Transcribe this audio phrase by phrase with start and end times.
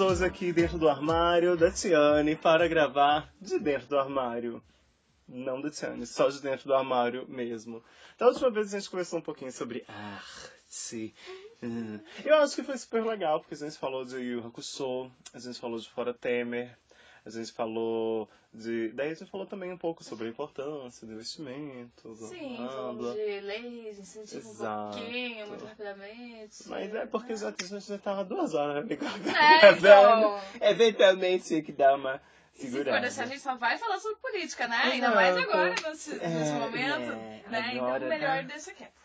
[0.00, 4.62] Hoje aqui dentro do armário da Tiane para gravar de dentro do armário.
[5.28, 7.84] Não da Tiane, só de dentro do armário mesmo.
[8.18, 11.14] Da última vez a gente conversou um pouquinho sobre arte.
[11.62, 12.00] Hum.
[12.24, 15.60] Eu acho que foi super legal, porque a gente falou de Yu Hakusho, a gente
[15.60, 16.78] falou de Fora Temer,
[17.36, 18.88] a gente falou de.
[18.92, 22.14] Daí a gente falou também um pouco sobre a importância do investimento.
[22.16, 24.98] Sim, blá, falamos de leis, incentivo um Exato.
[24.98, 26.68] pouquinho, muito rapidamente.
[26.68, 28.98] Mas é porque já, a gente já tava duas horas né?
[29.62, 30.40] É, então.
[30.60, 32.20] Eventualmente tinha que dar uma
[32.54, 32.96] se segurada.
[32.96, 34.76] for deixar, a gente só vai falar sobre política, né?
[34.84, 37.12] Ainda mais agora, nesse, É, nesse momento.
[37.12, 37.72] é, né?
[37.76, 38.42] agora, então, melhor né?
[38.44, 38.99] deixa quieto.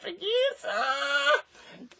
[0.00, 1.44] Preguiça!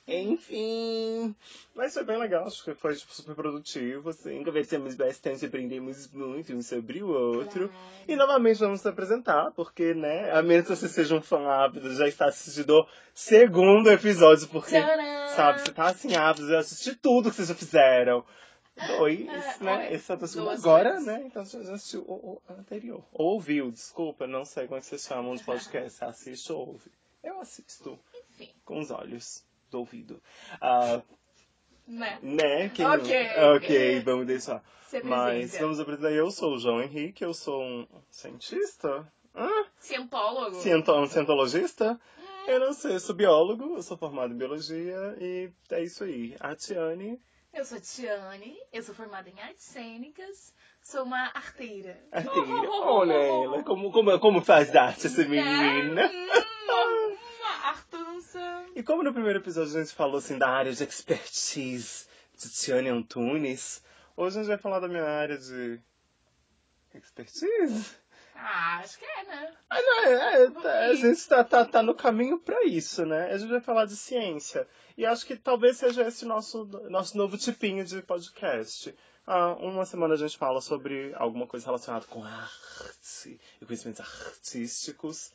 [0.07, 1.35] Enfim.
[1.75, 4.43] Mas foi bem legal, acho que foi tipo, super produtivo, assim.
[4.45, 7.71] Conversamos bastante, aprendemos muito um sobre o outro.
[8.09, 11.95] E novamente vamos nos apresentar, porque, né, a menos que você seja um fã ávido,
[11.95, 15.29] já está assistindo o segundo episódio, porque, Tcharam!
[15.29, 18.25] sabe, você tá assim ávido, já assistiu tudo que vocês já fizeram.
[18.87, 19.89] Dois, É, né?
[19.89, 19.95] oi.
[19.95, 20.17] Esse é
[20.53, 21.07] agora, vezes.
[21.07, 21.23] né?
[21.27, 23.05] Então você já assistiu o, o anterior.
[23.13, 25.99] Ou ouviu, desculpa, não sei como é que vocês chamam de podcast.
[25.99, 26.91] Você assiste ou ouve.
[27.23, 27.99] Eu assisto
[28.31, 30.23] Enfim, com os olhos do ouvido.
[30.61, 31.03] Ah,
[31.87, 32.19] né?
[32.23, 32.69] né?
[32.71, 33.29] Quem Ok.
[33.57, 34.63] Ok, vamos deixar.
[35.05, 36.13] Mas vamos apresentar.
[36.13, 39.07] Eu sou o João Henrique, eu sou um cientista?
[39.35, 39.49] Hã?
[39.79, 40.57] Cientólogo.
[40.57, 42.01] Ciento, um cientologista?
[42.47, 46.35] Eu não sei, eu sou biólogo, eu sou formado em biologia e é isso aí.
[46.41, 47.21] A Tiane,
[47.53, 52.03] Eu sou Tiane, eu sou formada em artes cênicas, sou uma arteira.
[52.11, 52.71] arteira.
[52.71, 56.07] Olha ela, como, como, como faz arte essa menina.
[56.09, 56.50] Hum, Uma
[58.75, 62.89] E como no primeiro episódio a gente falou assim da área de expertise de Tiane
[62.89, 63.83] Antunes,
[64.17, 65.81] hoje a gente vai falar da minha área de
[66.95, 67.97] expertise.
[68.35, 69.53] Ah, acho que é, né?
[69.69, 73.31] Ah, não, é, é, tá, a gente tá, tá, tá no caminho pra isso, né?
[73.33, 74.67] A gente vai falar de ciência.
[74.97, 78.95] E acho que talvez seja esse nosso, nosso novo tipinho de podcast.
[79.27, 85.33] Ah, uma semana a gente fala sobre alguma coisa relacionada com arte e conhecimentos artísticos.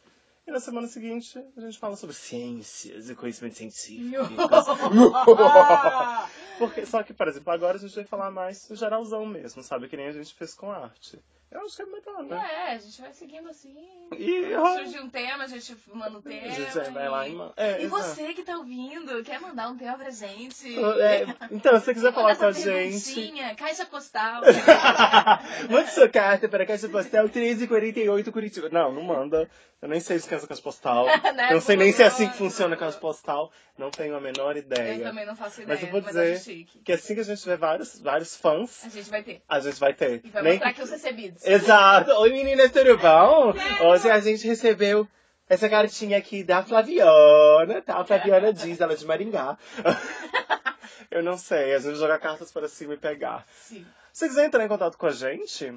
[0.47, 4.37] E na semana seguinte a gente fala sobre ciências e conhecimentos científicos.
[6.59, 9.87] Porque, só que, por exemplo, agora a gente vai falar mais geralzão mesmo, sabe?
[9.87, 11.19] Que nem a gente fez com arte.
[11.55, 12.49] Eu acho que é melhor, né?
[12.53, 13.73] É, a gente vai seguindo assim.
[14.17, 16.47] E, Surge um tema, a gente manda o tema.
[16.47, 17.53] A gente vai lá e manda.
[17.55, 18.03] É, E exato.
[18.03, 20.77] você que tá ouvindo, quer mandar um tema pra gente?
[20.99, 23.33] É, então, se você quiser falar com a gente.
[23.57, 24.41] Caixa postal.
[25.69, 28.69] Mande sua carta para Caixa Postal 1348 Curitiba.
[28.69, 29.49] Não, não manda.
[29.81, 31.05] Eu nem sei se é Caixa Postal.
[31.35, 33.51] Né, Eu não sei nem se é assim que funciona a Caixa Postal.
[33.77, 35.03] Não tenho a menor Eu ideia.
[35.03, 37.99] também não faço ideia, Mas eu vou dizer que assim que a gente tiver vários,
[37.99, 39.41] vários fãs, A gente vai ter.
[39.47, 40.21] a gente vai ter.
[40.23, 41.44] E vai Nem mostrar aqui os recebidos.
[41.47, 42.09] Exato.
[42.21, 43.53] Oi meninas, tudo bom?
[43.87, 45.07] Hoje a gente recebeu
[45.47, 47.99] essa cartinha aqui da Flaviana, tá?
[47.99, 49.55] A Flaviana diz, ela é de Maringá.
[51.11, 53.45] Eu não sei, a gente joga cartas para cima e pegar.
[53.61, 53.85] Sim.
[54.11, 55.71] Se você quiser entrar em contato com a gente,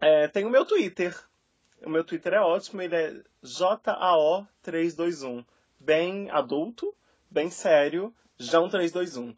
[0.00, 1.16] é, tem o meu Twitter.
[1.86, 3.14] O meu Twitter é ótimo, ele é
[3.44, 5.46] JAO321.
[5.78, 6.92] Bem adulto,
[7.30, 9.36] bem sério, João321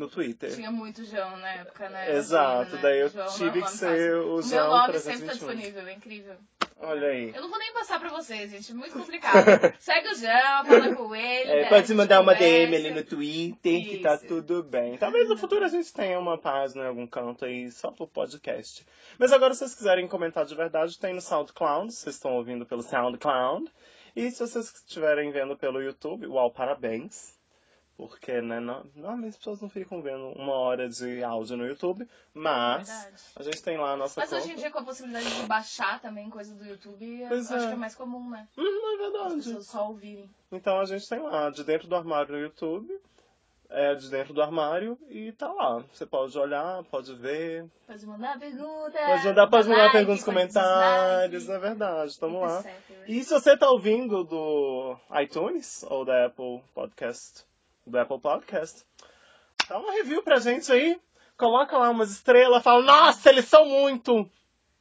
[0.00, 0.52] no Twitter.
[0.54, 2.16] Tinha muito João na época, né?
[2.16, 2.82] Exato, Né?
[2.82, 4.22] daí eu João é tive que ser fácil.
[4.22, 5.32] o O meu João nome sempre tá 321.
[5.36, 6.36] disponível, é incrível.
[6.82, 7.30] Olha aí.
[7.34, 8.72] Eu não vou nem passar pra vocês, gente.
[8.72, 9.44] Muito complicado.
[9.78, 11.50] Segue o João, fala com ele.
[11.50, 11.68] É, né?
[11.68, 12.34] pode mandar uma.
[12.34, 14.26] DM ali no Twitter, que tá Isso.
[14.26, 14.96] tudo bem.
[14.96, 18.86] Talvez no futuro a gente tenha uma página em algum canto aí, só pro podcast.
[19.18, 22.82] Mas agora, se vocês quiserem comentar de verdade, tem no SoundCloud, vocês estão ouvindo pelo
[22.82, 23.70] SoundCloud.
[24.16, 27.38] E se vocês estiverem vendo pelo YouTube, uau, parabéns.
[28.08, 32.08] Porque, né, no- normalmente as pessoas não ficam vendo uma hora de áudio no YouTube,
[32.32, 33.22] mas Verdade.
[33.36, 34.42] a gente tem lá a nossa Mas conta.
[34.42, 37.68] hoje em dia, com a possibilidade de baixar também coisa do YouTube, Pois acho é.
[37.68, 38.48] que é mais comum, né?
[38.56, 39.34] Hum, é As verdade.
[39.36, 40.30] pessoas só ouvirem.
[40.50, 42.98] Então a gente tem lá, de dentro do armário no YouTube,
[43.72, 45.84] é de dentro do armário e tá lá.
[45.92, 48.98] Você pode olhar, pode ver, Pode mandar pergunta.
[48.98, 52.60] pode mandar, pode mandar like, perguntas comentários, dislike, é verdade, tamo lá.
[52.60, 52.80] etc.
[53.06, 57.44] E se você tá ouvindo do iTunes ou da Apple Podcast,
[57.86, 58.84] do Apple Podcast,
[59.68, 61.00] dá uma review pra gente aí.
[61.36, 64.30] Coloca lá umas estrelas, fala, nossa, eles são muito!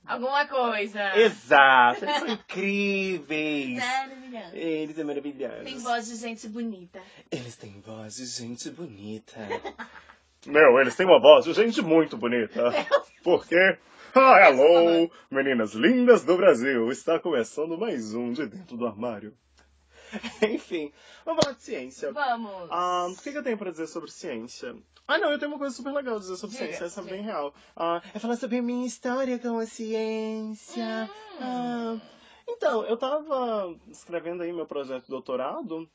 [0.05, 1.15] Alguma coisa.
[1.17, 3.77] Exato, eles são incríveis!
[3.77, 4.55] Maravilhoso.
[4.55, 5.63] Eles são maravilhosos.
[5.63, 7.01] Tem voz de gente bonita.
[7.31, 9.39] Eles têm voz de gente bonita.
[10.47, 12.71] Meu, eles têm uma voz de gente muito bonita.
[13.23, 13.77] Porque.
[14.15, 16.89] Ah, hello, meninas lindas do Brasil.
[16.89, 19.33] Está começando mais um de dentro do armário.
[20.41, 20.91] Enfim,
[21.25, 22.11] vamos falar de ciência.
[22.11, 22.67] Vamos.
[22.71, 24.75] Ah, o que, que eu tenho pra dizer sobre ciência?
[25.07, 27.03] Ah, não, eu tenho uma coisa super legal a dizer sobre Diga, ciência, essa é
[27.03, 27.53] bem real.
[27.75, 31.09] Ah, é falar sobre a minha história com a ciência.
[31.39, 31.39] Hum.
[31.41, 31.97] Ah,
[32.47, 35.89] então, eu tava escrevendo aí meu projeto de doutorado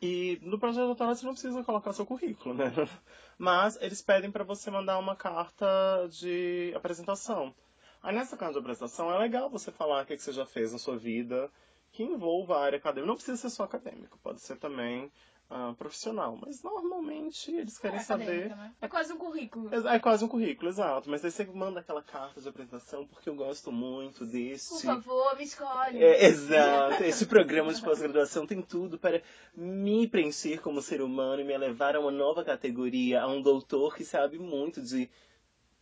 [0.00, 2.64] E no projeto de doutorado você não precisa colocar seu currículo, né?
[3.38, 5.66] Mas eles pedem para você mandar uma carta
[6.10, 7.54] de apresentação.
[8.02, 10.72] Aí nessa carta de apresentação é legal você falar o que, que você já fez
[10.72, 11.48] na sua vida,
[11.92, 13.06] que envolva a área acadêmica.
[13.06, 15.12] Não precisa ser só acadêmico, pode ser também
[15.50, 16.38] uh, profissional.
[16.40, 18.48] Mas normalmente eles querem É saber.
[18.48, 18.72] né?
[18.80, 19.68] É quase um currículo.
[19.88, 21.10] É quase um currículo, exato.
[21.10, 24.82] Mas aí você manda aquela carta de apresentação porque eu gosto muito Por deste.
[24.86, 26.02] favor, me escolhe.
[26.02, 27.04] É, exato.
[27.04, 29.20] Esse programa de pós-graduação tem tudo para
[29.54, 33.94] me preencher como ser humano e me elevar a uma nova categoria, a um doutor
[33.94, 35.10] que sabe muito de.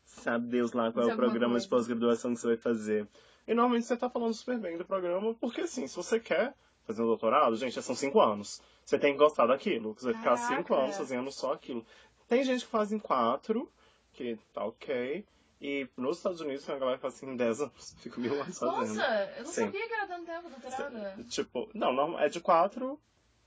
[0.04, 3.06] Sabe Deus lá qual é o programa de pós-graduação que você vai fazer.
[3.50, 6.54] E normalmente você tá falando super bem do programa, porque assim, se você quer
[6.84, 8.62] fazer um doutorado, gente, já são cinco anos.
[8.84, 9.92] Você tem que gostar daquilo.
[9.92, 11.84] Você vai ficar cinco anos fazendo só aquilo.
[12.28, 13.68] Tem gente que faz em quatro,
[14.12, 15.26] que tá ok.
[15.60, 17.94] E nos Estados Unidos tem uma galera que faz assim em 10 anos.
[17.98, 18.94] Fica mil anos fazendo.
[18.94, 19.64] Nossa, eu não Sim.
[19.64, 21.24] sabia que era tanto tempo, doutorado.
[21.24, 23.00] Tipo, não, não, é de 4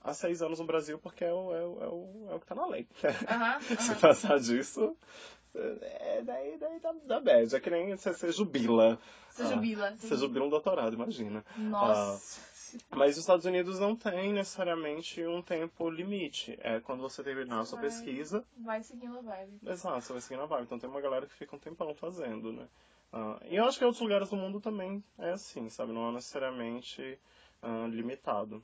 [0.04, 2.46] a 6 anos no Brasil, porque é o, é o, é o, é o que
[2.46, 2.86] tá na lei.
[3.26, 4.94] Aham, Se passar disso,
[5.54, 7.56] é, daí, daí dá, dá bad.
[7.56, 8.98] É que nem você, você jubila.
[9.30, 9.96] Você Ah, jubila.
[9.96, 11.42] Você jubila um doutorado, imagina.
[11.56, 12.42] Nossa.
[12.90, 16.58] Mas os Estados Unidos não tem necessariamente um tempo limite.
[16.60, 17.88] É quando você terminar a sua Vai.
[17.88, 19.60] pesquisa, Vai seguindo a vibe.
[19.64, 20.64] Exato, você vai seguir na vibe.
[20.64, 22.66] Então tem uma galera que fica um tempão fazendo, né?
[23.12, 25.92] Ah, e eu acho que em outros lugares do mundo também é assim, sabe?
[25.92, 27.18] Não é necessariamente
[27.62, 28.62] ah, limitado.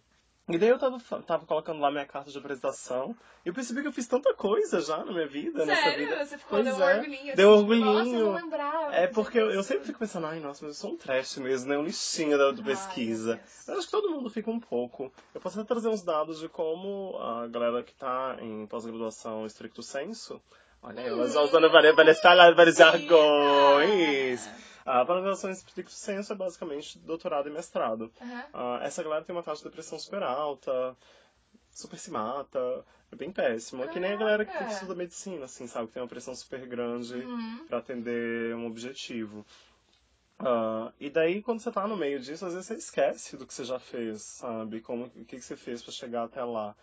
[0.52, 3.14] E daí eu tava, tava colocando lá minha carta de apresentação
[3.44, 5.98] e eu percebi que eu fiz tanta coisa já na minha vida, nessa Sério?
[6.08, 6.24] vida.
[6.26, 7.36] Você ficou, deu um Pois é, orgulhinho.
[7.36, 7.86] deu assim, orgulhinho.
[7.92, 8.94] Nossa, eu não lembrava.
[8.94, 11.36] É que porque eu, eu sempre fico pensando, ai, nossa, mas eu sou um trash
[11.38, 11.78] mesmo, né?
[11.78, 13.34] Um lixinho da, do Ai, pesquisa.
[13.34, 13.68] meu Deus.
[13.68, 15.12] Eu acho que todo mundo fica um pouco.
[15.34, 19.82] Eu posso até trazer uns dados de como a galera que tá em pós-graduação estricto
[19.82, 20.40] senso,
[20.82, 24.48] olha, elas já usando várias palavras, vários jargões.
[24.90, 28.12] A pós-graduação estricto senso é basicamente doutorado e mestrado.
[28.52, 30.96] Ah, essa galera tem uma taxa de depressão super alta,
[31.70, 33.84] super se mata, é bem péssimo.
[33.84, 35.86] É que nem a galera que estuda medicina, assim, sabe?
[35.86, 37.66] Que tem uma pressão super grande Uhum.
[37.68, 39.46] para atender um objetivo.
[40.40, 43.54] Ah, e daí, quando você tá no meio disso, às vezes você esquece do que
[43.54, 44.80] você já fez, sabe?
[44.80, 46.74] Como, o que, que você fez para chegar até lá.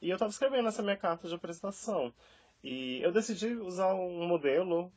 [0.00, 2.12] E eu tava escrevendo essa minha carta de apresentação.
[2.62, 4.92] E eu decidi usar um modelo.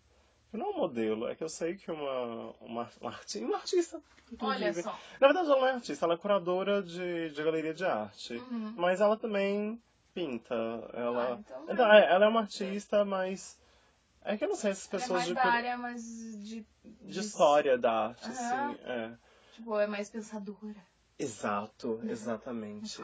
[0.51, 4.01] Não é um modelo, é que eu sei que uma, uma, uma, arti- uma artista,
[4.39, 4.97] Olha só.
[5.19, 8.33] Na verdade, ela não é artista, ela é curadora de, de galeria de arte.
[8.35, 8.73] Uhum.
[8.77, 9.81] Mas ela também
[10.13, 10.53] pinta.
[10.93, 11.99] Ela, Ah, então é.
[12.01, 13.57] é, ela é uma artista, mas.
[14.23, 16.03] É que eu não sei se as Ela é pessoas mais de, da área, mas
[16.43, 16.65] de...
[16.83, 18.77] de história da arte, assim.
[18.85, 19.11] É.
[19.55, 20.89] Tipo, é mais pensadora.
[21.17, 23.01] Exato, exatamente.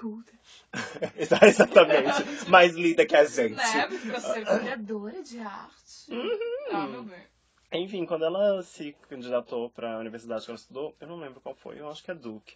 [1.17, 2.23] exatamente.
[2.49, 3.55] Mais linda que a gente.
[3.55, 3.87] Né?
[3.87, 6.11] Porque eu sou curadora de arte.
[6.11, 6.71] Uhum.
[6.71, 7.23] Ah, meu bem.
[7.71, 11.55] Enfim, quando ela se candidatou para a universidade que ela estudou, eu não lembro qual
[11.55, 12.55] foi, eu acho que é Duke.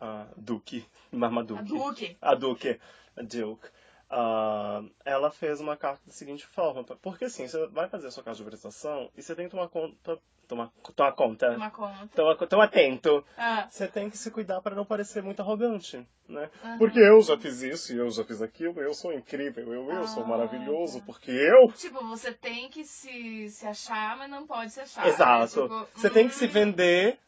[0.00, 1.64] Ah, Duke, A Marmaduke.
[1.64, 2.16] Duque.
[2.20, 2.80] A Duke,
[3.16, 3.68] a Duke.
[4.08, 8.22] Ah, ela fez uma carta da seguinte forma, porque assim, você vai fazer a sua
[8.22, 12.08] carta de apresentação e você tem que tomar conta, tomar, tomar conta, Uma conta.
[12.14, 13.24] toma, toma atento.
[13.36, 16.50] Ah, Você tem que se cuidar para não parecer muito arrogante, né?
[16.62, 16.78] Aham.
[16.78, 20.06] Porque eu já fiz isso e eu já fiz aquilo, eu sou incrível, eu, eu
[20.06, 21.06] sou Ah, maravilhoso, tá.
[21.06, 25.06] porque eu tipo, você tem que se, se achar, mas não pode se achar.
[25.06, 25.62] Exato.
[25.62, 27.18] Tipo, Você tem que se hum, vender,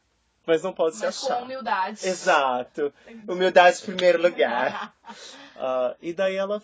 [0.46, 1.42] mas não pode se Mas com achar.
[1.42, 2.06] humildade.
[2.06, 2.92] Exato.
[3.28, 4.94] Humildade em primeiro lugar.
[5.60, 6.62] Ah, e daí ela,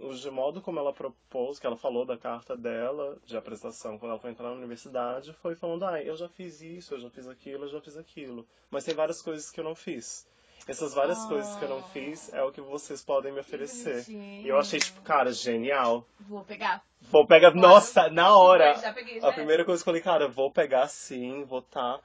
[0.00, 4.20] o modo como ela propôs, que ela falou da carta dela, de apresentação, quando ela
[4.20, 7.64] foi entrar na universidade, foi falando, ah, eu já fiz isso, eu já fiz aquilo,
[7.64, 8.46] eu já fiz aquilo.
[8.70, 10.26] Mas tem várias coisas que eu não fiz.
[10.66, 11.28] Essas várias Ah.
[11.28, 14.04] coisas que eu não fiz é o que vocês podem me oferecer.
[14.08, 16.06] E eu achei, tipo, cara, genial.
[16.20, 16.82] Vou pegar.
[17.02, 18.74] Vou pegar, nossa, na hora.
[18.76, 19.32] Já peguei, A já.
[19.32, 22.00] primeira coisa que eu falei, cara, vou pegar sim, vou estar.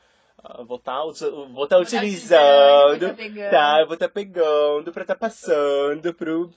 [0.65, 1.03] vou estar
[1.53, 3.49] vou tá utilizando, vou tá pegando.
[3.51, 3.85] tá?
[3.85, 6.49] Vou estar pegando pra estar passando pro,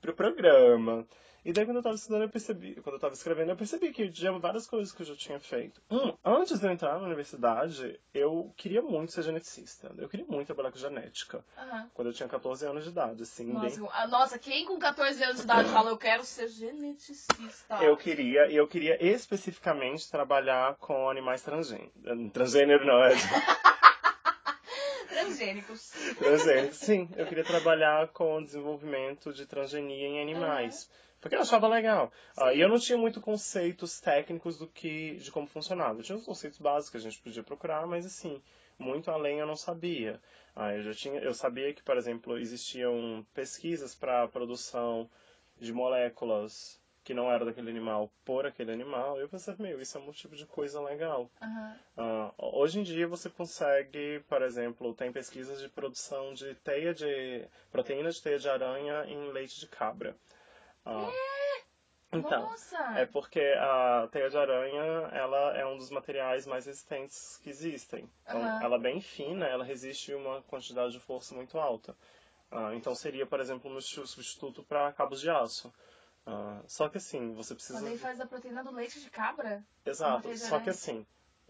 [0.00, 1.06] pro programa.
[1.44, 4.08] E daí quando eu tava estudando, eu percebi, quando eu tava escrevendo, eu percebi que
[4.10, 5.82] tinha várias coisas que eu já tinha feito.
[5.90, 9.92] Um, antes de eu entrar na universidade, eu queria muito ser geneticista.
[9.98, 11.44] Eu queria muito trabalhar com genética.
[11.58, 11.90] Aham.
[11.94, 15.22] Quando eu tinha 14 anos de idade, assim, bem Nossa, ah, nossa, quem com 14
[15.24, 17.82] anos de idade fala eu quero ser geneticista?
[17.82, 21.92] Eu queria, e eu queria especificamente trabalhar com animais transgêneros.
[22.32, 23.14] Transgênero não, é
[25.12, 25.92] Transgênicos.
[26.18, 26.74] transgênero.
[26.74, 30.88] Sim, eu queria trabalhar com o desenvolvimento de transgenia em animais.
[31.20, 32.10] Porque eu achava legal.
[32.36, 36.00] Ah, e eu não tinha muito conceitos técnicos do que, de como funcionava.
[36.00, 38.42] Eu tinha os conceitos básicos que a gente podia procurar, mas assim,
[38.76, 40.20] muito além eu não sabia.
[40.56, 45.08] Ah, eu já tinha, eu sabia que, por exemplo, existiam pesquisas para a produção
[45.60, 50.00] de moléculas que não era daquele animal por aquele animal, eu pensei, meu, isso é
[50.00, 51.30] um tipo de coisa legal.
[51.40, 51.76] Aham.
[51.96, 57.46] Ah, hoje em dia você consegue, por exemplo, tem pesquisas de produção de teia de
[57.70, 60.16] proteína de teia de aranha em leite de cabra.
[60.86, 61.10] Ah,
[62.12, 62.78] então, Nossa!
[62.98, 68.08] é porque a teia de aranha, ela é um dos materiais mais resistentes que existem.
[68.26, 68.62] Então, Aham.
[68.62, 71.94] ela é bem fina, ela resiste a uma quantidade de força muito alta.
[72.50, 75.72] Ah, então, seria, por exemplo, um substituto para cabos de aço.
[76.24, 77.80] Ah, só que assim, você precisa...
[77.80, 79.64] Mas aí faz da proteína do leite de cabra?
[79.84, 81.06] Exato, só que assim,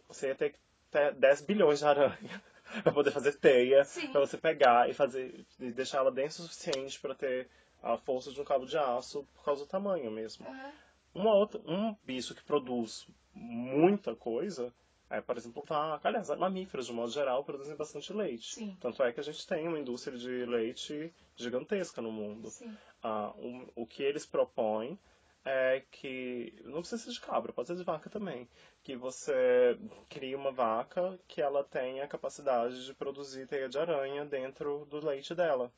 [0.08, 0.58] você ia ter que
[0.90, 2.42] ter 10 bilhões de aranha
[2.82, 4.10] para poder fazer teia, Sim.
[4.10, 7.50] para você pegar e fazer e deixar ela densa o suficiente para ter
[7.82, 10.46] a força de um cabo de aço por causa do tamanho mesmo.
[10.46, 10.72] Aham.
[11.14, 14.72] Uma outra, um bicho que produz muita coisa
[15.12, 16.09] é, por exemplo, vaca.
[16.09, 18.54] Aliás, mamíferos, de modo geral, produzem bastante leite.
[18.54, 18.76] Sim.
[18.81, 22.49] Tanto é que a gente tem uma indústria de leite gigantesca no mundo.
[22.50, 22.76] Sim.
[23.02, 24.99] Ah, um- o que eles propõem
[25.45, 28.49] é que, não precisa ser de cabra, pode ser de vaca também,
[28.83, 29.76] que você
[30.09, 35.04] cria uma vaca que ela tenha a capacidade de produzir teia de aranha dentro do
[35.04, 35.73] leite dela.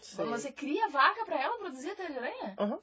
[0.00, 0.24] Sim.
[0.26, 2.54] Mas você cria a vaca pra ela produzir a teia de aranha?
[2.58, 2.78] Aham.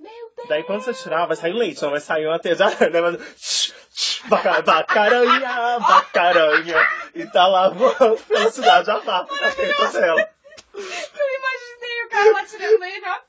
[0.00, 0.48] Meu Deus!
[0.48, 3.18] Daí quando você tirar, vai sair leite, não vai sair uma teia de aranha.
[4.26, 6.76] Vaca, vaca-aranha, vaca-aranha.
[7.14, 10.28] E tá lá voando pela cidade a vaca na dela.
[10.74, 10.80] Eu
[11.38, 13.20] imaginei o cara lá tirando meio ó.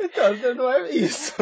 [0.00, 1.34] Então, não é isso.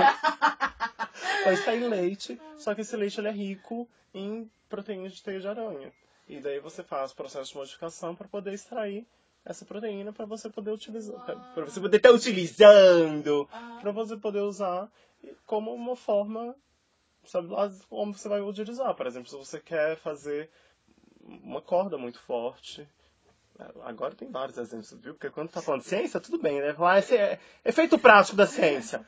[1.45, 5.49] Vai sair leite, só que esse leite ele é rico em proteínas de teia de
[5.49, 5.93] aranha.
[6.29, 9.07] E daí você faz processo de modificação para poder extrair
[9.45, 11.19] essa proteína para você poder utilizar,
[11.55, 13.79] para você poder estar utilizando, Ah.
[13.81, 14.89] para você poder usar
[15.47, 16.55] como uma forma,
[17.25, 18.95] sabe lá como você vai utilizar.
[18.95, 20.51] Por exemplo, se você quer fazer
[21.21, 22.89] uma corda muito forte,
[23.85, 25.15] Agora tem vários exemplos, viu?
[25.15, 26.73] Porque quando tá falando de ciência, tudo bem, né?
[26.73, 29.07] Falar, esse é efeito prático da ciência.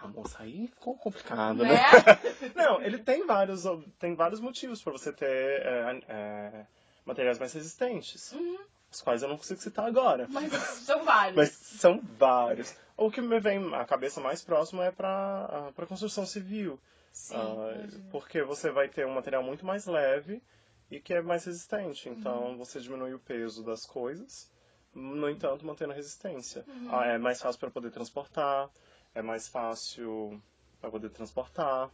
[0.00, 1.72] Ah, moça, aí ficou complicado, né?
[1.74, 1.82] Né?
[2.54, 3.64] Não, ele tem vários,
[3.98, 6.66] tem vários motivos para você ter é, é,
[7.04, 8.58] materiais mais resistentes, Uhum.
[8.90, 10.28] os quais eu não consigo citar agora.
[10.30, 11.36] Mas são vários.
[11.36, 12.76] Mas são vários.
[12.96, 16.78] O que me vem à cabeça mais próximo é para para construção civil.
[17.12, 17.34] Sim.
[17.36, 18.10] Imagino.
[18.10, 20.42] porque você vai ter um material muito mais leve
[20.90, 22.08] e que é mais resistente.
[22.08, 22.14] Uhum.
[22.14, 24.50] Então você diminui o peso das coisas,
[24.94, 26.64] no entanto mantendo a resistência.
[26.66, 26.88] Uhum.
[26.90, 28.70] Ah, é mais fácil para poder transportar,
[29.14, 30.40] é mais fácil
[30.80, 31.90] para poder transportar,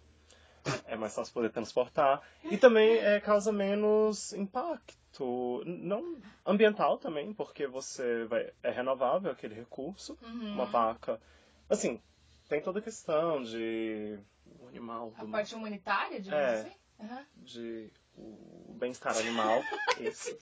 [0.86, 7.66] é mais fácil poder transportar e também é, causa menos impacto, não ambiental também, porque
[7.66, 10.52] você vai é renovável aquele recurso, Uhum.
[10.54, 11.20] uma vaca,
[11.68, 12.00] assim
[12.48, 14.18] tem toda a questão de
[14.64, 16.60] o animal A do parte humanitária, digamos É.
[16.60, 16.72] assim?
[17.00, 17.26] Aham.
[17.36, 19.62] de o bem-estar animal.
[20.00, 20.36] Isso.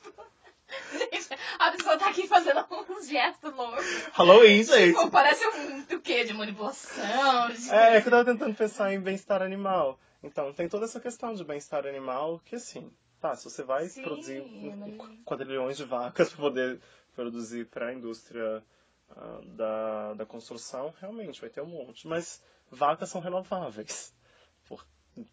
[1.59, 3.85] A pessoa tá aqui fazendo uns gestos loucos.
[4.13, 4.95] Halloween, gente!
[4.95, 6.25] Pô, parece um do quê?
[6.25, 7.51] De manipulação?
[7.51, 7.71] De...
[7.71, 9.99] É, é que eu tava tentando pensar em bem-estar animal.
[10.23, 14.03] Então, tem toda essa questão de bem-estar animal que, assim, tá, se você vai Sim,
[14.03, 14.41] produzir
[14.77, 16.81] mas- um- quadrilhões de vacas para poder
[17.15, 18.63] produzir para a indústria
[19.11, 22.07] ah, da, da construção, realmente vai ter um monte.
[22.07, 24.13] Mas vacas são renováveis.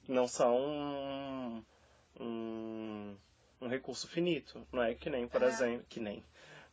[0.09, 1.65] Não são um,
[2.19, 3.17] um,
[3.61, 4.67] um recurso finito.
[4.73, 5.45] Não é que nem, por É.
[5.45, 6.23] exemplo, que nem.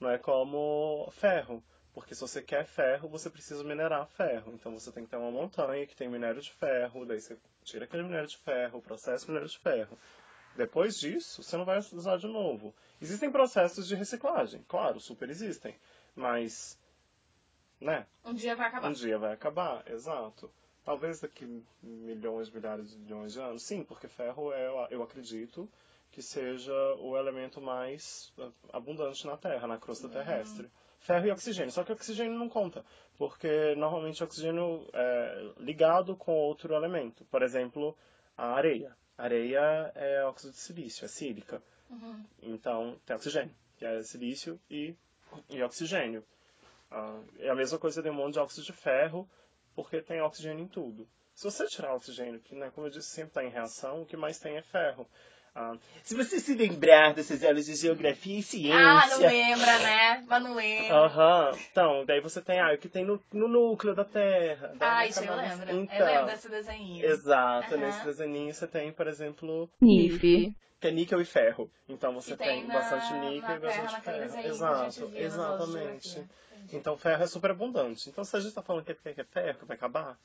[0.00, 1.62] Não é como ferro.
[1.94, 4.52] Porque se você quer ferro, você precisa minerar ferro.
[4.52, 7.84] Então você tem que ter uma montanha que tem minério de ferro, daí você tira
[7.84, 9.96] aquele minério de ferro, processa o minério de ferro.
[10.56, 12.74] Depois disso, você não vai usar de novo.
[13.00, 15.74] Existem processos de reciclagem, claro, super existem.
[16.14, 16.78] Mas,
[17.80, 18.88] né, Um dia vai acabar.
[18.88, 20.50] um dia vai acabar, exato.
[20.84, 23.62] Talvez daqui milhões, milhares de milhões de anos.
[23.62, 25.68] Sim, porque ferro é, eu acredito,
[26.12, 28.32] que seja o elemento mais
[28.72, 30.70] abundante na Terra, na crosta terrestre.
[31.00, 31.70] Ferro e oxigênio.
[31.70, 32.84] Só que oxigênio não conta,
[33.18, 37.24] porque normalmente o oxigênio é ligado com outro elemento.
[37.26, 37.96] Por exemplo,
[38.36, 38.96] a areia.
[39.18, 41.62] Areia é óxido de silício, é sílica.
[41.90, 42.24] Uhum.
[42.42, 44.96] Então, tem oxigênio, que é silício e,
[45.50, 46.24] e oxigênio.
[46.90, 49.28] Ah, é a mesma coisa de um monte de óxido de ferro,
[49.74, 51.06] porque tem oxigênio em tudo.
[51.34, 54.06] Se você tirar o oxigênio, que, né, como eu disse, sempre está em reação, o
[54.06, 55.06] que mais tem é ferro.
[55.54, 58.76] Ah, se você se lembrar dessas aulas de geografia e ciência...
[58.76, 60.24] Ah, não lembra, né?
[60.28, 60.96] Mas não lembra.
[60.96, 64.74] Aham, então, daí você tem ah, o que tem no, no núcleo da Terra.
[64.78, 65.70] Ah, isso eu lembro.
[65.72, 67.06] Então, Eu lembro desse desenho.
[67.06, 67.84] Exato, Aham.
[67.84, 70.54] nesse desenho você tem, por exemplo, NIF.
[70.78, 71.70] que é níquel e ferro.
[71.88, 74.46] Então você tem, tem na- bastante níquel na e Terra, bastante ferro.
[74.46, 76.26] Exato, de exatamente.
[76.72, 78.08] Então ferro é super abundante.
[78.08, 80.18] Então se a gente tá falando que é, que é ferro, que vai acabar,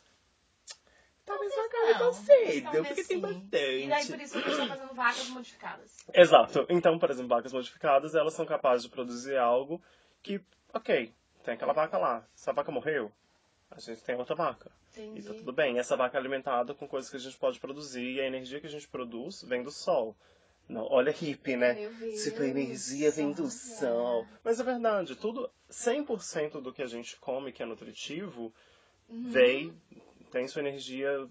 [1.26, 3.20] talvez não acabe tão Não, cedo, talvez porque tem sim.
[3.20, 3.56] bastante.
[3.56, 5.98] E daí por isso que eles estão fazendo vacas modificadas.
[6.14, 6.66] Exato.
[6.70, 9.82] Então, por exemplo, vacas modificadas, elas são capazes de produzir algo
[10.24, 10.42] que,
[10.74, 12.26] ok, tem aquela vaca lá.
[12.36, 13.12] Se a vaca morreu,
[13.70, 14.70] A gente tem outra vaca.
[14.92, 15.20] Entendi.
[15.20, 15.80] E tá tudo bem.
[15.80, 18.68] Essa vaca é alimentada com coisas que a gente pode produzir e a energia que
[18.68, 20.16] a gente produz vem do sol.
[20.72, 21.76] Não, olha hippie, né?
[22.24, 24.26] Tipo, a energia vem do sol.
[24.44, 28.54] Mas é verdade, tudo, 100% do que a gente come que é nutritivo,
[29.10, 29.30] Uhum.
[29.30, 29.82] vem,
[30.32, 31.30] tem sua energia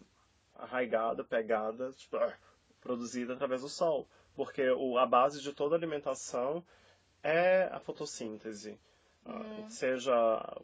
[0.55, 2.37] arraigada, pegada, tipo, ah,
[2.83, 4.07] produzida através do sol.
[4.35, 6.63] Porque o, a base de toda alimentação
[7.23, 8.79] é a fotossíntese.
[9.27, 9.69] Ah, Uhum.
[9.69, 10.57] Seja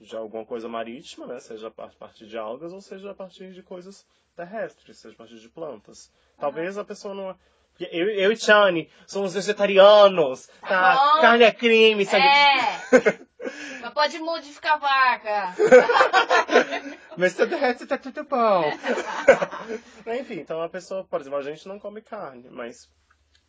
[0.00, 1.40] de alguma coisa marítima, né?
[1.40, 5.38] seja a partir de algas, ou seja a partir de coisas terrestres, seja a partir
[5.38, 6.10] de plantas.
[6.38, 7.36] Talvez a pessoa não.
[7.72, 10.94] porque Eu, eu e Chani somos vegetarianos, tá?
[11.14, 11.20] bom.
[11.20, 12.26] Carne é crime, sangue.
[12.26, 13.26] É!
[13.80, 15.54] Mas pode modificar a vaca.
[17.16, 18.64] Mas se derrete, tá tudo bom.
[20.20, 22.90] Enfim, então a pessoa, por exemplo, a gente não come carne, mas.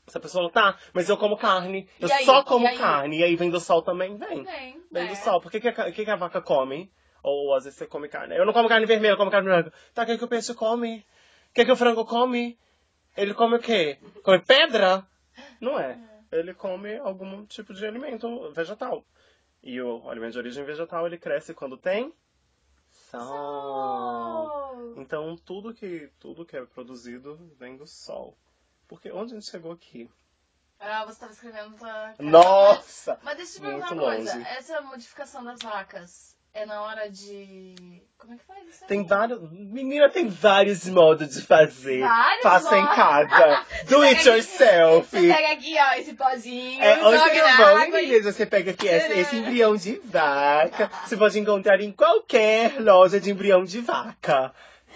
[0.08, 2.24] Se a pessoa não tá, mas eu como carne, eu aí?
[2.24, 4.44] só como E carne, e aí vem do sol também, vem.
[4.44, 4.82] Vem.
[4.90, 5.08] Vem é.
[5.08, 5.42] do sol.
[5.42, 6.90] Por que, que, a, que, que a vaca come?
[7.22, 8.36] Ou às vezes você come carne.
[8.36, 9.74] Eu não como carne vermelha, eu como carne branca.
[9.94, 11.06] Tá, o que, que o peixe come?
[11.50, 12.58] O que, que o frango come?
[13.18, 13.98] Ele come o quê?
[14.24, 15.06] Come pedra?
[15.60, 16.00] Não é.
[16.32, 19.04] Ele come algum tipo de alimento vegetal.
[19.62, 22.14] E o alimento de origem vegetal, ele cresce quando tem
[23.12, 24.96] sol.
[24.96, 25.02] Oh.
[25.02, 28.38] Então, tudo que, tudo que é produzido vem do sol.
[28.88, 30.10] Porque onde a gente chegou aqui?
[30.80, 32.14] Ah, você tava escrevendo tua...
[32.20, 33.20] Nossa!
[33.24, 34.36] Mas deixa eu te perguntar uma coisa.
[34.36, 34.48] longe.
[34.50, 37.76] Essa modificação das vacas é na hora de...
[38.18, 38.88] Como é que faz isso aí?
[38.88, 39.40] Tem vários.
[39.52, 42.00] Menina, tem vários modos de fazer.
[42.02, 42.96] Vários Faça em modos.
[42.96, 43.66] casa.
[43.90, 45.10] Do it yourself.
[45.10, 48.08] Você pega aqui, ó, esse pozinho, É, joga hoje na é bom, água e...
[48.08, 48.36] meninas.
[48.36, 50.90] Você pega aqui esse, esse embrião de vaca.
[51.06, 54.54] Você pode encontrar em qualquer loja de embrião de vaca.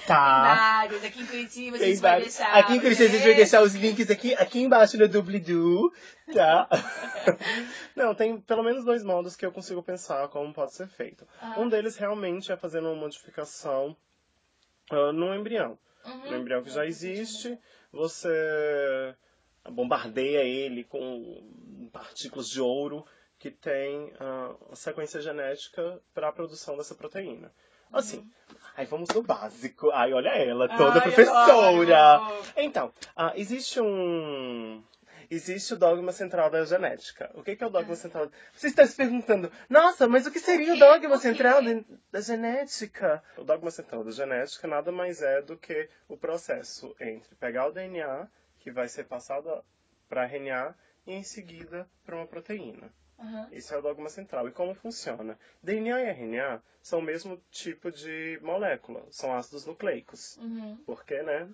[0.08, 0.56] Tá?
[0.56, 1.04] Vários.
[1.04, 2.38] Aqui em Curitiba a Tem vai vários.
[2.38, 2.54] deixar.
[2.58, 3.38] Aqui em Curitiba a gente vai né?
[3.38, 5.92] deixar os links aqui, aqui embaixo no doobly-doo,
[6.34, 6.68] tá?
[7.96, 11.28] Não, tem pelo menos dois modos que eu consigo pensar como pode ser feito.
[11.40, 11.60] Ah.
[11.60, 13.96] Um deles realmente é fazendo uma modificação
[14.92, 15.78] ah, no embrião.
[16.06, 16.32] Uhum.
[16.32, 17.58] No embrião que já existe,
[17.92, 19.16] você
[19.70, 23.06] bombardeia ele com partículas de ouro
[23.38, 27.52] que tem ah, a sequência genética para a produção dessa proteína.
[27.92, 28.26] Assim,
[28.82, 29.92] aí vamos no básico.
[29.92, 32.16] Ai, olha ela, toda Ai, professora.
[32.16, 32.44] adoro.
[32.58, 34.84] Então, ah, existe um.
[35.30, 37.32] Existe o dogma central da genética.
[37.36, 38.30] O que que é o dogma central?
[38.54, 41.72] Você está se perguntando, nossa, mas o que seria o, dogma central da,
[42.12, 43.24] da genética?
[43.38, 47.72] O dogma central da genética nada mais é do que o processo entre pegar o
[47.72, 48.28] DNA,
[48.60, 49.64] que vai ser passado
[50.10, 50.76] para RNA,
[51.08, 52.92] e em seguida para uma proteína.
[53.22, 53.48] Uhum.
[53.52, 54.48] Esse é o dogma central.
[54.48, 55.38] E como funciona?
[55.62, 60.38] DNA e RNA são o mesmo tipo de molécula, são ácidos nucleicos.
[60.38, 60.78] Uhum.
[60.86, 61.48] Porque, né?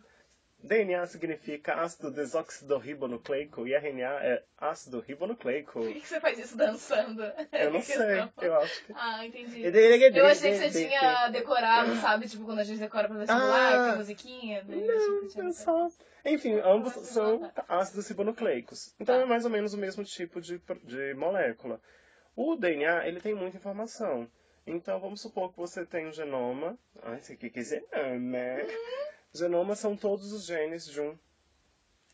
[0.64, 5.74] DNA significa ácido desoxidorribonucleico e RNA é ácido ribonucleico.
[5.82, 7.24] Por que que você faz isso dançando?
[7.52, 8.94] Eu não sei, eu acho que.
[8.96, 9.62] Ah, entendi.
[9.64, 12.28] Eu achei que você Eu tinha decorado, sabe?
[12.28, 13.94] Tipo, quando a gente decora pra vestibular, Ah.
[13.94, 14.60] a musiquinha.
[14.60, 15.54] eu tinha Não, é decorado.
[15.54, 15.88] só.
[16.26, 17.64] Enfim, ambos Ah, são tá.
[17.70, 18.94] ácidos ribonucleicos.
[19.00, 19.22] Então Tá.
[19.22, 21.80] é mais ou menos o mesmo tipo de, de molécula.
[22.36, 24.28] O DNA, ele tem muita informação.
[24.66, 26.78] Então vamos supor que você tem um genoma.
[27.02, 27.86] Ai, aqui quer dizer
[28.20, 28.66] né?
[29.38, 31.18] Genoma são todos os genes de um.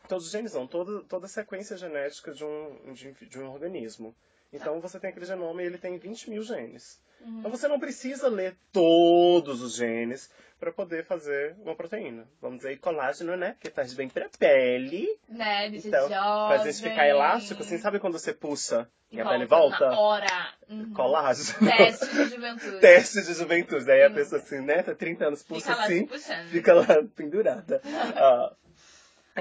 [0.08, 4.16] Todos os genes não, toda, toda a sequência genética de um, de, de um organismo.
[4.52, 7.02] Então você tem aquele genoma e ele tem 20 mil genes.
[7.22, 7.40] Uhum.
[7.40, 10.30] Então você não precisa ler todos os genes
[10.64, 12.26] para poder fazer uma proteína.
[12.42, 13.58] Vamos dizer, colágeno, né?
[13.60, 15.10] Que faz bem pra pele.
[15.28, 16.58] Né, bicho Então, jovem.
[16.58, 20.26] faz isso ficar elástico, assim, sabe quando você puxa e a pele Volta hora.
[20.70, 20.94] Uhum.
[20.94, 21.70] Colágeno.
[21.70, 22.80] Teste de juventude.
[22.80, 23.86] Teste de juventude.
[23.86, 24.82] Daí a pessoa assim, né?
[24.84, 26.48] Tá 30 anos, puxa Fica lá assim, se puxando.
[26.48, 27.82] fica lá pendurada.
[28.16, 28.54] Ah,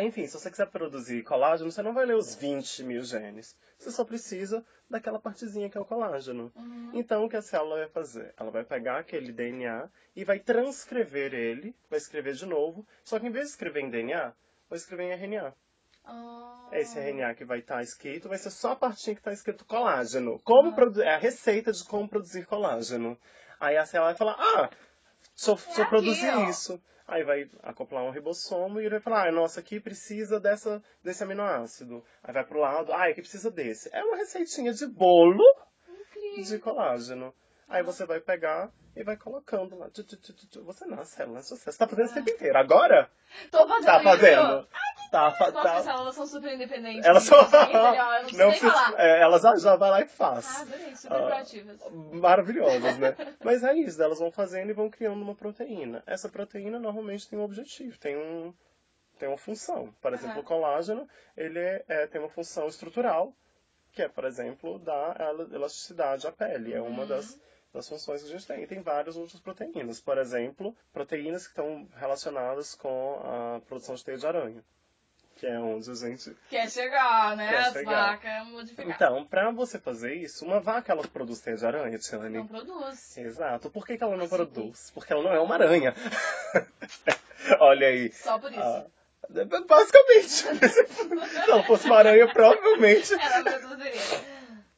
[0.01, 3.55] enfim, se você quiser produzir colágeno, você não vai ler os 20 mil genes.
[3.79, 6.51] Você só precisa daquela partezinha que é o colágeno.
[6.55, 6.91] Uhum.
[6.95, 8.33] Então, o que a célula vai fazer?
[8.39, 13.27] Ela vai pegar aquele DNA e vai transcrever ele, vai escrever de novo, só que
[13.27, 14.33] em vez de escrever em DNA,
[14.69, 15.55] vai escrever em RNA.
[16.05, 16.69] Ah.
[16.73, 20.41] Esse RNA que vai estar escrito vai ser só a partinha que está escrito colágeno.
[20.41, 21.03] Como Ah.
[21.05, 23.19] é a receita de como produzir colágeno.
[23.61, 24.71] Aí a célula vai falar, ah,
[25.35, 26.49] só, só aqui, produzir ó.
[26.49, 26.83] isso.
[27.07, 31.23] Aí vai acoplar um ribossomo e ele vai falar, ah, nossa, aqui precisa dessa, desse
[31.23, 32.03] aminoácido.
[32.23, 33.91] Aí vai pro lado, ah, aqui precisa desse.
[33.93, 35.45] É uma receitinha de bolo
[35.89, 36.45] Incrível.
[36.45, 37.35] de colágeno.
[37.69, 39.89] Aí você vai pegar e vai colocando lá.
[39.91, 40.65] Tu, tu, tu, tu, tu.
[40.65, 41.73] Você nasce, célula é sucesso.
[41.73, 42.59] Você tá fazendo esse tempo inteiro.
[42.59, 43.11] Agora?
[43.51, 44.69] Tô fazendo Tá isso.
[45.13, 45.77] Tá, Nossa, tá.
[45.77, 47.05] as células são super independentes.
[47.05, 47.39] Elas são.
[47.39, 50.63] Ó, Eu não precisa- é, ela já, vai lá e Ah, faz.
[50.63, 51.27] adorei, super Ah.
[51.27, 51.81] proativas.
[52.13, 53.15] Maravilhosas, né?
[53.45, 56.03] Mas é isso, elas vão fazendo e vão criando uma proteína.
[56.07, 58.55] Essa proteína normalmente tem um objetivo, tem um.
[59.19, 59.95] Tem uma função.
[60.01, 60.41] Por exemplo, Aham.
[60.41, 63.33] o colágeno, ele é- é, tem uma função estrutural,
[63.93, 66.73] que é, por exemplo, dar ela- elasticidade à pele.
[66.73, 67.07] É uma Uhum.
[67.07, 67.39] das
[67.75, 68.63] das funções que a gente tem.
[68.63, 69.99] E tem várias outras proteínas.
[69.99, 74.63] Por exemplo, proteínas que estão relacionadas com a produção de teia de aranha.
[75.43, 76.37] Que é onde a gente.
[76.49, 77.49] Quer chegar, né?
[77.49, 78.13] Quer As chegar.
[78.13, 78.95] vacas modificadas.
[78.95, 82.37] Então, pra você fazer isso, uma vaca ela produz teia de aranha, Tiane?
[82.37, 83.19] Não produz.
[83.19, 83.69] Exato.
[83.69, 84.37] Por que, que ela não Sim.
[84.37, 84.93] produz?
[84.95, 85.97] Porque ela não é uma aranha.
[87.59, 88.13] Olha aí.
[88.13, 88.61] Só por isso.
[88.61, 88.87] Ah,
[89.67, 90.29] basicamente.
[90.29, 93.13] Se ela fosse uma aranha, provavelmente.
[93.13, 94.01] Ela produziria.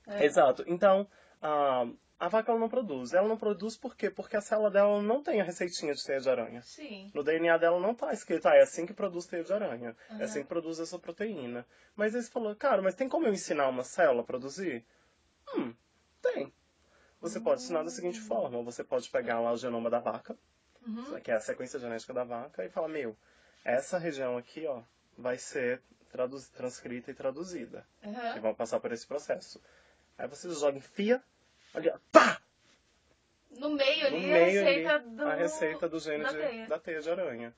[0.06, 0.24] É.
[0.24, 0.64] Exato.
[0.66, 1.06] Então,
[1.42, 1.86] ah,
[2.18, 3.12] a vaca ela não produz.
[3.12, 4.08] Ela não produz por quê?
[4.10, 6.62] Porque a célula dela não tem a receitinha de teia de aranha.
[6.62, 7.10] Sim.
[7.14, 9.96] No DNA dela não tá escrito, ah, é assim que produz teia de aranha.
[10.10, 10.20] Aham.
[10.20, 11.66] É assim que produz essa proteína.
[11.96, 14.84] Mas aí você falou, cara, mas tem como eu ensinar uma célula a produzir?
[15.56, 15.74] Hum,
[16.22, 16.52] tem.
[17.20, 18.62] Você pode ensinar da seguinte forma.
[18.62, 20.36] Você pode pegar lá o genoma da vaca,
[20.86, 21.18] Uhum.
[21.20, 23.16] que é a sequência genética da vaca, e falar, meu,
[23.64, 24.82] essa região aqui, ó,
[25.16, 27.86] vai ser traduz- transcrita e traduzida.
[28.02, 28.40] E Uhum.
[28.42, 29.60] vão passar por esse processo.
[30.18, 31.22] Aí você joga, enfia,
[31.74, 32.40] olha, pá!
[33.50, 35.22] No meio No ali, meio a receita ali, do...
[35.26, 36.66] a receita do gene da de- teia.
[36.66, 37.54] da teia de aranha.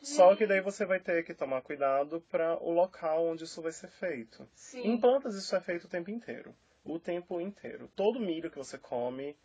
[0.00, 3.70] Só que daí você vai ter que tomar cuidado para o local onde isso vai
[3.70, 4.48] ser feito.
[4.52, 4.82] Sim.
[4.82, 6.52] Em plantas isso é feito o tempo inteiro.
[6.84, 7.88] O tempo inteiro.
[7.94, 9.36] Todo milho que você come,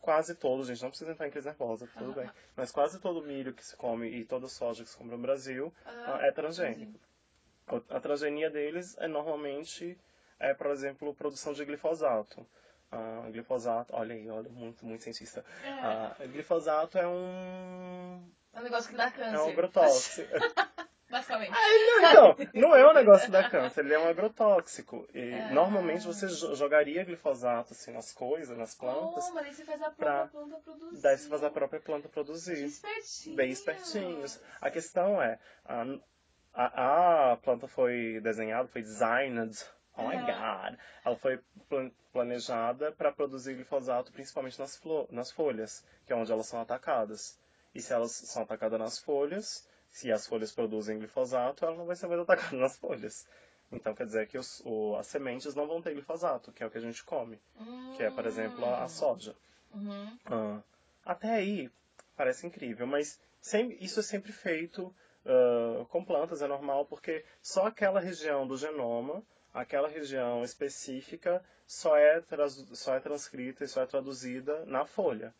[0.00, 2.28] quase todo, gente, não precisa entrar em crise nervosa, tudo bem.
[2.56, 5.72] Mas quase todo milho que se come e toda soja que se come no Brasil
[5.86, 6.98] Ah, ah, é transgênico.
[7.88, 9.96] A transgenia deles é normalmente,
[10.40, 12.44] é, por exemplo, produção de glifosato.
[12.92, 15.42] Ah, glifosato, olha aí, olha, muito, muito cientista.
[15.64, 15.68] É.
[15.70, 19.34] Ah, glifosato é um, É um negócio que dá câncer.
[19.34, 20.28] é um agrotóxico.
[21.10, 21.52] Basicamente.
[22.00, 25.06] Não, não é um negócio da câncer, ele é um agrotóxico.
[25.12, 25.50] E Ah.
[25.52, 29.82] normalmente você jo- jogaria glifosato assim nas coisas, nas plantas, Oh, mas aí você faz
[29.82, 31.02] a pra- própria planta produzir.
[31.02, 32.70] daí você faz a própria planta Que produzir.
[33.36, 34.40] Bem espertinhos.
[34.60, 35.84] A questão é, a,
[36.54, 39.54] a, a planta foi desenhada, foi designed,
[39.96, 40.26] oh my Aham.
[40.70, 46.30] god, ela foi plan- planejada para produzir glifosato principalmente nas, nas folhas, que é onde
[46.32, 47.38] elas são atacadas.
[47.74, 51.96] E se elas são atacadas nas folhas, se as folhas produzem glifosato, ela não vai
[51.96, 53.26] ser mais atacada nas folhas.
[53.70, 56.70] Então quer dizer que os, o- as sementes não vão ter glifosato, que é o
[56.70, 57.40] que a gente come,
[57.96, 59.34] que é, por exemplo, a, a soja.
[59.72, 60.18] Uhum.
[60.26, 60.62] Ah,
[61.04, 61.70] até aí
[62.16, 67.66] parece incrível, mas sem- isso é sempre feito ah, com plantas, é normal, porque só
[67.66, 72.22] aquela região do genoma, aquela região específica, só é,
[72.72, 75.34] só é transcrita e só é traduzida na folha.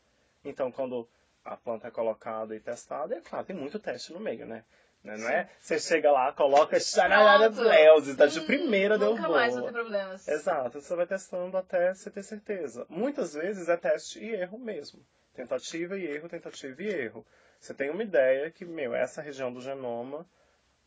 [0.44, 1.08] Então, quando
[1.44, 4.64] a planta é colocada e testada, é claro, tem muito teste no meio, né?
[5.02, 5.48] Né, Não é?
[5.58, 7.60] Você chega lá, coloca charalhada.
[7.60, 10.28] Leos, tá de Hum, primeira deu Nunca mais vai ter problemas.
[10.28, 12.86] Exato, você vai testando até você ter certeza.
[12.88, 15.04] Muitas vezes é teste e erro mesmo.
[15.34, 17.26] Tentativa e erro, tentativa e erro.
[17.58, 20.24] Você tem uma ideia que, meu, essa região do genoma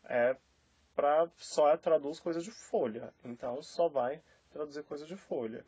[0.08, 0.34] é
[0.96, 3.12] pra, só traduz coisa de folha.
[3.24, 5.64] Então só vai traduzir coisa de folha.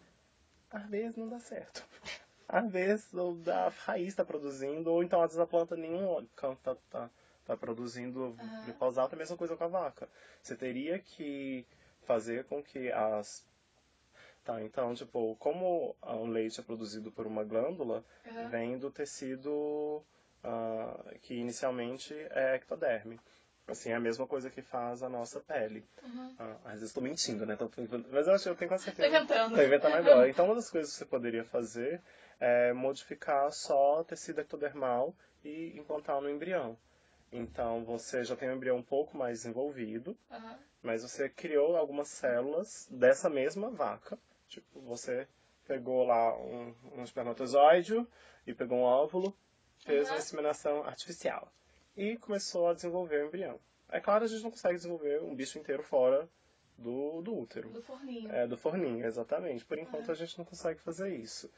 [0.70, 1.84] Às vezes não dá certo.
[2.48, 3.06] Às vezes
[3.46, 7.10] a raiz está produzindo, ou então às vezes a planta nenhum canto tá, tá,
[7.44, 10.08] tá produzindo glifosato, é a mesma coisa com a vaca.
[10.42, 11.66] Você teria que
[12.06, 13.46] fazer com que as.
[14.44, 18.48] Tá, então, tipo, como o leite é produzido por uma glândula, Uhum.
[18.48, 20.02] vem do tecido
[20.42, 23.20] ah, que inicialmente é ectoderme.
[23.68, 25.84] Assim, é a mesma coisa que faz a nossa pele.
[26.02, 26.34] Uhum.
[26.38, 27.54] Ah, às vezes estou mentindo, né?
[27.54, 27.70] Tô-
[28.10, 29.08] Mas eu acho eu tenho quase certeza.
[29.08, 29.54] inventando.
[29.54, 30.28] Tô inventando agora.
[30.28, 32.00] Então, uma das coisas que você poderia fazer
[32.40, 36.78] é modificar só tecido ectodermal e implantar no embrião.
[37.30, 40.56] Então, você já tem um embrião um pouco mais desenvolvido, Uhum.
[40.82, 44.18] mas você criou algumas células dessa mesma vaca.
[44.48, 45.28] Tipo, você
[45.66, 48.06] pegou lá um, um espermatozoide
[48.46, 49.36] e pegou um óvulo,
[49.84, 50.14] fez Uhum.
[50.14, 51.52] uma inseminação artificial
[51.98, 53.60] e começou a desenvolver o embrião.
[53.88, 56.28] É claro, a gente não consegue desenvolver um bicho inteiro fora
[56.78, 57.70] do, do útero.
[57.70, 58.32] Do forninho.
[58.32, 59.64] É, do forninho, exatamente.
[59.66, 61.50] Por enquanto a gente não consegue fazer isso.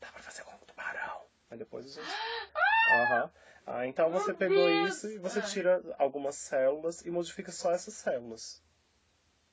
[0.00, 1.26] Dá pra fazer com o tubarão.
[1.50, 2.08] Mas depois a gente.
[2.92, 3.30] Aham.
[3.66, 4.94] Ah, então você Meu pegou Deus!
[4.94, 5.42] isso e você Ah.
[5.42, 8.62] tira algumas células e modifica só essas células.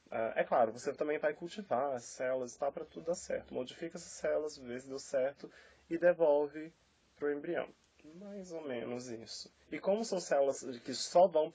[0.10, 3.54] Ah, é claro, você também vai cultivar as células e tal para tudo dar certo.
[3.54, 5.50] Modifica essas células, vê se deu certo
[5.90, 6.72] e devolve
[7.16, 7.68] pro embrião.
[8.16, 9.54] Mais ou menos isso.
[9.72, 11.54] E como são células que só vão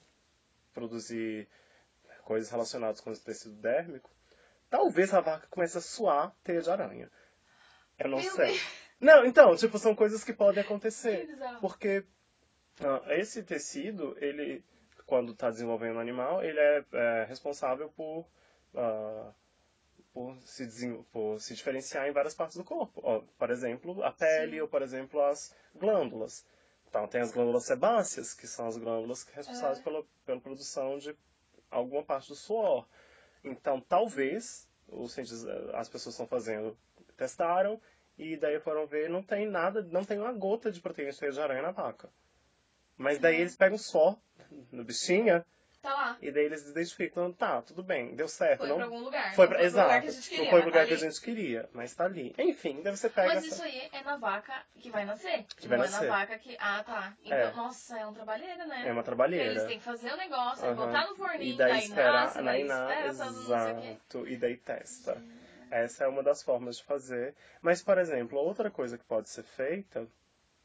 [0.73, 1.49] produzir
[2.25, 4.11] coisas relacionadas com o tecido dérmico,
[4.69, 7.11] talvez a vaca comece a suar teia de aranha.
[7.99, 8.47] Eu não Meu sei.
[8.47, 8.87] Deus.
[9.01, 11.29] Não, então, tipo, são coisas que podem acontecer.
[11.61, 12.05] Porque
[12.81, 14.65] ah, esse tecido, ele,
[15.07, 18.27] quando está desenvolvendo no animal, ele é, é responsável por,
[18.75, 19.33] ah,
[20.17, 20.67] por, se
[21.13, 23.03] por se diferenciar em várias partes do corpo.
[23.05, 24.61] Ó, por exemplo, a pele Sim.
[24.63, 26.43] ou, por exemplo, as glândulas.
[26.89, 29.83] Então, tem as glândulas sebáceas, que são as glândulas responsáveis É.
[29.83, 31.15] pela, pela produção de
[31.71, 32.89] alguma parte do suor.
[33.45, 36.75] Então, talvez, os cientistas, as pessoas estão fazendo,
[37.15, 37.79] testaram
[38.19, 41.31] E daí foram ver, não tem nada, não tem uma gota de proteína de teia
[41.33, 42.09] de aranha na vaca.
[42.97, 43.41] Mas daí É.
[43.43, 44.19] eles pegam só
[44.73, 45.45] no bichinha
[45.87, 46.17] Tá lá.
[46.21, 48.59] e daí eles identificam, tá, tudo bem, deu certo.
[48.59, 49.35] Foi não pra algum lugar.
[49.35, 49.87] foi não pra, pro exato.
[49.89, 50.45] lugar que a gente queria.
[50.45, 52.35] não foi pro lugar tá que a gente queria, mas tá ali.
[52.39, 55.45] Enfim, daí você pega Mas essa- isso aí é na vaca que vai nascer.
[55.57, 56.05] Que vai não nascer.
[56.05, 56.57] é na vaca que.
[56.59, 57.13] Ah, tá.
[57.25, 57.53] Então, É.
[57.53, 58.85] nossa, é um trabalheira, né?
[58.89, 59.51] É uma trabalheira.
[59.51, 60.75] Eles têm que fazer o negócio, Aham.
[60.75, 64.57] botar no forninho, E daí daí esperar, nasce, daí espera, não o exato, e daí
[64.57, 65.23] testa.
[65.71, 67.35] Essa é uma das formas de fazer.
[67.61, 70.07] Mas, por exemplo, outra coisa que pode ser feita.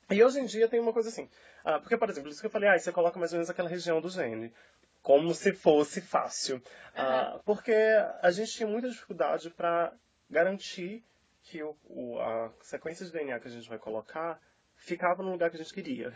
[0.09, 1.29] E hoje em dia tem uma coisa assim.
[1.63, 3.69] ah, porque, por exemplo, isso que eu falei, ah, você coloca mais ou menos aquela
[3.69, 4.53] região do gene.
[5.01, 6.61] Como se fosse fácil.
[6.95, 7.73] Ah, porque
[8.21, 9.93] a gente tinha muita dificuldade para
[10.29, 11.03] garantir
[11.43, 14.39] que o, o- a sequência de DNA que a gente vai colocar
[14.75, 16.13] ficava no lugar que a gente queria.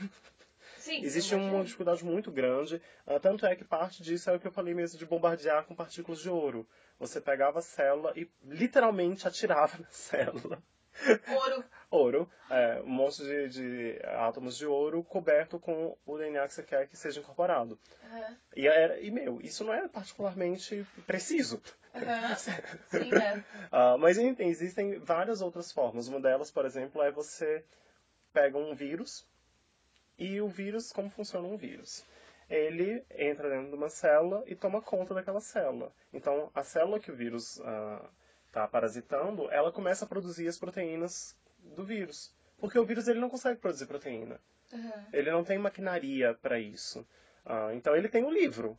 [0.77, 4.45] Sim, Existe uma dificuldade muito grande, ah, tanto é que parte disso é o que
[4.47, 6.67] eu falei mesmo de bombardear com partículas de ouro.
[6.99, 10.61] Você pegava a célula e literalmente atirava na célula.
[11.27, 11.63] Ouro.
[11.95, 16.63] Ouro, é, um monte de, de átomos de ouro coberto com o DNA que você
[16.63, 17.79] quer que seja incorporado.
[18.03, 18.37] Aham.
[18.55, 21.61] E, era, e meu, isso não é particularmente preciso.
[21.93, 22.35] Aham.
[22.91, 23.11] Sim?
[23.71, 26.07] Ah, mas enfim, existem várias outras formas.
[26.07, 27.63] Uma delas, por exemplo, é você
[28.33, 29.25] pega um vírus
[30.17, 32.05] e o vírus, como funciona um vírus?
[32.49, 35.91] Ele entra dentro de uma célula e toma conta daquela célula.
[36.13, 37.59] Então, a célula que o vírus
[38.47, 41.35] está parasitando, ela começa a produzir as proteínas
[41.75, 42.33] do vírus.
[42.57, 44.39] Porque o vírus ele não consegue produzir proteína.
[44.73, 45.05] Aham.
[45.13, 47.05] Ele não tem maquinaria para isso.
[47.45, 48.77] Ah, então, ele tem um livro.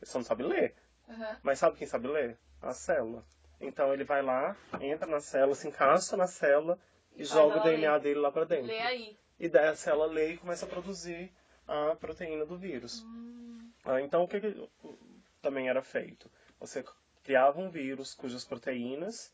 [0.00, 0.74] Ele só não sabe ler.
[1.08, 1.36] Aham.
[1.42, 2.38] Mas sabe quem sabe ler?
[2.60, 3.24] A célula.
[3.60, 6.78] Então ele vai lá, entra na célula, se encaixa na célula
[7.16, 8.00] e, E joga o DNA ler.
[8.00, 8.66] dele lá pra dentro.
[8.68, 9.18] Lê aí.
[9.38, 11.32] E daí a célula lê e começa a produzir
[11.66, 13.02] a proteína do vírus.
[13.02, 14.68] Hum, Ah, então o que, que
[15.42, 16.30] também era feito?
[16.60, 16.84] Você
[17.22, 19.32] criava um vírus cujas proteínas,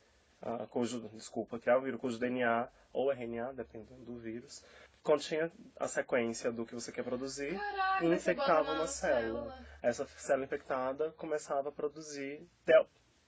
[0.70, 4.62] cujo, desculpa, criava um vírus cujo DNA ou RNA, dependendo do vírus,
[5.02, 9.50] continha a sequência do que você quer produzir Caraca, e infectava uma célula.
[9.50, 9.66] célula.
[9.82, 12.86] Essa célula infectada começava a produzir, teo-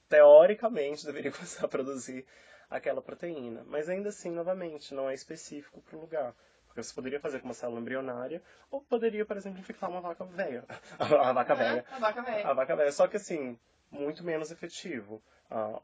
[0.08, 2.24] teoricamente deveria começar a produzir
[2.70, 3.62] aquela proteína.
[3.66, 6.34] Mas ainda assim, novamente, não é específico para o lugar.
[6.66, 10.24] Porque você poderia fazer com uma célula embrionária, ou poderia, por exemplo, infectar uma vaca
[10.24, 10.64] velha.
[10.98, 11.84] a vaca velha.
[11.90, 12.46] A vaca velha.
[12.48, 12.92] A vaca velha.
[12.92, 13.58] Só que assim,
[13.90, 15.22] muito menos efetivo.
[15.50, 15.80] Ah,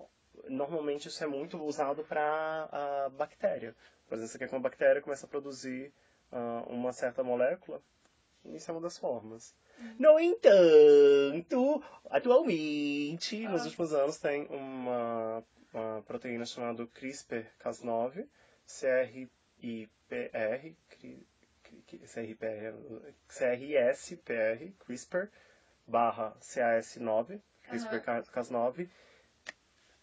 [0.48, 3.74] normalmente isso é muito usado para bactéria.
[4.08, 5.92] Por exemplo, você quer que uma bactéria comece a produzir
[6.30, 7.80] ah, uma certa molécula,
[8.44, 9.54] isso é uma das formas.
[9.98, 13.64] No entanto, atualmente, nos Ah.
[13.64, 18.26] últimos anos, tem uma, uma proteína chamada CRISPR-Cas9,
[19.60, 20.74] CRIPR,
[22.06, 22.74] CRPR,
[23.28, 25.28] CRSPR, CRISPR,
[25.86, 28.88] barra CAS9, CRISPR-Cas9.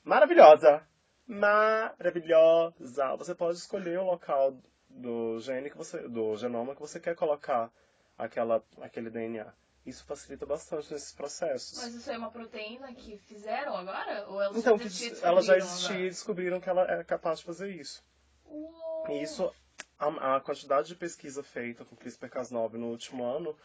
[0.04, 0.84] Maravilhosa!
[1.28, 3.16] Maravilhosa!
[3.18, 4.58] Você pode escolher o local
[4.90, 7.72] do gene que você, do genoma que você quer colocar
[8.18, 9.54] aquela, aquele DNA.
[9.86, 11.82] Isso facilita bastante nesses processos.
[11.82, 14.28] Mas isso é uma proteína que fizeram agora?
[14.28, 17.40] Ou ela então, já existia, ela já descobriram existia e descobriram que ela é capaz
[17.40, 18.04] de fazer isso.
[18.46, 19.08] Uou.
[19.10, 19.54] E isso,
[19.98, 23.56] a, a quantidade de pesquisa feita com CRISPR-Cas9 no último ano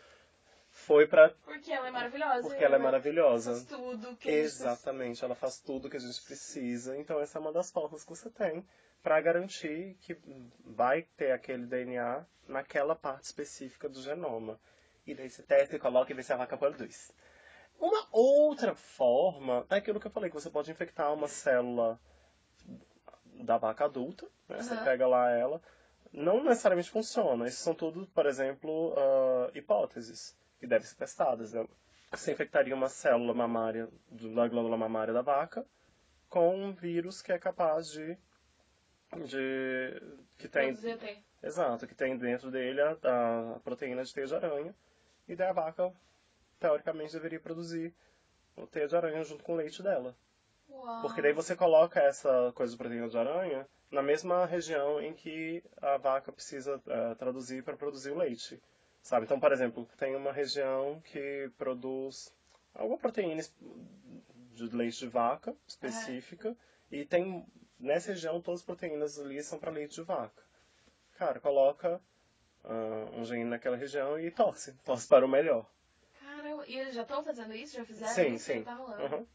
[0.75, 2.49] foi para Porque ela é maravilhosa.
[2.49, 3.53] porque ela é maravilhosa.
[3.53, 6.97] Faz tudo que a gente Exatamente, ela faz tudo que a gente precisa.
[6.99, 8.67] Então essa é uma das formas que você tem
[9.03, 10.17] para garantir que
[10.65, 14.59] vai ter aquele DNA naquela parte específica do genoma.
[15.07, 17.13] E daí você testa e coloca e vê se a vaca produz.
[17.79, 22.01] Uma outra forma é aquilo que eu falei, que você pode infectar uma célula
[23.45, 24.61] da vaca adulta, né?
[24.61, 24.85] Você Aham.
[24.85, 25.63] pega lá ela.
[26.13, 27.47] Não necessariamente funciona.
[27.47, 31.53] Isso são tudo, por exemplo, ah, hipóteses que devem ser testadas.
[31.53, 31.67] né?
[32.11, 35.65] Você infectaria uma célula mamária da glândula mamária da vaca
[36.29, 38.17] com um vírus que é capaz de.
[39.27, 40.03] de
[40.39, 40.75] que tem.
[41.43, 42.93] Exato, que tem dentro dele a,
[43.57, 44.75] a proteína de teia de aranha.
[45.29, 45.93] E daí a vaca,
[46.59, 47.95] teoricamente, deveria produzir
[48.57, 50.17] o teia de aranha junto com o leite dela.
[50.71, 51.03] Uau.
[51.03, 55.63] Porque daí você coloca essa coisa de proteína de aranha na mesma região em que
[55.83, 58.61] a vaca precisa eh, traduzir para produzir o leite.
[59.05, 59.27] Sabe?
[59.27, 62.35] Então, por exemplo, tem uma região que produz
[62.75, 63.43] alguma proteína
[64.55, 66.57] de leite de vaca específica
[66.91, 67.45] e tem
[67.79, 70.43] nessa região todas as proteínas ali são para leite de vaca.
[71.19, 72.01] Cara, coloca
[72.65, 75.71] ah, um gene naquela região e torce, torce para o melhor.
[76.19, 77.77] Caramba, e eles já estão fazendo isso?
[77.77, 78.45] Já fizeram Sim, isso?
[78.47, 78.65] sim.
[78.65, 79.03] Já tá.
[79.03, 79.27] Uhum.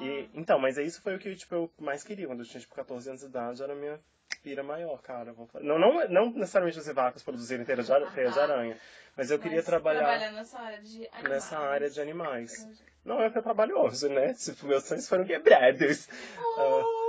[0.00, 2.74] E, então, mas isso foi o que tipo, eu mais queria quando eu tinha tipo,
[2.74, 4.00] 14 anos de idade, era a minha
[4.42, 5.34] pira maior, cara.
[5.60, 8.76] Não, não, não necessariamente as vacas produzirem teia de, teia de aranha,
[9.16, 11.28] mas eu queria Mas trabalhar trabalhar nessa área de animais.
[11.30, 12.68] nessa área de animais.
[13.04, 14.34] Não é que eu trabalho hoje, né?
[14.34, 16.08] Tipo, meus sonhos foram quebrados.
[16.38, 17.02] Oh,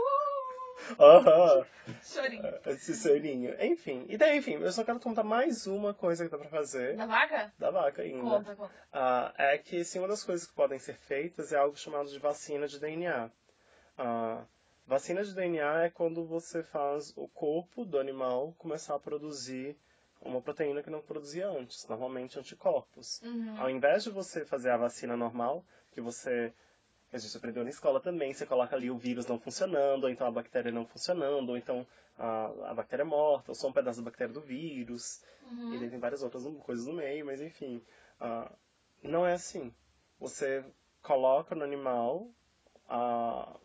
[1.00, 1.66] Aham.
[2.04, 2.60] Chorinho.
[2.66, 3.56] Esse chorinho.
[3.64, 6.96] Enfim, e daí, enfim, eu só quero contar mais uma coisa que dá pra fazer
[6.96, 7.54] Da vaca?
[7.58, 8.22] da vaca ainda.
[8.22, 8.74] Conta, conta.
[8.92, 12.20] Ah, é que sim, uma das coisas que podem ser feitas é algo chamado de
[12.20, 13.30] vacina de DNA.
[13.98, 14.44] Ah,
[14.86, 19.78] vacina de DNA é quando você faz o corpo do animal começar a produzir
[20.22, 23.22] uma proteína que não produzia antes, normalmente anticorpos.
[23.22, 23.60] Uhum.
[23.60, 26.54] Ao invés de você fazer a vacina normal, que você
[27.12, 30.26] a gente aprendeu na escola também, você coloca ali o vírus não funcionando, ou então
[30.26, 31.86] a bactéria não funcionando, ou então
[32.18, 35.22] a, a bactéria é morta, ou só um pedaço da bactéria do vírus.
[35.44, 35.74] Uhum.
[35.76, 37.84] E tem várias outras coisas no meio, mas enfim.
[38.20, 38.52] ah,
[39.04, 39.72] não é assim.
[40.20, 40.66] Você
[41.04, 42.32] coloca no animal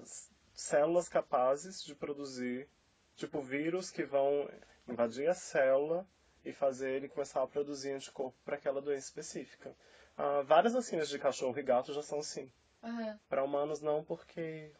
[0.00, 2.68] s- células capazes de produzir,
[3.14, 4.50] tipo, vírus que vão
[4.88, 6.04] invadir a célula
[6.44, 9.72] e fazer ele começar a produzir anticorpo para aquela doença específica.
[10.16, 12.50] Ah, várias vacinas de cachorro e gato já são assim.
[12.82, 13.16] Uhum.
[13.28, 14.72] Para humanos não, porque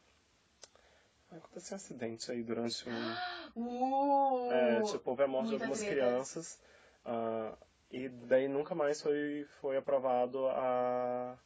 [1.30, 3.14] aconteceu um acidente aí durante um,
[3.54, 4.52] Uh!
[4.52, 5.94] é, tipo, houve a morte de algumas treta.
[5.94, 6.60] crianças.
[7.04, 7.56] ah,
[7.90, 11.38] e daí nunca mais foi, foi aprovado a,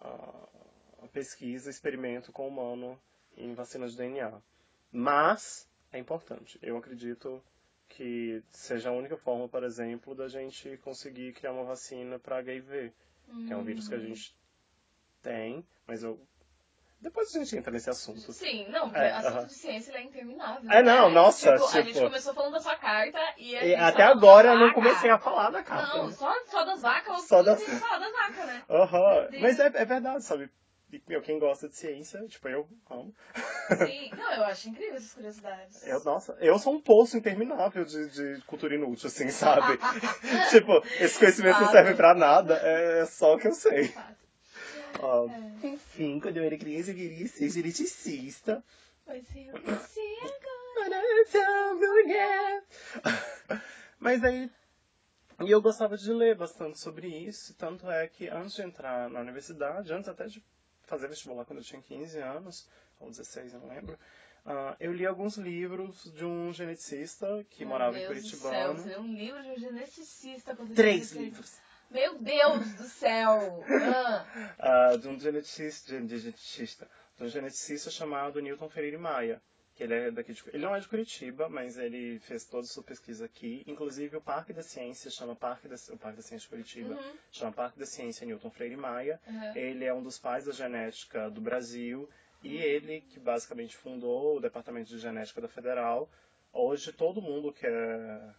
[0.00, 0.08] a,
[1.02, 2.98] a pesquisa, experimento com humano
[3.36, 4.32] em vacinas de DNA.
[4.92, 6.58] Mas é importante.
[6.62, 7.42] Eu acredito
[7.88, 12.92] que seja a única forma, por exemplo, da gente conseguir criar uma vacina para HIV,
[13.46, 14.00] que é um vírus que a Hum.
[14.00, 14.36] gente
[15.22, 16.20] tem, mas eu.
[17.00, 18.32] Depois a gente entra nesse assunto.
[18.32, 19.46] Sim, não, porque É, assunto aham.
[19.46, 20.70] de ciência é interminável.
[20.70, 21.14] É, não, né?
[21.14, 24.48] nossa, Tipo, a gente tipo- começou falando da sua carta e a E até agora
[24.48, 24.74] da eu não vaca.
[24.74, 25.98] comecei a falar da carta.
[25.98, 28.64] Não, só, só das vacas, Só das- falar das vacas, né?
[28.70, 29.28] Aham.
[29.40, 30.50] Mas é, é verdade, sabe?
[30.94, 33.12] E, Meu, quem gosta de ciência, tipo, eu amo.
[33.84, 35.84] Sim, não, eu acho incrível essas curiosidades.
[35.84, 39.76] Eu, nossa, eu sou um poço interminável de, de cultura inútil, assim, sabe?
[40.50, 43.92] tipo, esse conhecimento não serve pra nada, é só o que eu sei.
[45.00, 45.66] Ó, É.
[45.66, 48.62] Enfim, quando eu era criança eu queria ser geneticista.
[49.04, 50.44] Mas eu consigo.
[53.98, 54.48] Mas aí.
[55.40, 59.20] E eu gostava de ler bastante sobre isso, tanto é que antes de entrar na
[59.20, 60.40] universidade, antes até de
[60.86, 62.68] fazer vestibular quando eu tinha 15 anos,
[63.00, 63.98] ou 16, eu não lembro,
[64.46, 68.72] ah, eu li alguns livros de um geneticista que Meu morava em Deus do céu,
[69.00, 70.56] um livro de um geneticista.
[70.74, 71.56] Três livros.
[71.90, 73.64] Meu Deus do céu!
[73.68, 74.26] Ah,
[74.58, 79.40] Ah, de um geneticista, de, de geneticista, de um geneticista chamado Newton Ferreira Maia.
[79.74, 82.68] Que ele é daqui de, ele não é de Curitiba, mas ele fez toda a
[82.68, 83.64] sua pesquisa aqui.
[83.66, 87.16] Inclusive o Parque da Ciência chama Parque da, o Parque da Ciência de Curitiba uhum,
[87.32, 89.20] chama Parque da Ciência Newton Freire Maia.
[89.26, 89.56] uhum.
[89.56, 92.08] Ele é um dos pais da genética do Brasil
[92.42, 96.08] e ele que basicamente fundou o Departamento de Genética da Federal.
[96.52, 98.34] Hoje todo mundo que, é,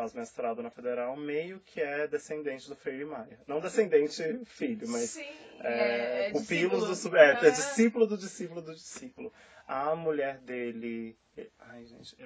[0.00, 3.38] faz mestrado na Federal meio que é descendente do Freire Maia.
[3.46, 5.28] Não descendente filho, mas Sim,
[5.60, 7.10] é, é, pupilos discípulo.
[7.10, 9.30] do é, é discípulo do discípulo do discípulo.
[9.68, 11.18] A mulher dele.
[11.58, 12.16] Ai, gente.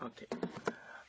[0.00, 0.26] Ok.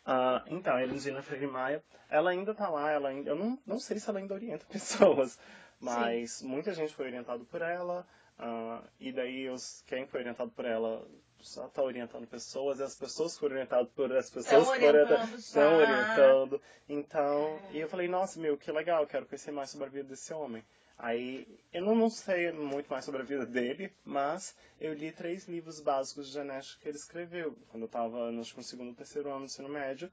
[0.05, 3.79] Ah, então, a Elisina Freire Maia, ela ainda tá lá, ela ainda, eu não, não
[3.79, 5.39] sei se ela ainda orienta pessoas,
[5.79, 10.65] mas muita gente foi orientado por ela, ah, e daí os, quem foi orientado por
[10.65, 11.05] ela
[11.41, 14.87] só tá orientando pessoas, e as pessoas que foram orientadas por as pessoas que foram
[14.87, 16.61] orientando, orientando, estão orientando.
[16.89, 20.33] Então, e eu falei, nossa, meu, que legal, quero conhecer mais sobre a vida desse
[20.33, 20.63] homem.
[20.97, 25.47] Aí, eu não, não sei muito mais sobre a vida dele, mas eu li três
[25.47, 28.95] livros básicos de genética que ele escreveu, quando eu tava, acho que no segundo ou
[28.95, 30.11] terceiro ano do ensino médio.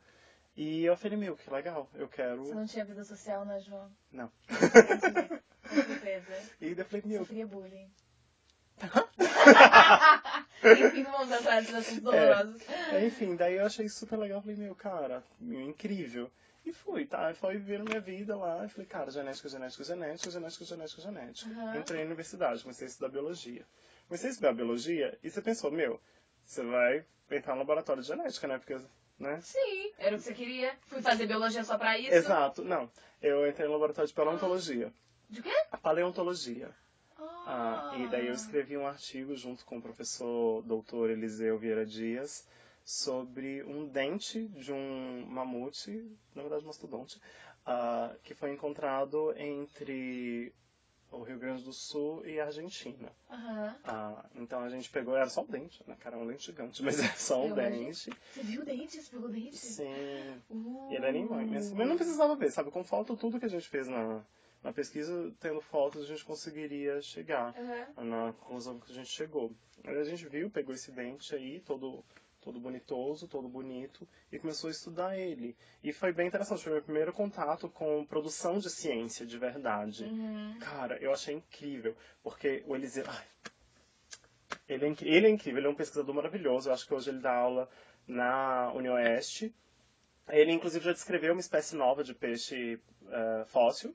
[0.56, 2.44] E eu falei, meu, que legal, eu quero...
[2.44, 3.90] Você não tinha vida social, né, João?
[4.12, 4.30] Não.
[4.48, 6.52] Com certeza.
[6.60, 7.90] E eu falei, meu, Sofria bullying.
[10.64, 12.62] Enfim, vamos assuntos dolorosos.
[13.04, 14.40] Enfim, daí eu achei super legal.
[14.40, 16.30] Falei, meu, cara, incrível.
[16.64, 17.34] E fui, tá?
[17.34, 18.64] Foi vivendo minha vida lá.
[18.64, 21.50] E falei, cara, genética, genética, genética, genética, genética, genética.
[21.50, 21.76] Uhum.
[21.76, 23.66] Entrei na universidade, comecei a estudar biologia.
[24.08, 26.00] Comecei a estudar biologia e você pensou, meu,
[26.44, 28.58] você vai entrar no laboratório de genética, né?
[28.58, 28.80] Porque,
[29.18, 29.40] né?
[29.42, 30.74] Sim, era o que você queria.
[30.86, 32.14] Fui fazer biologia só pra isso.
[32.14, 32.90] Exato, não.
[33.20, 34.92] Eu entrei no laboratório de paleontologia.
[35.28, 35.52] De quê?
[35.82, 36.70] Paleontologia.
[37.46, 42.46] Ah, e daí eu escrevi um artigo junto com o professor doutor Eliseu Vieira Dias
[42.84, 47.20] sobre um dente de um mamute, na verdade mastodonte,
[47.66, 50.52] ah, que foi encontrado entre
[51.10, 53.12] o Rio Grande do Sul e a Argentina.
[53.84, 56.16] Ah, então a gente pegou, era só um dente, né, cara?
[56.16, 57.84] Era um dente gigante, mas era só um Eu imagino.
[57.84, 58.10] dente.
[58.32, 59.00] Você viu o dente?
[59.00, 59.56] Você pegou o dente?
[59.56, 59.84] Sim.
[60.50, 60.88] Uh.
[60.90, 61.50] E ele era enorme.
[61.50, 62.70] Mas mas não precisava ver, sabe?
[62.70, 64.24] Com foto, tudo que a gente fez na,
[64.64, 68.04] na pesquisa, tendo fotos, a gente conseguiria chegar Aham.
[68.04, 69.52] na conclusão que a gente chegou.
[69.84, 72.02] Aí a gente viu, pegou esse dente aí, todo,
[72.40, 75.54] todo bonitoso, todo bonito, e começou a estudar ele.
[75.82, 80.04] E foi bem interessante, foi meu primeiro contato com produção de ciência, de verdade.
[80.04, 80.56] Uhum.
[80.60, 83.04] Cara, eu achei incrível, porque o Eliseu...
[83.06, 83.24] Ai.
[84.66, 86.70] Ele é, incri- ele é incrível, ele é um pesquisador maravilhoso.
[86.70, 87.68] Eu acho que hoje ele dá aula
[88.06, 89.54] na Unioeste.
[90.30, 93.94] Ele, inclusive, já descreveu uma espécie nova de peixe eh, fóssil.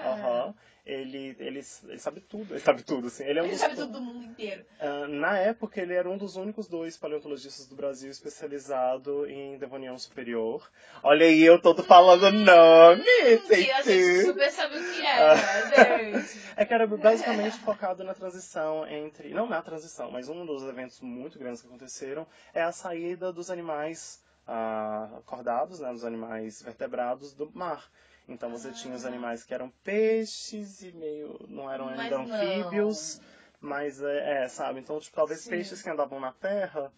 [0.00, 0.54] Aham.
[0.86, 3.24] Ele, ele, ele sabe tudo, ele sabe tudo, assim.
[3.24, 4.64] Ele é um Ele dos, sabe tudo do mundo inteiro.
[4.78, 9.98] ah, na época, ele era um dos únicos dois paleontologistas do Brasil especializado em Devoniano
[9.98, 10.70] Superior.
[11.02, 13.02] Olha aí, eu todo falando nome,
[13.48, 16.46] sei E a gente super sabe o que é, né, gente?
[16.56, 19.30] É que era basicamente focado na transição entre.
[19.30, 23.50] Não na transição, mas um dos eventos muito grandes que aconteceram é a saída dos
[23.50, 27.90] animais ah, acordados, né, dos animais vertebrados do mar.
[28.28, 29.08] Então você tinha os Ah.
[29.08, 31.38] animais que eram peixes e meio.
[31.48, 32.24] não eram Mas ainda não.
[32.24, 33.20] anfíbios.
[33.60, 34.80] Mas é, é, sabe?
[34.80, 35.50] Então, tipo, talvez Sim.
[35.50, 36.92] peixes que andavam na terra,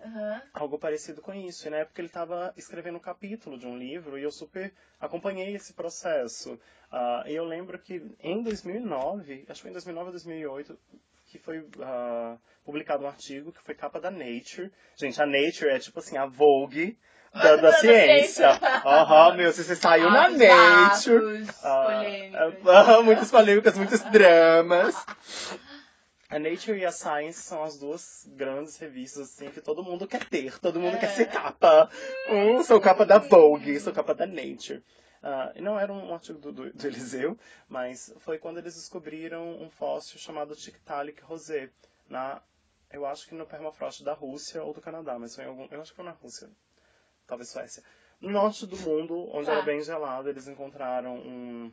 [0.00, 0.42] Aham.
[0.52, 1.66] algo parecido com isso.
[1.66, 5.54] E na época ele estava escrevendo um capítulo de um livro e eu super acompanhei
[5.54, 6.58] esse processo.
[6.90, 10.78] Ah, e eu lembro que em 2009, acho que foi em 2009 ou 2008,
[11.26, 14.70] que foi ah, publicado um artigo que foi capa da Nature.
[14.96, 16.98] Gente, a Nature é tipo assim, a Vogue
[17.32, 18.50] da, da ciência.
[18.84, 21.46] Aham, meu, se você saiu na Altos Nature.
[21.62, 22.04] Ah,
[22.66, 24.94] ah, muitas polêmicas, muitos dramas.
[26.28, 30.24] A Nature e a Science são as duas grandes revistas assim que todo mundo quer
[30.24, 30.98] ter, todo mundo É.
[31.00, 31.90] quer ser capa.
[32.30, 34.82] Hum, sou capa da Vogue, sou capa da Nature.
[35.22, 39.60] Ah, e não era um artigo do, do, do Eliseu, mas foi quando eles descobriram
[39.62, 41.68] um fóssil chamado Tiktaalik rosé,
[42.08, 42.40] na,
[42.90, 45.80] eu acho que no permafrost da Rússia ou do Canadá, mas foi em algum, eu
[45.82, 46.48] acho que foi na Rússia,
[47.32, 47.82] talvez Suécia.
[48.20, 49.52] No norte do mundo, onde Tá.
[49.52, 51.72] era bem gelado, eles encontraram um,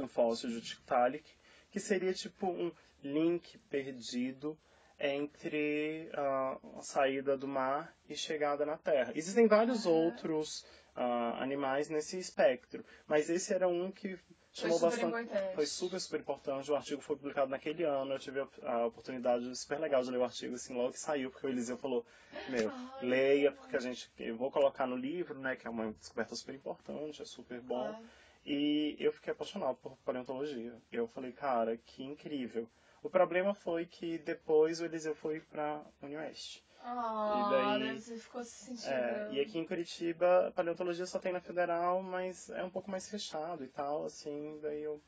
[0.00, 1.24] um fóssil de Tiktaalik,
[1.70, 2.72] que seria tipo um
[3.04, 4.58] link perdido
[4.98, 9.12] entre ah, a saída do mar e chegada na Terra.
[9.14, 9.94] Existem vários Aham.
[9.94, 10.64] outros
[11.00, 15.26] ah, animais nesse espectro, mas esse era um que Foi chamou super bastante.
[15.28, 15.54] importante.
[15.54, 16.70] Foi super, super importante.
[16.72, 18.14] O artigo foi publicado naquele ano.
[18.14, 21.30] Eu tive a, a oportunidade super legal de ler o artigo assim logo que saiu,
[21.30, 22.04] porque o Eliseu falou:
[22.48, 24.10] Meu, Ai, leia, porque a gente.
[24.18, 25.54] Eu vou colocar no livro, né?
[25.54, 27.88] Que é uma descoberta super importante, é super bom.
[27.88, 28.04] Claro.
[28.44, 30.74] E eu fiquei apaixonado por paleontologia.
[30.90, 32.68] Eu falei, cara, que incrível.
[33.02, 36.64] O problema foi que depois o Eliseu foi pra Unioeste.
[36.82, 38.92] Ah, daí- daí você ficou se sentindo.
[38.92, 43.08] É, e aqui em Curitiba, paleontologia só tem na Federal, mas é um pouco mais
[43.08, 45.00] fechado e tal, assim, daí eu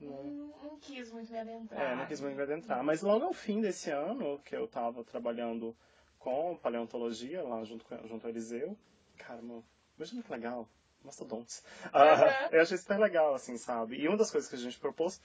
[0.00, 0.24] não,
[0.62, 1.80] Não, quis muito me adentrar.
[1.80, 2.82] é, não quis muito me adentrar.
[2.82, 5.76] Mas logo ao fim desse ano, que eu tava trabalhando
[6.18, 8.76] com paleontologia lá junto, com, junto ao Eliseu,
[9.16, 9.64] cara, mano,
[9.96, 10.68] imagina que legal,
[11.04, 11.62] mastodontes.
[11.92, 12.48] Ah, Uhum.
[12.52, 13.96] eu achei super legal, assim, sabe?
[13.96, 15.20] E uma das coisas que a gente propôs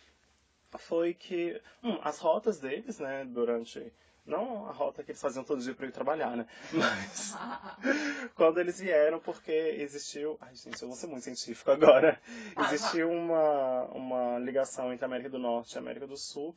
[0.77, 3.93] foi que hum, as rotas deles, né, durante.
[4.25, 6.47] Não a rota que eles faziam todo dia para ir trabalhar, né?
[6.71, 7.33] Mas
[8.35, 10.37] quando eles vieram, porque existiu.
[10.39, 12.19] Ai, gente, eu vou ser muito científico agora.
[12.67, 16.55] Existiu uma, uma ligação entre a América do Norte e a América do Sul,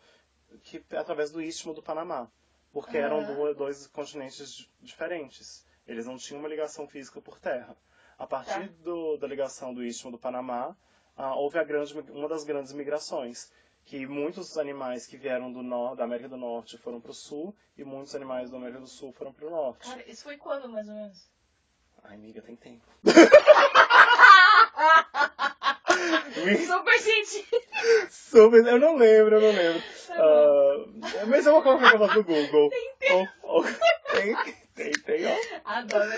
[0.63, 2.31] que através do Istmo do Panamá.
[2.73, 5.67] Porque eram duas- dois continentes di- diferentes.
[5.87, 7.77] Eles não tinham uma ligação física por terra.
[8.19, 8.75] A partir Tá.
[8.85, 10.77] do- da ligação do Istmo do Panamá,
[11.17, 13.51] ah, houve a grande, uma das grandes migrações.
[13.87, 17.55] Que muitos animais que vieram do nor da América do Norte foram para o sul
[17.79, 19.89] e muitos animais da América do Sul foram para o norte.
[19.89, 21.31] Cara, isso foi quando, mais ou menos?
[22.03, 22.85] Ai, amiga, tem tempo.
[26.67, 27.57] Super científico.
[28.11, 29.83] Super, eu não lembro, eu não lembro.
[30.11, 30.85] Ah,
[31.29, 32.69] mas eu vou colocar a voz do Google.
[33.01, 33.29] Tem
[34.13, 34.37] tem,
[34.75, 35.37] tem, tem, ó.
[35.65, 36.13] Adoro.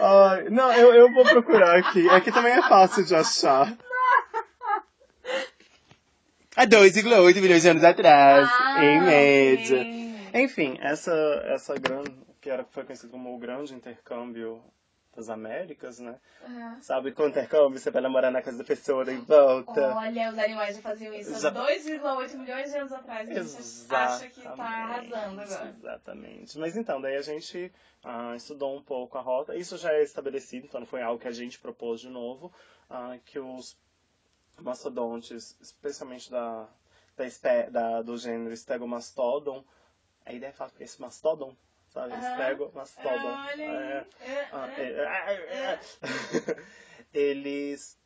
[0.00, 2.08] Ai, não, eu, eu vou procurar aqui.
[2.10, 3.74] Aqui também é fácil de achar.
[6.56, 9.86] Há 2,8 milhões de anos atrás, Ah, em média.
[10.34, 11.12] Enfim, essa,
[11.46, 14.62] essa grande, que era, foi conhecido como o grande intercâmbio
[15.14, 16.18] das Américas, né?
[16.44, 16.78] Aham.
[16.82, 19.94] Sabe, com intercâmbio você vai namorar na casa da pessoa e volta.
[19.96, 23.28] Olha, os animais já faziam isso Já- há 2,8 milhões de anos atrás.
[23.28, 25.74] E você acha que tá arrasando agora.
[25.78, 26.58] Exatamente.
[26.58, 27.70] Mas então, daí a gente
[28.02, 29.54] ah, estudou um pouco a rota.
[29.54, 32.52] Isso já é estabelecido, então não foi algo que a gente propôs de novo.
[32.88, 33.76] ah, que os
[34.64, 36.68] mastodontes, especialmente da,
[37.16, 39.64] da, da- do gênero Stegomastodon,
[40.24, 41.56] a ideia é falar que esse mastodon,
[41.88, 42.12] sabe?
[42.14, 42.34] Aham.
[42.34, 43.36] Stegomastodon.
[43.60, 44.06] É.
[44.52, 45.80] É, é.
[47.12, 47.98] Eles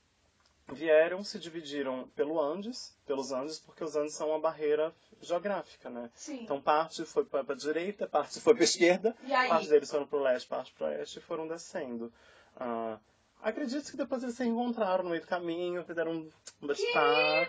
[0.72, 6.10] vieram, se dividiram pelo Andes, pelos Andes, porque os Andes são uma barreira geográfica, né?
[6.14, 6.42] Sim.
[6.42, 9.14] Então parte foi para a direita, parte foi para a esquerda,
[9.48, 12.12] parte deles foram para o leste, parte para o oeste e foram descendo.
[12.56, 12.98] Ah,
[13.44, 16.30] acredito que depois eles se encontraram no meio do caminho, fizeram um
[16.66, 16.98] bate-papo.
[16.98, 17.46] É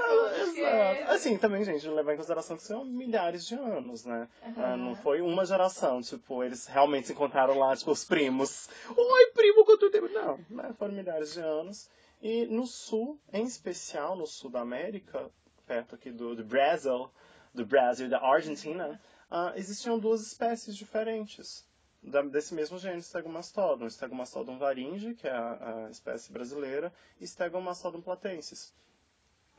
[0.00, 1.10] Ah, Exato.
[1.12, 4.28] Assim, também, gente, levar em consideração que são milhares de anos, né?
[4.42, 4.76] Ah, Aham.
[4.76, 8.68] não foi uma geração, tipo, eles realmente se encontraram lá, tipo, os primos.
[8.96, 10.08] Oi, primo, quanto tempo?
[10.08, 10.72] Não, né?
[10.78, 11.90] foram milhares de anos.
[12.20, 15.28] E no sul, em especial no sul da América,
[15.66, 17.10] perto aqui do, do Brasil,
[17.52, 21.66] do Brasil e da Argentina, uh, existiam duas espécies diferentes
[22.02, 23.88] da, desse mesmo gênero, Stegomastodon.
[23.88, 28.74] Stegomastodon varinge, que é a, a espécie brasileira, e Stegomastodon platensis,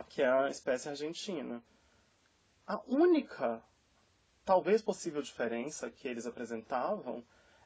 [0.10, 1.64] que é a espécie argentina.
[2.68, 3.64] A única,
[4.44, 7.24] talvez possível diferença que eles apresentavam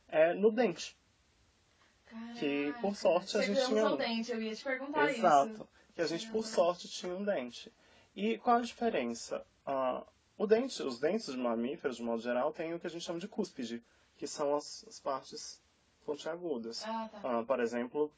[0.07, 0.97] é no dente.
[2.05, 3.97] Caraca, que, por sorte, a gente tinha um.
[3.97, 5.53] dente, eu ia te perguntar Exato.
[5.53, 5.67] isso.
[5.93, 7.73] Que a gente, por sorte, tinha um dente.
[8.15, 9.45] E qual a diferença?
[9.65, 10.05] Ah,
[10.37, 13.19] o dente, os dentes de mamíferos, de modo geral, têm o que a gente chama
[13.19, 13.83] de cúspide,
[14.17, 15.61] que são as, as partes
[16.05, 16.83] pontiagudas.
[16.85, 17.19] Ah, tá.
[17.23, 18.11] Ah, por exemplo,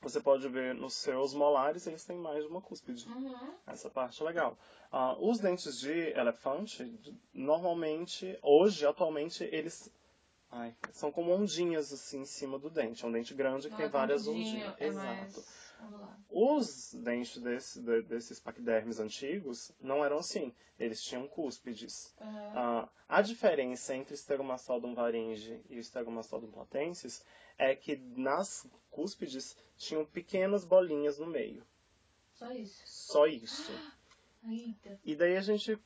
[0.00, 3.08] você pode ver nos seus molares, eles têm mais de uma cúspide.
[3.08, 3.54] Uhum.
[3.66, 4.56] Essa parte é legal.
[4.90, 9.90] Ah, os dentes de elefante, normalmente, hoje, atualmente, eles
[10.50, 13.04] ai, são como ondinhas assim em cima do dente.
[13.04, 14.74] É um dente grande que Não tem é várias ondinhas.
[14.78, 15.06] É Exato.
[15.06, 15.65] mais.
[16.28, 20.52] Os dentes desse, de- desses paquidermes antigos não eram assim.
[20.78, 22.14] Eles tinham cúspides.
[22.20, 27.24] Ah, a diferença entre o Stegomastodon varinge e o Stegomastodon platensis
[27.56, 31.64] é que nas cúspides tinham pequenas bolinhas no meio.
[32.34, 32.82] Só isso.
[32.86, 33.72] Só isso.
[34.46, 35.00] Eita.
[35.04, 35.78] E daí a gente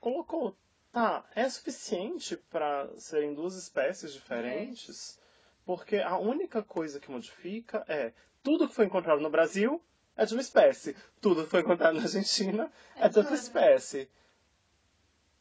[0.00, 0.56] colocou,
[0.90, 5.18] tá, é suficiente para serem duas espécies diferentes?
[5.64, 9.80] Porque a única coisa que modifica é tudo que foi encontrado no Brasil
[10.16, 13.34] é de uma espécie, tudo que foi encontrado na Argentina é de outra outra.
[13.34, 14.08] espécie.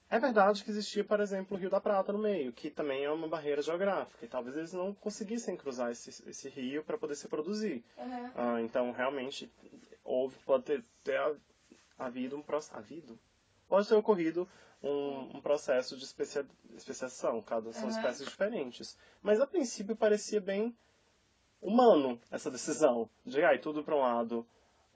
[0.10, 3.10] É verdade que existia, por exemplo, o Rio da Prata no meio, que também é
[3.10, 7.30] uma barreira geográfica, e talvez eles não conseguissem cruzar esse, esse rio para poder se
[7.30, 7.82] produzir.
[7.98, 8.32] Aham.
[8.36, 9.50] Ah, então, realmente,
[10.04, 11.34] houve, pode ter, ter ha-
[11.98, 12.76] havido um processo.
[12.78, 13.18] Havido?
[13.72, 14.46] Pode ter ocorrido
[14.84, 16.46] um, um processo de especia,
[16.76, 17.92] especiação, cada são Aham.
[17.92, 18.98] espécies diferentes.
[19.22, 20.76] Mas a princípio parecia bem
[21.62, 23.10] humano essa decisão.
[23.26, 24.46] De ai, tudo para um lado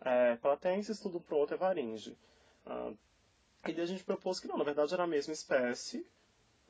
[0.02, 2.18] é platensis, tudo para o outro é varinge.
[2.66, 2.92] Ah,
[3.66, 6.06] e daí a gente propôs que não, na verdade era a mesma espécie.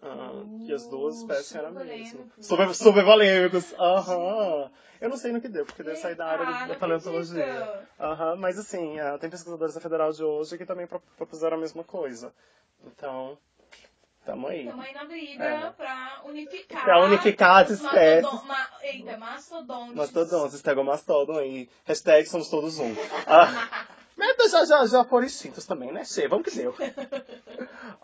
[0.06, 1.86] Ah, que as duas Uh, espécies eram a mesma.
[2.20, 2.46] polêmicos.
[2.46, 3.74] Super, super polêmicos.
[3.80, 4.72] Aham.
[5.02, 7.86] Eu não sei no que deu, porque deu sair da área Ah, da paleontologia.
[8.00, 11.60] Aham, mas assim, ah, tem pesquisadores da Federal de hoje que também pro- propuseram a
[11.60, 12.34] mesma coisa.
[12.86, 13.38] Então,
[14.26, 14.66] tamo aí.
[14.68, 15.70] Tamo aí na briga É.
[15.72, 16.84] pra unificar.
[16.84, 18.24] Pra unificar as espécies.
[18.24, 18.68] mastodon- Ma...
[18.82, 19.96] Eita, mastodontes.
[19.96, 21.70] Mastodontes, Stegomastodon aí.
[21.86, 22.96] Hashtag somos todos um.
[23.28, 23.48] Ah,
[24.16, 26.06] mas já, já, já foram extintos também, né?
[26.06, 26.74] Che, vamos que deu.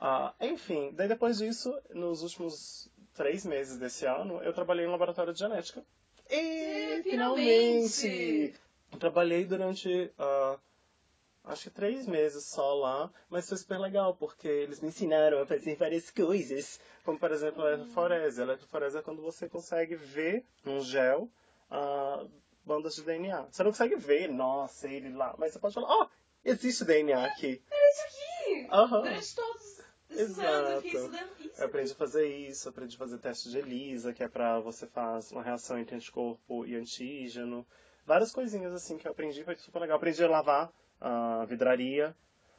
[0.03, 5.32] Ah, enfim, daí depois disso, nos últimos três meses desse ano, eu trabalhei no laboratório
[5.32, 5.86] de genética.
[6.28, 7.89] E Sim, finalmente!
[7.91, 8.59] finalmente!
[8.97, 10.57] Trabalhei durante ah,
[11.43, 15.45] acho que três meses só lá, mas foi super legal, porque eles me ensinaram a
[15.45, 16.80] fazer várias coisas.
[17.03, 18.41] Como, por exemplo, a eletroforese.
[18.41, 21.30] A eletroforese é quando você consegue ver num gel
[21.70, 22.26] ah,
[22.64, 23.47] bandas de DNA.
[23.51, 26.07] Você não consegue ver, nossa, ele lá, mas você pode falar, ó,
[26.43, 27.62] existe DNA aqui.
[27.72, 28.68] É isso aqui!
[28.72, 29.01] Aham.
[29.01, 30.97] Durante todos esses anos eu fiquei Exato.
[30.97, 31.62] estudando isso.
[31.62, 34.88] Eu aprendi a fazer isso, aprendi a fazer teste de ELISA, que é pra você
[34.88, 37.66] faz uma reação entre anticorpo e antígeno.
[38.05, 39.97] Várias coisinhas assim que eu aprendi, foi super legal.
[39.97, 42.16] Aprendi a lavar a vidraria.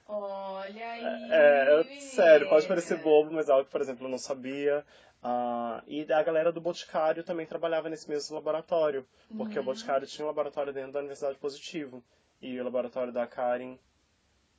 [0.07, 1.05] Olha aí.
[1.30, 4.84] É, eu- sério, pode parecer bobo, mas é algo que, por exemplo, eu não sabia.
[5.22, 9.66] Ah, e a galera do Boticário também trabalhava nesse mesmo laboratório, porque o Uhum.
[9.66, 12.03] Boticário tinha um laboratório dentro da Universidade Positivo.
[12.40, 13.78] E o laboratório da Karen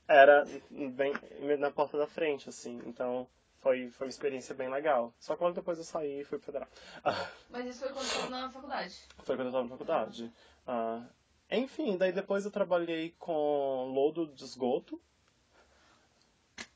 [0.08, 1.14] era bem
[1.60, 2.82] na porta da frente, assim.
[2.86, 3.28] Então
[3.60, 5.14] foi, foi uma experiência bem legal.
[5.20, 6.68] Só que logo depois eu saí e fui pro federal.
[7.50, 9.02] Mas isso foi quando eu tava na faculdade.
[9.24, 10.32] foi quando eu estava na faculdade.
[10.66, 11.04] Ah,
[11.52, 15.00] enfim, daí depois eu trabalhei com lodo de esgoto.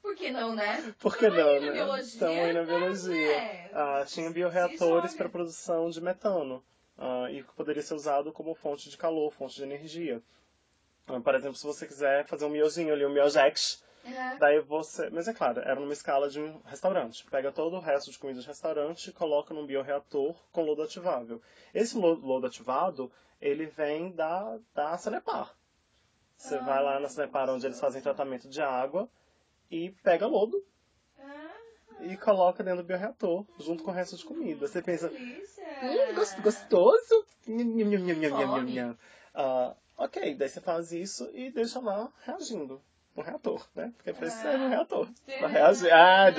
[0.07, 0.95] Por que não, né?
[0.99, 1.71] Por que não, né?
[1.71, 3.33] biologia, Estamos aí na mas, biologia.
[3.33, 6.63] é, Ah, tinha bioreatores para produção de metano.
[6.97, 10.23] ah, e que poderia ser usado como fonte de calor, fonte de energia.
[11.07, 14.37] Ah, por exemplo, se você quiser fazer um miozinho ali, um miojex, É.
[14.37, 15.09] daí você...
[15.09, 17.25] Mas é claro, era numa escala de um restaurante.
[17.29, 21.41] Pega todo o resto de comida de restaurante e coloca num bioreator com lodo ativável.
[21.73, 25.53] Esse lo- lodo ativado, ele vem da, da Sanepar.
[26.37, 29.09] Você Ah, vai lá na Sanepar onde eles fazem tratamento de água
[29.71, 30.63] e pega lodo
[31.19, 31.55] Ah,
[32.01, 34.67] e coloca dentro do bioreator, junto com o resto de comida.
[34.67, 37.25] Você pensa, hum, gos- gostoso?
[39.33, 42.81] Ah, ok, daí você faz isso e deixa lá reagindo.
[43.15, 43.91] No reator, né?
[43.97, 44.57] Porque precisa Ah.
[44.59, 45.07] no reator.
[45.39, 45.91] Pra reagir.
[45.91, 46.29] Ah,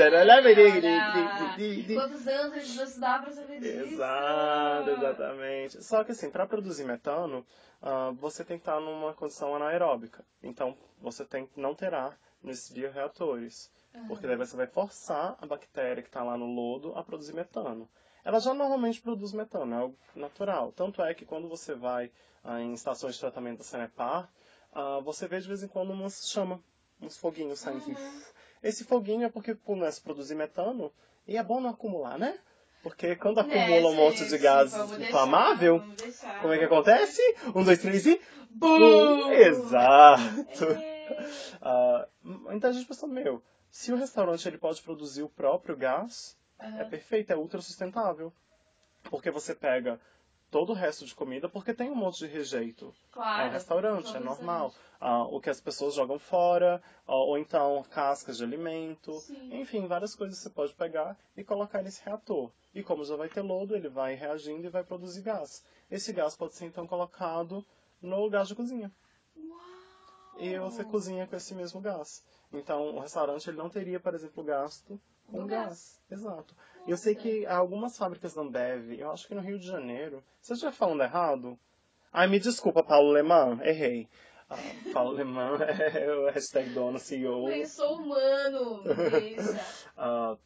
[1.95, 3.95] Quantos anos a gente vai estudar pra saber disso?
[3.95, 5.83] Exato, exatamente.
[5.83, 7.45] Só que assim, para produzir metano,
[7.83, 10.25] ah, você tem que estar numa condição anaeróbica.
[10.41, 13.71] Então, você tem que não ter ar nesses bioreatores.
[14.07, 17.89] Porque daí você vai forçar a bactéria que está lá no lodo a produzir metano.
[18.25, 20.73] Ela já normalmente produz metano, é algo natural.
[20.73, 22.11] Tanto é que quando você vai
[22.45, 24.31] ah, em estações de tratamento da Sanepar,
[24.73, 26.63] ah, você vê de vez em quando uma chama
[27.01, 27.97] uns foguinhos saindo assim.
[28.63, 30.93] Esse foguinho é porque começa a produzir metano
[31.27, 32.39] e é bom não acumular, né?
[32.83, 35.83] Porque quando acumula um monte de gás inflamável,
[36.41, 37.21] como é que acontece?
[37.55, 38.21] Um, dois, três e.
[38.51, 39.31] Bum!
[39.33, 40.65] Exato!
[40.65, 40.98] É.
[41.61, 42.07] Ah,
[42.51, 46.67] então a gente pensou, meu, se o restaurante ele pode produzir o próprio gás, é
[46.67, 46.91] Aham.
[46.91, 48.33] perfeito, é ultra sustentável.
[49.05, 50.01] Porque você pega
[50.51, 52.95] todo o resto de comida, porque tem um monte de rejeito.
[53.13, 53.43] Claro.
[53.43, 54.73] É restaurante, é normal.
[55.01, 59.13] Ah, o que as pessoas jogam fora, ou, ou então cascas de alimento.
[59.21, 59.61] Sim.
[59.61, 62.51] Enfim, várias coisas você pode pegar e colocar nesse reator.
[62.75, 65.65] E como já vai ter lodo, ele vai reagindo e vai produzir gás.
[65.91, 67.65] Esse gás pode ser então colocado
[68.01, 68.93] no gás de cozinha.
[70.39, 72.25] E você cozinha com esse mesmo gás.
[72.53, 75.69] Então, o restaurante ele não teria, por exemplo, gasto com gás.
[75.69, 76.01] gás.
[76.11, 76.55] Exato.
[76.87, 79.67] E eu sei que há algumas fábricas da Ambev, eu acho que no Rio de
[79.67, 80.23] Janeiro.
[80.41, 81.59] Você estiver falando errado?
[82.13, 84.09] Ai, me desculpa, Paulo Lemão, errei.
[84.49, 84.57] Ah,
[84.95, 87.51] Paulo Lemão é o hashtag dono CEO.
[87.51, 89.61] Eu sou humano, deixa.
[90.01, 90.37] Ah,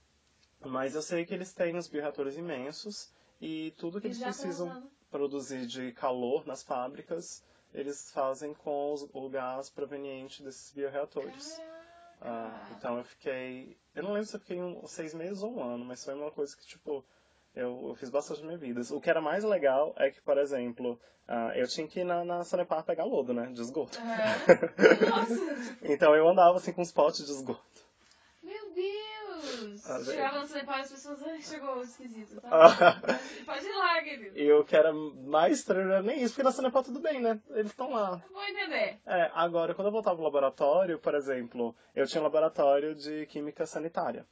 [0.65, 4.25] mas eu sei que eles têm uns bioreatores imensos e tudo que E eles já
[4.27, 4.91] tá precisam usando.
[5.11, 11.61] produzir de calor nas fábricas, eles fazem com os- o gás proveniente desses bioreatores.
[12.21, 13.77] Ah, então eu fiquei.
[13.95, 16.31] Eu não lembro se eu fiquei uns seis meses ou um ano, mas foi uma
[16.31, 17.05] coisa que, tipo,
[17.55, 18.81] eu, eu fiz bastante na minha vida.
[18.95, 22.25] O que era mais legal é que, por exemplo, ah, eu tinha que ir na,
[22.25, 23.47] na Sanepar pegar lodo, né?
[23.53, 23.99] De esgoto.
[23.99, 25.11] Aham.
[25.11, 27.72] Nossa, então eu andava assim com uns potes de esgoto.
[29.87, 30.05] Ah.
[30.05, 32.49] Chegava no Cenepal e as pessoas, ai, chegou esquisito, tá?
[32.51, 33.01] Ah.
[33.03, 34.39] Pode, pode ir lá, querido.
[34.39, 37.21] E o que era mais estranho não era nem isso, porque na Sanepar tudo bem,
[37.21, 37.41] né?
[37.51, 38.23] Eles estão lá.
[38.33, 39.01] Vou entender.
[39.07, 43.67] É, agora, quando eu voltava pro laboratório, por exemplo, eu tinha um laboratório de química
[43.67, 44.27] sanitária,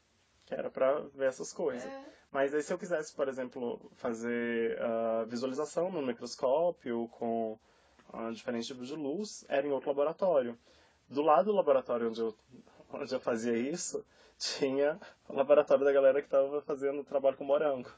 [0.46, 1.90] que era pra ver essas coisas.
[1.90, 2.20] É.
[2.30, 7.58] Mas aí se eu quisesse, por exemplo, fazer ah, visualização no microscópio com
[8.12, 10.56] ah, diferentes tipos de luz, era em outro laboratório.
[11.08, 12.34] Do lado do laboratório onde eu,
[12.92, 14.04] onde eu fazia isso,
[14.40, 17.90] tinha o laboratório da galera que estava fazendo trabalho com morango.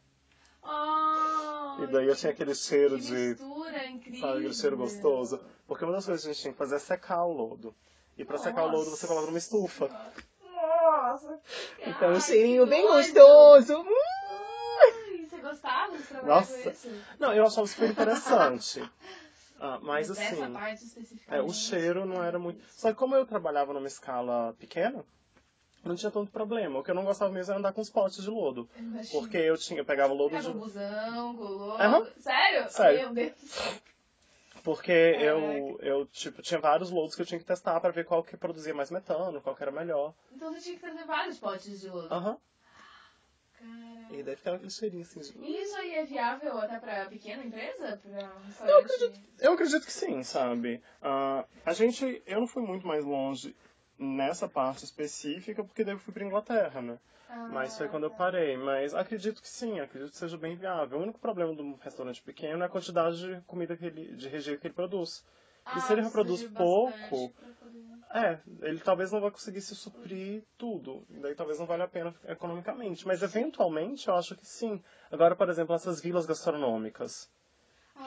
[0.62, 4.20] Ai, E daí eu tinha aquele cheiro que de mistura incrível.
[4.20, 5.40] Sabe aquele cheiro gostoso?
[5.66, 7.74] Porque uma das coisas que a gente tinha que fazer é secar o lodo.
[8.18, 9.88] E pra secar o lodo você coloca numa estufa.
[10.42, 11.40] Nossa.
[11.86, 12.96] Então Ai, um cheirinho que bem doido.
[13.14, 13.80] gostoso.
[13.80, 13.86] Hum!
[14.82, 16.62] Ai, você gostava de trabalhar Nossa.
[16.62, 17.02] com isso?
[17.18, 18.90] Não, eu achava super interessante.
[19.60, 20.54] Ah, mas Dessa assim,
[21.28, 22.64] é, o cheiro não era muito.
[22.72, 25.04] Só que como eu trabalhava numa escala pequena,
[25.84, 26.78] não tinha tanto problema.
[26.78, 28.68] O que eu não gostava mesmo era andar com os potes de lodo.
[28.74, 29.20] Eu imagino.
[29.20, 30.58] Porque eu tinha, eu pegava lodo Pega o de.
[30.58, 31.80] busão, colou.
[31.80, 32.06] Aham.
[32.18, 32.70] Sério?
[32.70, 33.00] Sério.
[33.00, 33.82] Meu Deus.
[34.62, 38.22] Porque eu, eu, tipo, tinha vários lodos que eu tinha que testar pra ver qual
[38.22, 40.14] que produzia mais metano, qual que era melhor.
[40.30, 42.14] Então você tinha que trazer vários potes de lodo.
[42.14, 42.38] Aham.
[43.58, 44.18] Cara.
[44.18, 45.36] E daí ficava aquele cheirinho assim de.
[45.36, 47.96] E isso aí é viável até pra pequena empresa?
[47.96, 49.22] Pra um restaurante?
[49.40, 50.80] Eu acredito que sim, sabe?
[51.00, 53.56] Ah, a gente, eu não fui muito mais longe
[54.02, 56.98] nessa parte específica, porque daí eu fui pra Inglaterra, né?
[57.30, 58.16] Ah, Mas foi quando eu tá.
[58.16, 58.56] parei.
[58.56, 60.98] Mas acredito que sim, acredito que seja bem viável.
[60.98, 64.28] O único problema de um restaurante pequeno é a quantidade de comida que ele, de
[64.28, 65.24] rejeito que ele produz.
[65.66, 67.32] Ah, e se ele precisa reproduz pouco,
[68.14, 71.06] É, ele talvez não vai conseguir se suprir tudo.
[71.08, 73.06] E daí talvez não valha a pena economicamente.
[73.06, 74.82] Mas eventualmente eu acho que sim.
[75.10, 77.30] Agora, por exemplo, essas vilas gastronômicas.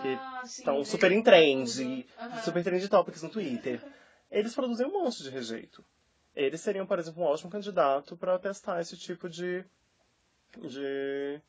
[0.02, 2.06] que Ah, sim, Estão super em trend.
[2.20, 2.38] Aham.
[2.38, 3.82] super trend topics no Twitter.
[4.30, 5.84] Eles produzem um monte de rejeito.
[6.36, 9.64] Eles seriam, por exemplo, um ótimo candidato para testar esse tipo de,
[10.58, 11.42] de,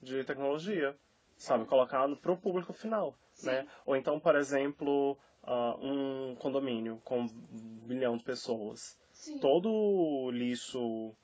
[0.00, 0.96] de tecnologia,
[1.36, 1.66] sabe?
[1.66, 3.46] Colocado para o público final, Sim.
[3.48, 3.68] né?
[3.84, 7.28] Ou então, por exemplo, ah, um condomínio com um
[7.86, 8.96] bilhão de pessoas.
[9.12, 9.38] Sim.
[9.38, 11.14] Todo lixo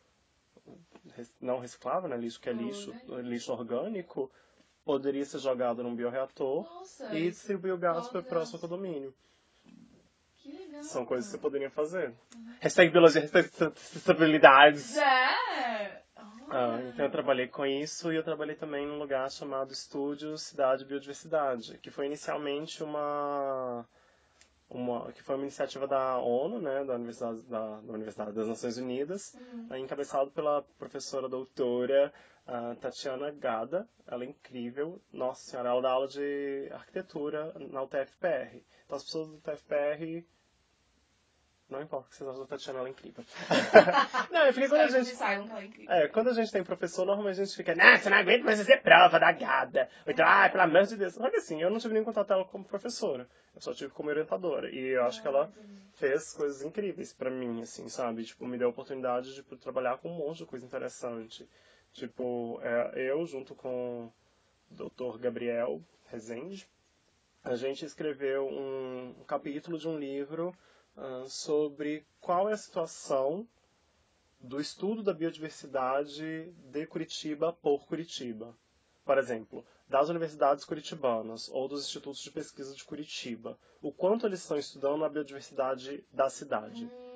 [1.41, 2.17] não reciclável, né?
[2.17, 3.21] Lixo que é lixo, Orgânico.
[3.29, 4.31] lixo orgânico,
[4.85, 9.15] poderia ser jogado num bioreator Nossa, e distribuir o gás para o próximo condomínio.
[10.51, 10.83] Que legal.
[10.83, 12.15] São coisas que você poderia fazer.
[12.61, 14.97] Hashtag biologia, hashtag sustentabilidades.
[14.97, 16.03] É.
[16.51, 20.83] Ah, então eu trabalhei com isso e eu trabalhei também num lugar chamado Estúdio Cidade
[20.83, 23.87] e Biodiversidade, que foi inicialmente uma,
[24.71, 28.79] uma que foi uma iniciativa da ONU, né, da Universidade, da, da Universidade das Nações
[28.79, 29.67] Unidas, Uhum.
[29.71, 32.11] eh, encabeçado pela professora doutora
[32.47, 33.87] ah, Tatiana Gada.
[34.07, 34.99] Ela é incrível.
[35.13, 38.63] Nossa senhora, ela dá aula de arquitetura na UTFPR.
[38.87, 40.25] Então as pessoas do UTFPR
[41.71, 43.25] não importa que vocês acham da Tatiana, ela é incrível.
[44.31, 46.65] não, é porque quando a que gente que ela é é, quando a gente tem
[46.65, 49.89] professor, normalmente a gente fica, nah, você não aguenta mais fazer prova da gada.
[50.07, 51.15] Ou então, ah, pelo amor de Deus.
[51.15, 53.29] Só que assim, eu não tive nenhum contato dela como professora.
[53.55, 54.71] Eu só tive como orientadora.
[54.71, 55.53] E eu acho que ela
[55.95, 58.25] fez coisas incríveis pra mim, assim, sabe?
[58.25, 61.49] Tipo, me deu a oportunidade de tipo, trabalhar com um monte de coisa interessante.
[61.93, 64.13] Tipo, é, eu junto com o
[64.71, 65.19] Dr.
[65.19, 66.69] Gabriel Rezende,
[67.43, 70.55] a gente escreveu um capítulo de um livro
[71.27, 73.47] sobre qual é a situação
[74.41, 78.55] do estudo da biodiversidade de Curitiba por Curitiba.
[79.05, 84.41] Por exemplo, das universidades curitibanas ou dos institutos de pesquisa de Curitiba, o quanto eles
[84.41, 86.85] estão estudando a biodiversidade da cidade.
[86.85, 87.09] Hum,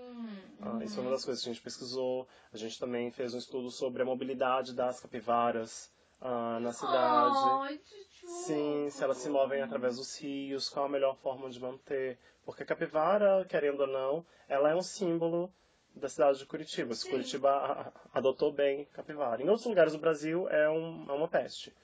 [0.61, 2.29] Ah, isso é uma das coisas que a gente pesquisou.
[2.53, 7.37] A gente também fez um estudo sobre a mobilidade das capivaras ah, na cidade.
[7.63, 7.81] Ai,
[8.25, 12.19] Sim, se elas se movem através dos rios, qual a melhor forma de manter.
[12.45, 15.53] Porque a capivara, querendo ou não, ela é um símbolo
[15.95, 16.95] da cidade de Curitiba.
[16.95, 17.09] Se.
[17.09, 19.43] Curitiba adotou bem capivara.
[19.43, 21.75] Em outros lugares do Brasil é, um- é uma peste.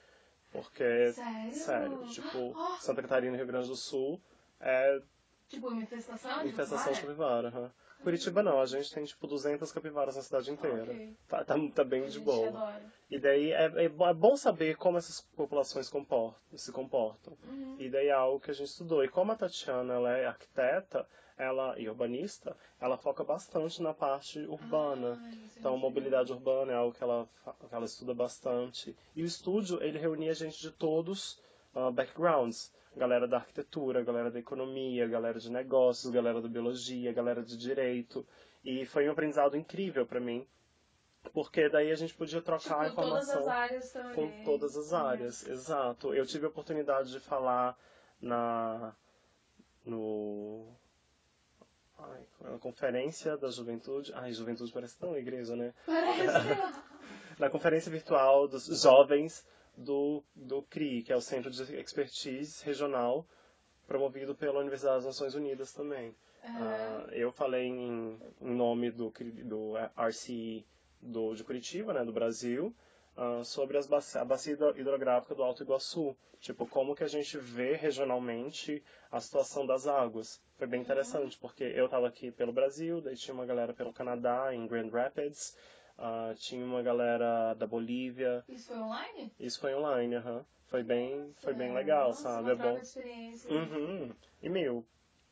[0.51, 1.53] Porque, Sério?
[1.53, 2.77] sério, tipo, Ah.
[2.79, 4.19] Santa Catarina e Rio Grande do Sul
[4.59, 4.99] é
[5.47, 6.41] Tipo, infestação?
[6.41, 7.51] de infestação de capivara?
[7.51, 7.73] capivara.
[8.03, 10.83] Curitiba não, a gente tem tipo 200 capivaras na cidade inteira.
[10.83, 11.17] Ok.
[11.27, 12.47] Tá, tá, tá bem A de boa.
[12.47, 12.81] adora.
[13.09, 17.37] E daí é, é é bom saber como essas populações comportam, se comportam.
[17.43, 17.75] Uhum.
[17.79, 19.03] E daí é algo que a gente estudou.
[19.03, 21.05] E como a Tatiana ela é arquiteta
[21.39, 25.17] ela, e urbanista, ela foca bastante na parte urbana.
[25.55, 27.27] É Então, mobilidade urbana é algo que ela,
[27.67, 28.95] que ela estuda bastante.
[29.15, 31.41] E o estúdio, ele reunia gente de todos
[31.73, 32.71] ah, backgrounds.
[32.95, 38.25] Galera da arquitetura, galera da economia, galera de negócios, galera da biologia, galera de direito.
[38.63, 40.45] E foi um aprendizado incrível para mim,
[41.33, 44.93] porque daí a gente podia trocar Tipo, todas informação as áreas estão com todas as
[44.93, 46.13] áreas, exato.
[46.13, 47.77] Eu tive a oportunidade de falar
[48.19, 48.93] na
[49.85, 50.67] no
[51.97, 54.11] ai, na conferência da juventude.
[54.13, 55.73] Ai, juventude parece tão igreja, né?
[55.85, 56.79] Parece.
[57.39, 59.47] Na conferência virtual dos jovens
[59.79, 63.25] do, do CRI, que é o Centro de Expertise Regional,
[63.87, 66.13] promovido pela Universidade das Nações Unidas também.
[66.43, 69.11] Ah, eu falei em, em nome do,
[69.45, 70.65] do RCI
[71.01, 72.73] do, de Curitiba, né, do Brasil,
[73.15, 76.15] ah, sobre as baci- a bacia hidro- hidrográfica do Alto Iguaçu.
[76.39, 80.41] Tipo, como que a gente vê regionalmente a situação das águas.
[80.57, 84.53] Foi bem interessante, porque eu estava aqui pelo Brasil, daí tinha uma galera pelo Canadá,
[84.53, 85.57] em Grand Rapids,
[85.99, 88.43] ah, tinha uma galera da Bolívia.
[88.47, 89.33] Isso foi online?
[89.39, 90.45] Isso foi online, aham.
[90.67, 92.43] Foi bem, foi bem legal, nossa, sabe?
[92.43, 92.77] Uma É bom.
[92.77, 93.51] experiência.
[93.51, 94.13] Uhum.
[94.41, 94.85] E, meu,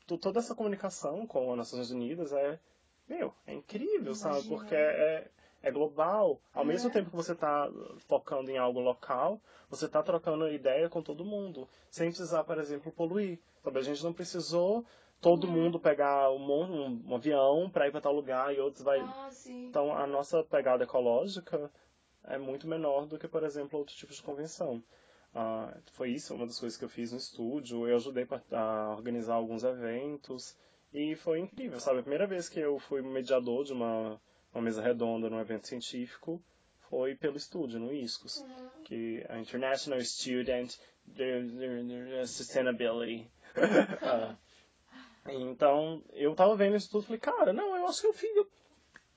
[0.08, 2.60] to- toda essa comunicação com as Nações Unidas é,
[3.08, 4.38] meu, é incrível, sabe?
[4.38, 4.58] Imagina.
[4.58, 5.28] Porque é,
[5.62, 6.42] é global.
[6.54, 6.66] Ao É.
[6.66, 7.70] mesmo tempo que você está
[8.08, 9.40] focando em algo local,
[9.70, 13.40] você está trocando ideia com todo mundo, sem precisar, por exemplo, poluir.
[13.64, 13.80] Sabe?
[13.80, 14.86] A gente não precisou
[15.22, 19.00] todo mundo pegar um, um, um avião para ir para tal lugar e outros vai...
[19.00, 19.30] Ah.
[19.46, 21.72] Então, a nossa pegada ecológica
[22.24, 24.84] é muito menor do que, por exemplo, outros tipos de convenção.
[25.34, 27.88] Ah, foi isso uma das coisas que eu fiz no estúdio.
[27.88, 30.58] Eu ajudei a organizar alguns eventos
[30.94, 32.00] e foi incrível, sabe?
[32.00, 34.20] A primeira vez que eu fui mediador de uma,
[34.54, 36.42] uma mesa redonda num evento científico
[36.90, 38.70] foi pelo estúdio, no ISCOS, Uhum.
[38.86, 40.76] que é International Student
[42.26, 43.30] Sustainability.
[44.02, 44.36] Ah,
[45.34, 48.36] então, eu tava vendo isso tudo e falei, cara, não, eu acho que eu fiz,
[48.36, 48.48] eu,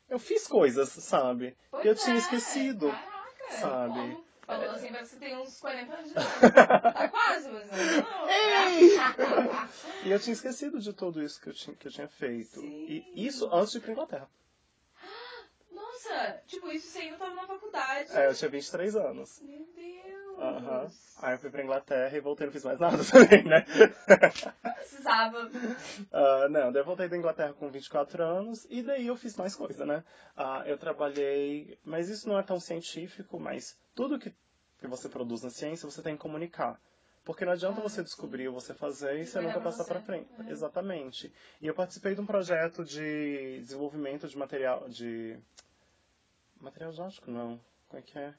[0.08, 1.56] eu fiz coisas, sabe?
[1.70, 2.90] Pois que eu tinha é, esquecido.
[2.90, 4.30] Caraca, sabe?
[4.50, 4.50] como?
[4.50, 6.12] Falou assim, parece que tem uns 40 anos.
[6.92, 7.70] Tá quase, mas não.
[10.04, 12.60] E eu tinha esquecido de tudo isso que eu tinha, que eu tinha feito.
[12.60, 13.04] Sim.
[13.14, 14.28] E isso antes de ir pra Inglaterra.
[15.70, 18.16] Nossa, tipo, isso você ainda tava na faculdade.
[18.16, 19.40] É, eu tinha 23 anos.
[19.40, 20.09] Meu Deus.
[20.40, 20.90] Aham.
[21.22, 23.60] Aí eu fui pra Inglaterra e voltei, não fiz mais nada também, né?
[24.76, 25.50] Precisava.
[26.10, 29.54] Ah, não, daí eu voltei da Inglaterra com 24 anos e daí eu fiz mais
[29.54, 30.02] coisa, né?
[30.36, 34.32] Ah, eu trabalhei, mas isso não é tão científico, mas tudo que,
[34.78, 36.80] que você produz na ciência você tem que comunicar.
[37.22, 40.00] Porque não adianta Ah, você descobrir ou você fazer e E você nunca passar pra
[40.00, 40.26] frente.
[40.38, 40.48] Uhum.
[40.48, 41.30] Exatamente.
[41.60, 45.38] E eu participei de um projeto de desenvolvimento de material, de...
[46.58, 47.60] Material didático, não.
[47.88, 48.34] Como é que é?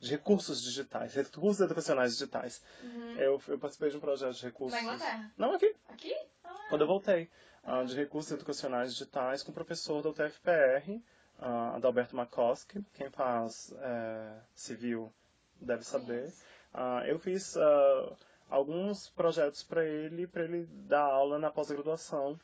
[0.00, 2.62] De recursos digitais, recursos educacionais digitais.
[2.82, 3.16] Uhum.
[3.16, 4.72] Eu, eu participei de um projeto de recursos...
[4.72, 5.30] Na Inglaterra.
[5.36, 5.76] Não, aqui.
[5.90, 6.16] Aqui?
[6.42, 7.28] Ah, Quando eu voltei,
[7.62, 11.02] ah, de recursos educacionais digitais com o professor da UTFPR,
[11.38, 15.12] ah, Adalberto Makoski, quem faz eh, civil
[15.60, 16.32] deve saber.
[16.72, 18.16] Ah, eu fiz ah,
[18.48, 22.38] alguns projetos para ele, para ele dar aula na pós-graduação,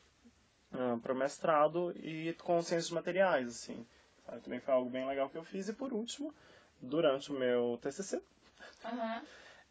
[1.01, 3.85] para o mestrado e com ciências de materiais, assim.
[4.25, 4.41] Sabe?
[4.41, 5.69] Também foi algo bem legal que eu fiz.
[5.69, 6.33] E por último,
[6.81, 8.21] durante o meu TCC,
[8.85, 9.21] Aham.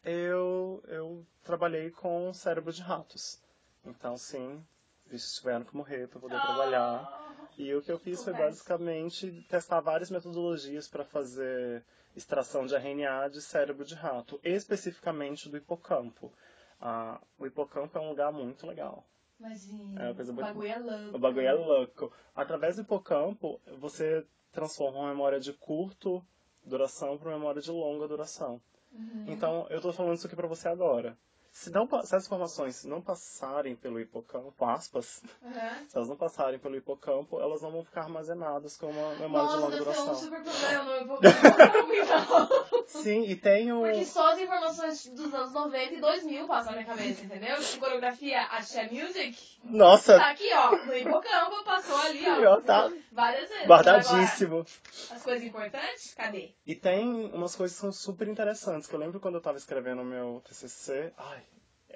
[0.03, 3.41] eu, eu trabalhei com cérebro de ratos.
[3.85, 4.63] Então, sim,
[5.05, 7.03] bichos tiveram que morrer para poder trabalhar.
[7.03, 11.83] Ah, E o que eu fiz foi basicamente testar várias metodologias para fazer
[12.15, 16.31] extração de RNA de cérebro de rato, especificamente do hipocampo.
[16.79, 19.03] Ah, o hipocampo é um lugar muito legal.
[19.39, 20.01] Imagina.
[20.01, 21.15] É uma coisa o muito- bagulho é louco.
[21.15, 22.13] O bagulho é louco.
[22.35, 26.23] Através do hipocampo, você transforma uma memória de curto
[26.67, 28.61] duração para uma memória de longa duração.
[28.91, 29.25] Uhum.
[29.27, 31.17] Então, eu tô falando isso aqui pra você agora.
[31.59, 35.85] Se, não, se as informações não passarem pelo hipocampo, aspas, Aham.
[35.87, 39.55] se elas não passarem pelo hipocampo, elas não vão ficar armazenadas com uma memória de
[39.55, 40.15] Nossa, longa deve ser um duração.
[40.15, 42.85] super problema no hipocampo.
[42.87, 43.81] Sim, e tem o.
[43.81, 47.57] Porque só as informações dos anos 90 e 2000 passam na minha cabeça, entendeu?
[47.59, 52.53] Tipo, coreografia Axé Music, Nossa, tá aqui, ó, no hipocampo, passou ali, ó.
[52.53, 53.65] ó, tá Várias vezes.
[53.67, 54.57] guardadíssimo.
[54.57, 54.67] Agora,
[55.11, 56.53] as coisas importantes, cadê?
[56.67, 60.03] E tem umas coisas que são super interessantes, que eu lembro quando eu tava escrevendo
[60.03, 61.11] o meu TCC.
[61.17, 61.43] Ai,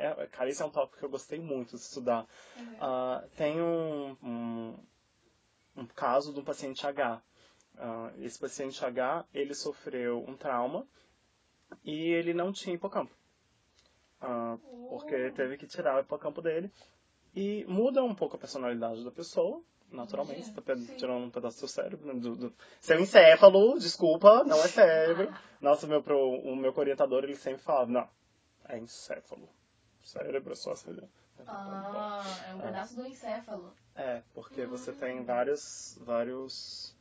[0.02, 2.26] é, cara, isso é um tópico que eu gostei muito de estudar.
[2.80, 4.78] Ah, tem um, um,
[5.76, 7.22] um caso de um paciente H.
[7.78, 10.88] Ah, esse paciente H, ele sofreu um trauma
[11.84, 13.14] e ele não tinha hipocampo.
[14.20, 14.58] Ah,
[14.90, 16.72] porque teve que tirar o hipocampo dele.
[17.34, 20.44] E muda um pouco a personalidade da pessoa, naturalmente.
[20.44, 20.96] Você tá Sim.
[20.98, 22.06] tirando um pedaço do seu cérebro.
[22.06, 22.54] né, Do, do...
[22.80, 25.34] Seu encéfalo, desculpa, não é cérebro.
[25.62, 28.10] Nossa, o meu, pro, o meu orientador, ele sempre falava, não,
[28.68, 29.48] é encéfalo.
[30.04, 30.98] Cérebro é só assim.
[31.48, 33.74] Ah, é um pedaço do encéfalo.
[33.96, 36.96] É, porque você tem vários, vários,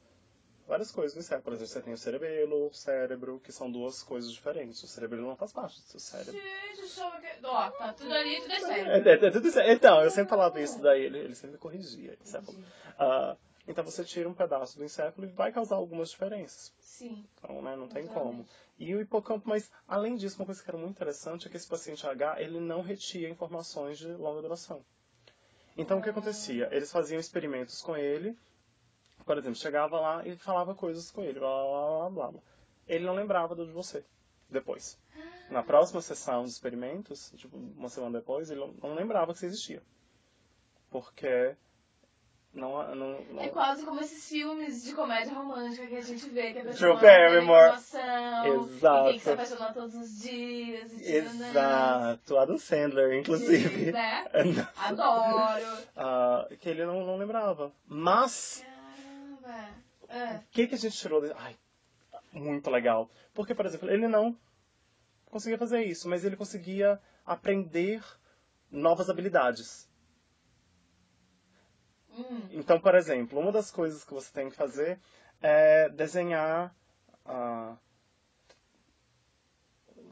[0.67, 1.45] várias coisas no cérebro.
[1.45, 4.83] Por exemplo, você tem o cerebelo, o cérebro, que são duas coisas diferentes.
[4.83, 6.33] O cerebelo não faz parte do seu cérebro.
[6.33, 6.81] Gente,
[7.21, 7.39] ver.
[7.39, 9.09] que- Ó, tá tudo ali, tudo é É, sério.
[9.09, 9.61] é, é tudo isso.
[9.61, 12.17] Então, eu sempre falava isso daí, ele, ele sempre me corrigia.
[12.21, 12.59] encéfalo.
[12.99, 13.37] Ah,
[13.67, 16.73] então você tira um pedaço do encéfalo e vai causar algumas diferenças.
[16.81, 17.25] Sim.
[17.35, 18.47] Então, né, não tem como.
[18.79, 21.69] E o hipocampo, mas além disso, uma coisa que era muito interessante é que esse
[21.69, 24.85] paciente H, ele não retia informações de longa duração.
[25.77, 26.69] Então, o que acontecia?
[26.73, 28.37] Eles faziam experimentos com ele,
[29.25, 32.43] por exemplo, chegava lá e falava coisas com ele, blá, blá, blá, blá, blá.
[32.89, 34.05] Ele não lembrava do de você,
[34.49, 34.99] depois.
[35.49, 39.83] Na próxima sessão de experimentos, tipo, uma semana depois, ele não lembrava que você existia.
[40.91, 41.57] Porque
[42.53, 42.95] não...
[42.95, 46.59] não, não É quase como esses filmes de comédia romântica que a gente vê, que
[46.59, 47.69] a pessoa tem Barrymore.
[47.69, 49.01] informação, Exato.
[49.01, 51.13] e tem que se apaixonar todos os dias, e.
[51.17, 53.93] Exato, Adam Sandler, inclusive.
[53.93, 54.27] Né?
[54.77, 55.81] Adoro.
[55.97, 57.73] Ah, que ele não, não lembrava.
[57.87, 59.69] Mas, Caramba.
[60.09, 60.37] É.
[60.37, 61.21] o que, que a gente tirou?
[61.21, 61.33] De...
[61.37, 61.57] Ai,
[62.33, 63.09] muito legal.
[63.35, 64.37] Porque, por exemplo, ele não
[65.27, 68.03] conseguia fazer isso, mas ele conseguia aprender
[68.71, 69.90] novas habilidades.
[72.17, 72.49] Hum.
[72.53, 74.99] Então, por exemplo, uma das coisas que você tem que fazer
[75.41, 76.75] é desenhar.
[77.25, 77.77] ah,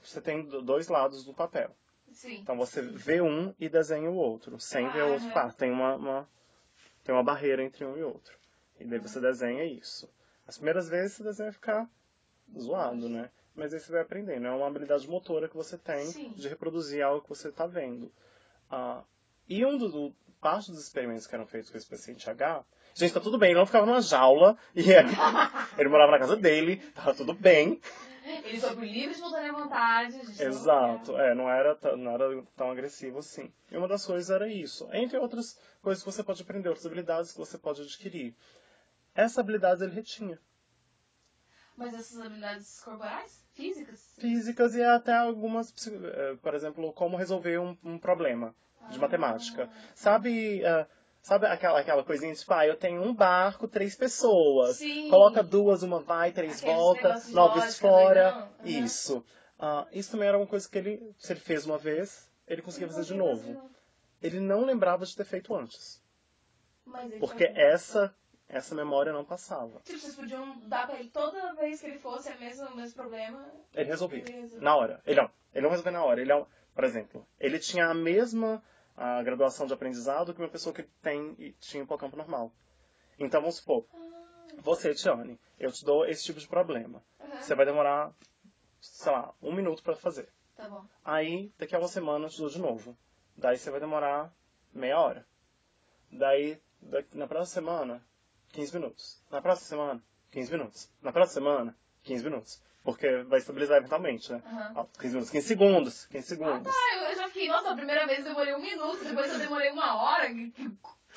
[0.03, 1.75] você tem do- dois lados do papel.
[2.13, 2.39] Sim.
[2.41, 5.53] Então você vê um e desenha o outro, sem ver o outro par.
[5.55, 6.29] Tem uma, uma-
[7.05, 8.39] tem uma barreira entre um e outro.
[8.79, 10.09] E daí você desenha isso.
[10.47, 11.91] As primeiras vezes você desenha ficar
[12.59, 13.31] zoado, né?
[13.55, 14.47] Mas aí você vai aprendendo.
[14.47, 16.33] É uma habilidade motora que você tem Sim.
[16.35, 18.11] de reproduzir algo que você está vendo.
[18.71, 19.03] Ah,
[19.49, 22.65] e um do, parte dos experimentos que eram feitos com esse paciente H,
[22.95, 25.09] gente, tá tudo bem, ele não ficava numa jaula, e ele,
[25.79, 27.81] ele morava na casa dele, tava tudo bem.
[28.45, 30.13] Ele foi por livre e espontânea vontade.
[30.13, 33.51] gente não- Exato, é, não era, tão- não era tão agressivo assim.
[33.71, 34.87] E uma das coisas era isso.
[34.93, 38.35] Entre outras coisas que você pode aprender, outras habilidades que você pode adquirir.
[39.15, 40.39] Essa habilidade ele retinha.
[41.77, 43.47] Mas essas habilidades corporais?
[43.55, 44.01] Físicas?
[44.19, 48.55] Físicas e até algumas, eh, por exemplo, como resolver um, um problema
[48.91, 49.69] de matemática.
[49.95, 50.87] Sabe, eh,
[51.21, 54.77] sabe aquela, aquela coisinha tipo, ah, eu tenho um barco, três pessoas.
[54.77, 55.11] Sim.
[55.11, 58.29] Coloca duas, uma vai, três Aqueles volta, de nove lógica, fora.
[58.29, 58.51] Aham.
[58.65, 59.25] Isso.
[59.59, 62.89] Ah, isso também era uma coisa que ele, se ele fez uma vez, ele conseguia
[62.89, 63.71] fazer de novo.
[64.23, 66.03] Ele não lembrava de ter feito antes.
[67.21, 68.15] Porque essa,
[68.49, 69.81] essa memória não passava.
[69.81, 72.95] Tipo, vocês podiam dar pra ele toda vez que ele fosse a mesma, o mesmo
[72.95, 73.47] problema.
[73.75, 74.21] Ele resolvia.
[74.21, 74.61] Ele resolvia.
[74.61, 75.03] Na hora.
[75.07, 75.31] Ele não.
[75.53, 76.21] Ele não resolvia na hora.
[76.21, 78.63] Ele, é por exemplo, ele tinha a mesma
[78.97, 82.53] ah, graduação de aprendizado que uma pessoa que tem e tinha hipocampo normal.
[83.19, 83.85] Então, vamos supor,
[84.59, 87.03] você, Tiane, eu te dou esse tipo de problema.
[87.21, 87.41] Aham.
[87.43, 88.13] Você vai demorar,
[88.81, 90.29] sei lá, um minuto pra fazer.
[90.57, 90.85] Tá bom.
[91.05, 92.97] Aí, daqui a uma semana, eu te dou de novo.
[93.37, 94.33] Daí você vai demorar
[94.73, 95.27] meia hora.
[96.11, 98.05] Daí, da- na próxima semana,
[98.53, 99.23] 15 minutos.
[99.31, 100.91] Na próxima semana, 15 minutos.
[101.03, 102.63] Na próxima semana, 15 minutos.
[102.89, 104.43] Porque vai estabilizar eventualmente, né?
[104.75, 106.73] Ó, 15 minutos, 15 segundos, 15 Ah, segundos.
[106.73, 107.11] tá.
[107.11, 110.03] Eu, já fiquei, nossa, a primeira vez eu demorei um minuto, depois eu demorei uma
[110.03, 110.27] hora.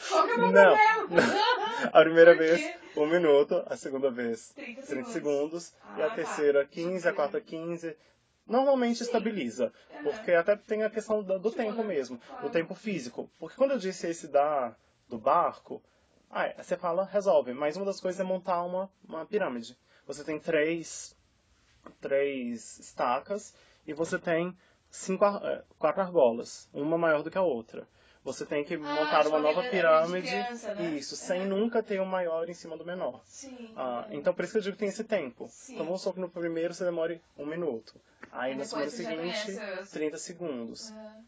[0.10, 1.88] Qual que é o meu Não, problema?
[1.94, 3.64] A primeira vez, um minuto.
[3.68, 5.14] A segunda vez, 30 30 segundos.
[5.14, 5.74] segundos.
[5.98, 6.16] e Ah, a tá.
[6.16, 7.08] terceira, 15.
[7.08, 7.96] A quarta, 15.
[8.46, 9.72] Normalmente estabiliza.
[9.94, 10.04] Aham.
[10.04, 11.88] Porque até tem a questão do, do tempo né?
[11.88, 12.18] mesmo.
[12.18, 12.48] Claro.
[12.48, 13.32] O tempo físico.
[13.40, 14.76] Porque quando eu disse esse da,
[15.08, 15.82] do barco,
[16.30, 17.54] ah, você fala, resolve.
[17.54, 19.78] Mas uma das coisas é montar uma, uma pirâmide.
[20.06, 21.16] Você tem três,
[22.00, 23.54] três estacas
[23.86, 24.56] e você tem
[24.90, 26.70] cinco, ar- eh, quatro argolas.
[26.74, 27.88] Uma maior do que a outra.
[28.24, 30.44] você tem que Ah, montar tipo, uma nova pirâmide.
[30.44, 30.84] criança, né?
[30.92, 31.48] Isso, sem Uhum.
[31.58, 33.20] nunca ter o maior em cima do menor.
[33.26, 33.52] Sim.
[33.76, 34.16] Ah, é.
[34.16, 35.48] então por isso que eu digo que tem esse tempo.
[35.50, 35.74] Sim.
[35.74, 38.00] Então vamos supor que no primeiro você demore um minuto.
[38.32, 40.92] Aí E na semana depois você já seguinte, conhece os- 30 segundos.
[40.92, 41.24] Aham.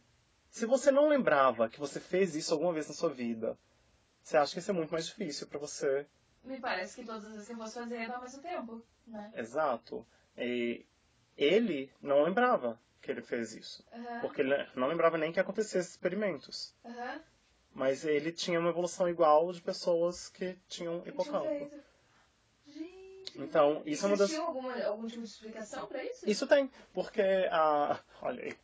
[0.51, 3.57] Se você não lembrava que você fez isso alguma vez na sua vida,
[4.21, 6.05] você acha que isso é muito mais difícil pra você.
[6.43, 9.31] Me parece que todas as vezes que eu fosse fazer ia dar mais tempo, né?
[9.35, 10.05] Exato.
[10.37, 10.85] E
[11.37, 13.85] ele não lembrava que ele fez isso.
[13.93, 14.19] Aham.
[14.21, 16.73] Porque ele não lembrava nem que acontecesse esses experimentos.
[16.85, 17.21] Aham.
[17.73, 21.71] Mas ele tinha uma evolução igual de pessoas que tinham hipocampo.
[22.67, 23.03] Gente.
[23.35, 24.33] Então, isso é uma das.
[24.35, 26.29] Alguma, algum tipo de explicação pra isso?
[26.29, 27.21] Isso tem, porque
[27.51, 27.99] a.
[28.21, 28.55] Olha aí.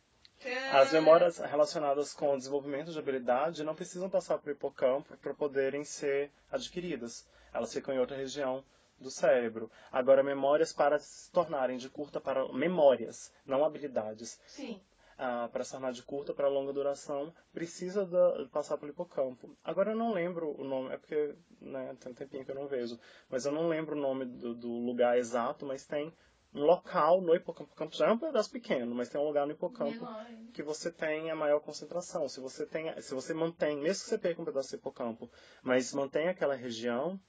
[0.72, 5.84] As memórias relacionadas com o desenvolvimento de habilidade não precisam passar por hipocampo para poderem
[5.84, 7.26] ser adquiridas.
[7.52, 8.64] Elas ficam em outra região
[9.00, 9.70] do cérebro.
[9.90, 14.80] Agora, memórias para se tornarem de curta para memórias, não habilidades, Sim.
[15.18, 19.56] ah, para se tornar de curta para longa duração, precisa da- passar pelo hipocampo.
[19.64, 22.66] Agora eu não lembro o nome, é porque né, tem um tempinho que eu não
[22.66, 22.98] vejo,
[23.28, 26.12] mas eu não lembro o nome do, do lugar exato, mas tem
[26.52, 27.70] um local no hipocampo.
[27.70, 30.62] O hipocampo já é um pedaço pequeno, mas tem um lugar no hipocampo Menor que
[30.62, 32.28] você tem a maior concentração.
[32.28, 35.30] Se você tem, se você mantém, mesmo que você perca um pedaço do hipocampo,
[35.62, 37.20] mas mantém aquela região,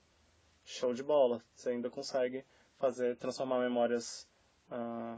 [0.71, 1.41] show de bola.
[1.53, 2.45] Você ainda consegue
[2.79, 4.27] fazer transformar memórias
[4.69, 5.17] ah,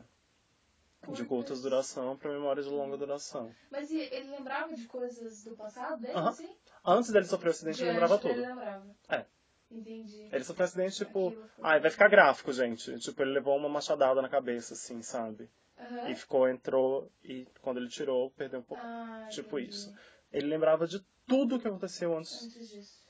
[1.10, 3.54] de curta duração para memórias de longa duração.
[3.72, 6.30] Mas ele lembrava de coisas do passado dele, Aham.
[6.30, 6.56] assim?
[6.86, 8.34] Antes dele sofrer o acidente, De ele lembrava tudo.
[8.34, 8.96] Ele lembrava.
[9.10, 9.26] É.
[9.72, 10.30] Entendi.
[10.32, 13.00] Ele sofreu um acidente, tipo, Aquilo foi- ai, vai ficar gráfico, gente.
[13.00, 15.50] Tipo, ele levou uma machadada na cabeça, assim, sabe?
[15.80, 16.10] Aham.
[16.10, 18.84] E ficou, entrou, e quando ele tirou, perdeu um pouco.
[18.86, 19.72] Ah, tipo entendi.
[19.76, 19.94] isso.
[20.32, 23.03] Ele lembrava de tudo que aconteceu antes Antes disso.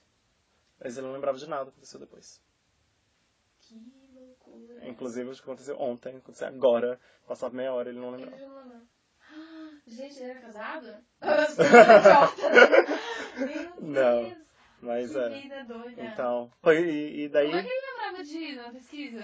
[0.83, 2.41] Mas ele não lembrava de nada que aconteceu depois.
[3.61, 3.75] Que
[4.13, 4.87] loucura.
[4.87, 8.41] Inclusive o que aconteceu ontem, aconteceu agora, passava meia hora ele não Ele lembrava.
[8.41, 8.83] já não lembrava.
[9.35, 10.95] Ah, Gente, ele era casado?
[13.37, 14.37] Meu Não, Deus.
[14.81, 15.29] Mas que é.
[15.29, 16.01] vida doida.
[16.03, 19.23] Então, foi, e, e daí Como é que ele lembrava de ir na pesquisa?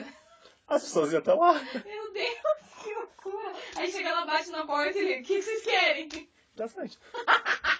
[0.68, 1.54] as pessoas iam até lá.
[1.54, 3.54] Meu Deus, que loucura.
[3.78, 6.10] Aí chega lá, bate na porta e ele, o que, que vocês querem?
[6.56, 6.98] Da frente.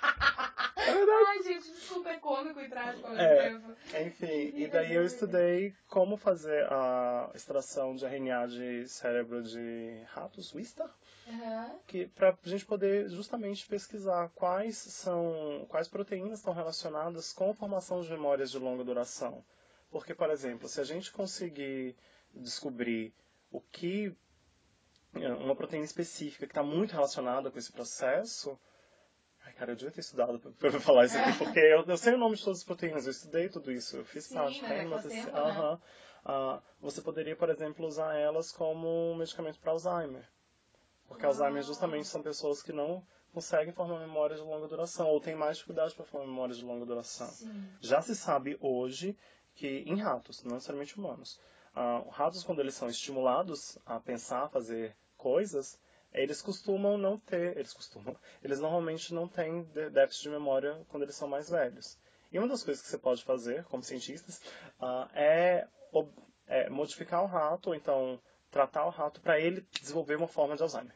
[0.90, 1.26] É verdade.
[1.28, 3.50] Ai, gente, desculpa, é cômico e trágico ao mesmo É.
[3.50, 3.72] tempo.
[4.08, 10.54] Enfim, e daí eu estudei como fazer a extração de RNA de cérebro de ratos,
[10.54, 10.94] Wistar,
[11.28, 11.80] Aham.
[11.88, 17.54] que para a gente poder justamente pesquisar quais são quais proteínas estão relacionadas com a
[17.54, 19.44] formação de memórias de longa duração.
[19.92, 21.96] Porque, por exemplo, se a gente conseguir
[22.34, 23.14] descobrir
[23.52, 24.16] o que
[25.16, 28.60] uma proteína específica que está muito relacionada com esse processo,
[29.60, 32.38] cara, eu devia ter estudado para falar isso aqui, porque eu, eu sei o nome
[32.38, 35.32] de todas as proteínas, eu estudei tudo isso, eu fiz Sim, mas tem é né?
[35.34, 35.82] Aham.
[36.26, 40.28] Ah, você poderia, por exemplo, usar elas como um medicamento para Alzheimer.
[41.08, 41.66] Porque Alzheimer Ah.
[41.66, 45.94] justamente são pessoas que não conseguem formar memórias de longa duração, ou têm mais dificuldade
[45.94, 47.28] para formar memórias de longa duração.
[47.28, 47.70] Sim.
[47.82, 49.18] Já se sabe hoje
[49.56, 51.40] que em ratos, não necessariamente humanos,
[51.76, 55.80] ah, ratos quando eles são estimulados a pensar, a fazer coisas,
[56.14, 61.16] eles costumam não ter, eles costumam, eles normalmente não têm déficit de memória quando eles
[61.16, 61.98] são mais velhos.
[62.32, 64.42] E uma das coisas que você pode fazer, como cientistas,
[64.80, 65.68] ah, é,
[66.48, 68.20] é modificar o rato, ou então
[68.52, 70.96] tratar o rato para ele desenvolver uma forma de Alzheimer.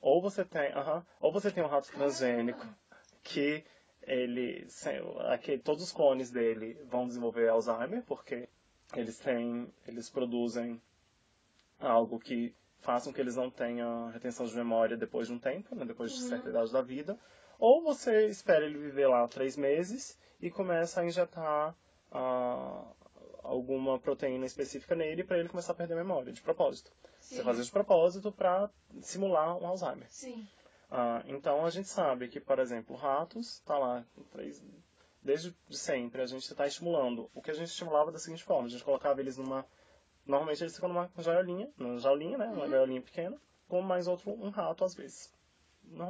[0.00, 2.64] Ou você tem, aham, ou você tem um rato transgênico
[3.22, 3.64] que
[4.02, 8.48] ele, sem- aqui, todos os clones dele vão desenvolver Alzheimer porque
[8.94, 10.80] eles têm, eles produzem
[11.80, 15.84] algo que façam que eles não tenham retenção de memória depois de um tempo, né,
[15.84, 16.28] depois de Uhum.
[16.28, 17.18] certa idade da vida.
[17.58, 21.74] Ou você espera ele viver lá três meses e começa a injetar
[22.12, 22.84] ah,
[23.42, 26.92] alguma proteína específica nele para ele começar a perder a memória, de propósito.
[27.20, 27.36] Sim.
[27.36, 28.70] Você faz isso de propósito para
[29.00, 30.06] simular um Alzheimer.
[30.10, 30.46] Sim.
[30.90, 34.62] Ah, então a gente sabe que, por exemplo, ratos, tá lá, três-
[35.22, 37.28] desde de sempre, a gente está estimulando.
[37.34, 39.66] O que a gente estimulava da seguinte forma, a gente colocava eles numa.
[40.26, 42.46] Normalmente eles ficam numa jaulinha, numa jaulinha, né?
[42.46, 42.70] Uma Uhum.
[42.70, 43.36] gaiolinha pequena,
[43.68, 45.32] com mais outro, um rato às vezes.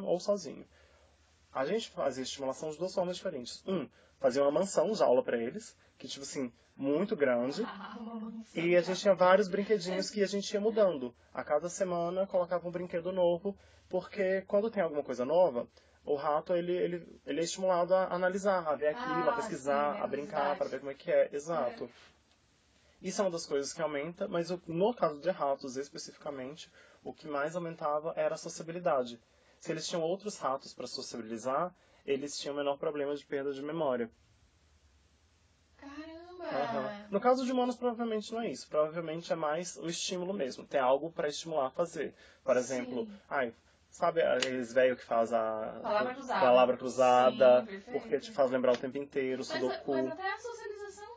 [0.05, 0.67] Ou sozinho.
[1.53, 3.63] A gente fazia estimulação de duas formas diferentes.
[3.67, 3.89] Um,
[4.19, 7.63] fazia uma mansão, jaula para eles, que tipo assim, muito grande.
[7.97, 8.29] Ah.
[8.55, 11.15] E a gente tinha vários brinquedinhos que a gente ia mudando.
[11.35, 13.57] A cada semana colocava um brinquedo novo,
[13.89, 15.69] porque quando tem alguma coisa nova,
[16.05, 19.95] o rato ele, ele, ele é estimulado a analisar, a ver aquilo, Ah, a pesquisar,
[19.95, 21.29] sim, a brincar, para ver como é que é.
[21.33, 21.91] Exato.
[23.01, 26.71] Isso é uma das coisas que aumenta, mas no caso de ratos especificamente,
[27.05, 29.21] o que mais aumentava era a sociabilidade.
[29.61, 31.75] Se eles tinham outros ratos para sociabilizar,
[32.05, 34.11] eles tinham menor problema de perda de memória.
[35.77, 36.65] Caramba!
[36.65, 36.93] Aham.
[37.11, 38.69] No caso de humanos, provavelmente não é isso.
[38.69, 40.67] Provavelmente é mais o estímulo mesmo.
[40.67, 42.15] Tem algo para estimular a fazer.
[42.45, 43.21] Por exemplo, Sim.
[43.29, 43.55] ai,
[43.91, 46.41] sabe, aqueles velhos que faz a Palavra cruzada.
[46.41, 49.93] palavra cruzada, Sim, porque te faz lembrar o tempo inteiro, Mas, sudoku.
[49.93, 50.76] mas até a socialização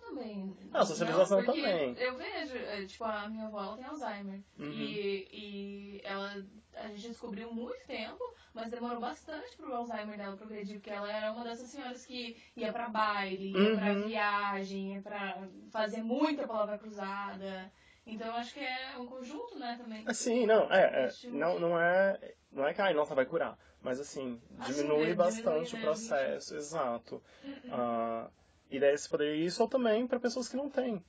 [0.09, 0.55] também.
[0.73, 1.95] Ah, a socialização porque também.
[1.97, 4.41] Eu vejo, é, tipo, a minha avó ela tem Alzheimer.
[4.57, 4.71] Uhum.
[4.71, 6.43] E, e ela,
[6.75, 11.31] a gente descobriu muito tempo, mas demorou bastante pro Alzheimer dela progredir, porque ela era
[11.31, 14.07] uma dessas senhoras que ia pra baile, ia pra Uhum.
[14.07, 15.37] viagem, ia pra
[15.71, 17.71] fazer muita palavra cruzada.
[18.05, 20.03] Então acho que é um conjunto, né, também.
[20.07, 23.99] Assim, não, é, é, não, não é, não é que, ai, nossa, vai curar, mas
[23.99, 27.21] assim, Assim, diminui é, bastante diminui, o né, processo, exato.
[27.69, 28.27] Ah,
[28.69, 31.03] e daí você poderia isso ou também para pessoas que não têm,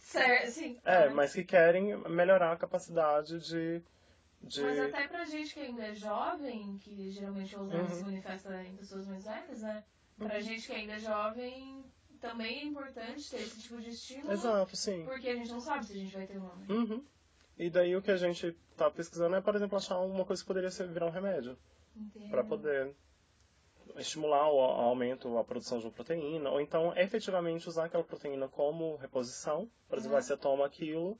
[0.00, 0.78] Certo, sim.
[0.84, 3.80] é, mas que querem melhorar a capacidade de,
[4.42, 4.60] de...
[4.62, 7.94] Mas até pra gente que ainda é jovem, que geralmente o Alzheimer Uhum.
[7.96, 9.84] se manifesta em pessoas mais velhas, né?
[10.18, 10.40] Pra Uhum.
[10.40, 11.84] gente que ainda é jovem,
[12.20, 14.32] também é importante ter esse tipo de estímulo.
[14.32, 15.04] Exato, sim.
[15.04, 16.66] Porque a gente não sabe se a gente vai ter um nome.
[16.68, 17.04] Uhum.
[17.56, 20.46] E daí o que a gente tá pesquisando é, por exemplo, achar uma coisa que
[20.48, 21.56] poderia ser, virar um remédio.
[21.96, 22.30] Entendo.
[22.30, 22.94] para poder
[23.96, 28.96] estimular o aumento, a produção de uma proteína, ou então efetivamente usar aquela proteína como
[28.96, 29.68] reposição.
[29.88, 30.22] Por exemplo, Uhum.
[30.22, 31.18] você toma aquilo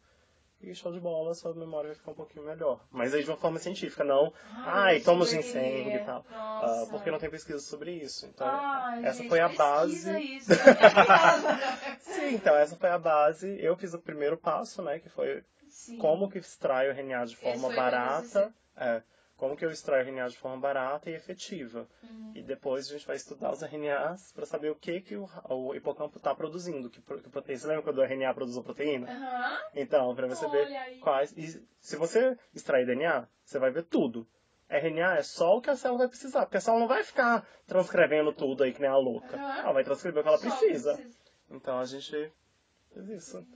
[0.63, 2.85] e show de bola, sua memória vai ficar um pouquinho melhor.
[2.91, 6.23] Mas aí de uma forma científica, não, ai, eu toma ginseng e tal.
[6.31, 8.27] Ah, porque não tem pesquisa sobre isso.
[8.27, 10.21] Então, Ai, essa gente, foi a base.
[10.37, 10.51] Isso.
[12.01, 13.57] Sim, então essa foi a base.
[13.59, 15.97] Eu fiz o primeiro passo, né, que foi Sim.
[15.99, 18.53] como que extrai o RNA de forma barata.
[18.77, 19.03] É,
[19.41, 21.89] como que eu extraio RNA de forma barata e efetiva.
[22.05, 22.33] Hum.
[22.35, 25.75] E depois a gente vai estudar os RNAs para saber o que, que o, o
[25.75, 26.91] hipocampo está produzindo.
[26.91, 27.59] Que, que proteína.
[27.59, 29.11] Você lembra quando o RNA produz a proteína?
[29.11, 29.59] Aham.
[29.75, 30.99] Então, para você ver aí.
[30.99, 31.33] quais.
[31.39, 34.29] E se você extrair DNA, você vai ver tudo.
[34.69, 37.49] RNA é só o que a célula vai precisar, porque a célula não vai ficar
[37.67, 39.37] transcrevendo tudo aí que nem a louca.
[39.39, 39.59] Aham.
[39.61, 40.95] Ela vai transcrever o que ela precisa.
[40.95, 41.19] precisa.
[41.51, 42.31] Então a gente
[42.93, 43.47] fez isso.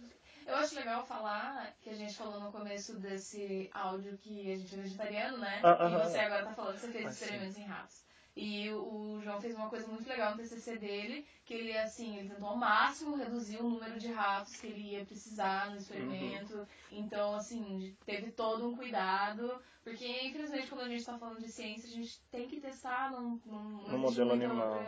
[0.47, 4.75] Eu acho legal falar que a gente falou no começo desse áudio que a gente
[4.75, 5.61] é vegetariano, né?
[5.63, 8.05] Ah, e você agora tá falando que você fez experimentos em ratos.
[8.37, 12.31] E o João fez uma coisa muito legal no TCC dele, que ele, assim, ele
[12.31, 16.57] tentou ao máximo reduzir o número de ratos que ele ia precisar no experimento.
[16.57, 16.67] Uhum.
[16.91, 19.63] Então, assim, teve todo um cuidado.
[19.85, 23.41] Porque, infelizmente, quando a gente tá falando de ciência, a gente tem que testar num,
[23.47, 24.81] num, existe modelo animal.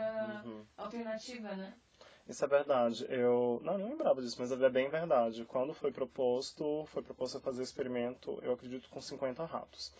[0.43, 0.65] Uhum.
[0.75, 1.73] alternativa, né?
[2.27, 3.05] Isso é verdade.
[3.09, 5.45] Eu não, não lembrava disso, mas é bem verdade.
[5.45, 9.93] Quando foi proposto, foi proposto fazer o experimento, eu acredito, com 50 ratos.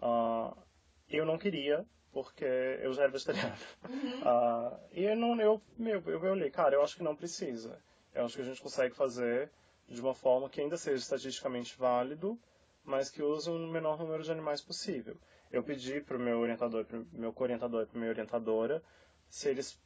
[0.00, 0.56] Ah,
[1.08, 3.56] eu não queria, porque eu já era vegetariano.
[3.88, 4.20] Uhum.
[4.24, 7.78] Ah, e eu, não, eu, meu, eu olhei, cara, eu acho que não precisa.
[8.12, 9.50] Eu acho que a gente consegue fazer
[9.88, 12.38] de uma forma que ainda seja estatisticamente válido,
[12.84, 15.16] mas que use um menor número de animais possível.
[15.50, 18.82] Eu pedi para o meu orientador, pro meu co-orientador e para minha orientadora,
[19.30, 19.80] se eles,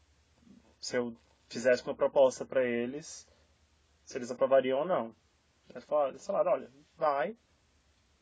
[0.80, 1.14] se eu
[1.52, 3.26] fizesse uma proposta para eles,
[4.04, 5.14] se eles aprovariam ou não.
[5.68, 7.36] Eles falaram, eles falaram, olha, vai,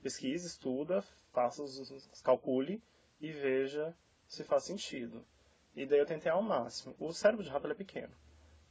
[0.02, 1.02] pesquise, estuda,
[1.32, 2.82] faça os, os- calcule
[3.20, 5.24] e veja se faz sentido.
[5.74, 6.94] E daí eu tentei ao máximo.
[6.98, 8.12] O cérebro de rato é pequeno.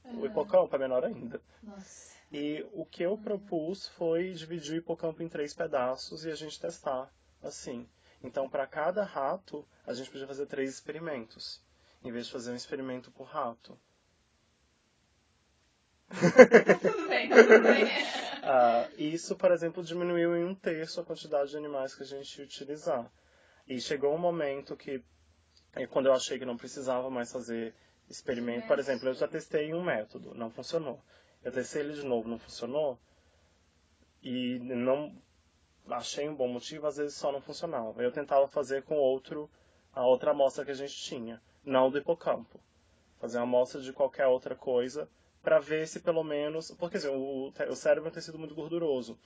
[0.03, 0.26] O Uhum.
[0.26, 1.41] hipocampo é menor ainda.
[1.62, 2.18] Nossa.
[2.32, 6.60] E o que eu propus foi dividir o hipocampo em três pedaços e a gente
[6.60, 7.88] testar assim.
[8.22, 11.62] Então, para cada rato, a gente podia fazer três experimentos,
[12.03, 13.80] em vez de fazer um experimento por rato.
[16.10, 17.86] Tudo bem, tudo bem.
[18.51, 22.39] Ah, isso, por exemplo, diminuiu em um terço a quantidade de animais que a gente
[22.39, 23.12] ia utilizar.
[23.68, 25.03] E chegou um momento que,
[25.91, 27.76] quando eu achei que não precisava mais fazer
[28.10, 30.99] experimento, por exemplo, eu já testei um método, não funcionou.
[31.43, 32.97] Eu testei ele de novo, não funcionou.
[34.24, 35.16] E não
[35.88, 38.02] achei um bom motivo, às vezes só não funcionava.
[38.02, 39.48] Eu tentava fazer com outro,
[39.94, 42.60] a outra amostra que a gente tinha, não do hipocampo.
[43.19, 45.07] Fazer uma amostra de qualquer outra coisa
[45.41, 46.72] para ver se pelo menos.
[46.72, 49.18] Porque assim, o, o cérebro é um tecido muito gorduroso.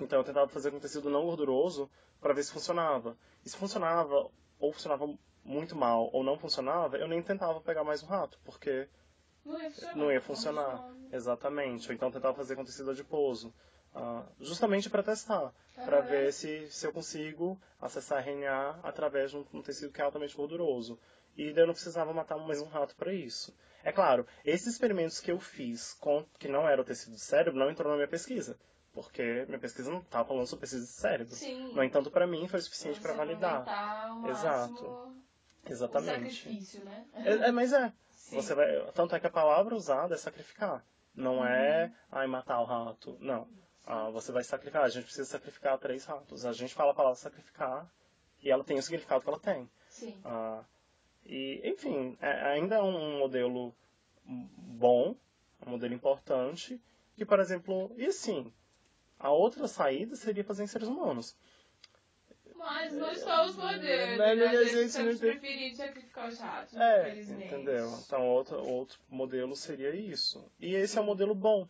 [0.00, 1.90] Então eu tentava fazer com tecido não gorduroso
[2.20, 3.16] para ver se funcionava.
[3.44, 5.06] E se funcionava, ou funcionava
[5.44, 8.88] muito mal, ou não funcionava, eu nem tentava pegar mais um rato, porque
[9.44, 9.96] Não ia funcionar.
[9.96, 10.94] não ia funcionar.
[11.12, 11.88] Exatamente.
[11.88, 13.52] Ou então eu tentava fazer com tecido adiposo.
[13.94, 19.44] ah, justamente para testar, para ver se, se eu consigo acessar RNA através de um,
[19.54, 20.98] um tecido que é altamente gorduroso.
[21.36, 23.54] E eu não precisava matar mais um rato para isso.
[23.82, 27.58] É claro, esses experimentos que eu fiz com que não era o tecido do cérebro
[27.58, 28.58] não entrou na minha pesquisa,
[28.92, 31.34] porque minha pesquisa não estava falando sobre tecido do cérebro.
[31.34, 31.72] Sim.
[31.72, 33.62] No entanto, para mim foi suficiente para validar.
[34.28, 34.84] Exato.
[34.84, 35.24] máximo
[35.64, 36.36] O Exatamente.
[36.36, 37.06] sacrifício, né?
[37.14, 38.36] É, é, mas é, Sim.
[38.36, 40.84] você vai, tanto é que a palavra usada é sacrificar.
[41.14, 43.16] Não é, ai, matar o rato.
[43.20, 43.48] Não.
[43.86, 44.84] Ah, você vai sacrificar.
[44.84, 46.44] A gente precisa sacrificar três ratos.
[46.44, 47.90] A gente fala a palavra sacrificar
[48.42, 49.68] e ela tem o significado que ela tem.
[49.88, 50.20] Sim.
[50.24, 50.62] Ah,
[51.26, 53.74] e, enfim, é- ainda é um modelo
[54.24, 55.14] bom,
[55.66, 56.80] um modelo importante.
[57.16, 58.52] Que, por exemplo, e assim,
[59.18, 61.36] a outra saída seria fazer em seres humanos.
[62.56, 64.18] Mas não estamos podendo.
[64.18, 64.46] Mas né?
[64.46, 67.44] a gente não tem- preferido sacrificar o chato, É, infelizmente.
[67.46, 67.98] entendeu?
[68.04, 70.44] Então outro, outro modelo seria isso.
[70.58, 71.66] E esse é um modelo bom.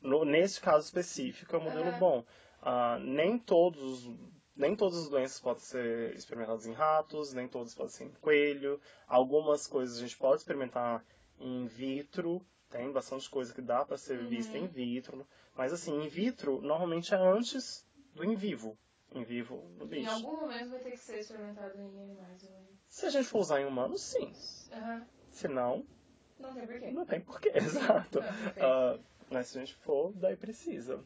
[0.00, 1.98] No, nesse caso específico é um modelo Aham.
[1.98, 2.24] bom.
[2.62, 4.10] Ah, nem todos
[4.56, 8.80] nem todas as doenças podem ser experimentadas em ratos, nem todas podem ser em coelho.
[9.06, 11.04] Algumas coisas a gente pode experimentar
[11.38, 14.28] in vitro, tem bastante coisa que dá para ser Uhum.
[14.28, 15.26] vista in vitro.
[15.54, 18.76] Mas assim, in vitro normalmente é antes do in vivo.
[19.14, 20.10] In vivo no Em bicho.
[20.10, 22.42] algum momento vai ter que ser experimentado em animais.
[22.44, 22.52] acho.
[22.88, 24.32] Se a gente for usar em humanos, sim.
[24.72, 25.06] Aham.
[25.30, 25.86] Se não,
[26.38, 26.90] Não tem porquê.
[26.90, 28.20] não tem porquê, exato.
[28.20, 28.62] Não, não tem.
[28.64, 28.98] Ah,
[29.30, 31.02] mas se a gente for, daí precisa.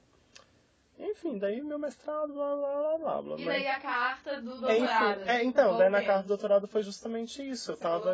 [1.03, 3.37] Enfim, daí meu mestrado, blá blá blá blá blá.
[3.39, 5.23] E mas- daí a carta do Enfim, doutorado.
[5.23, 7.73] é, então, daí na carta do doutorado foi justamente isso.
[7.73, 8.13] Eu Você tava.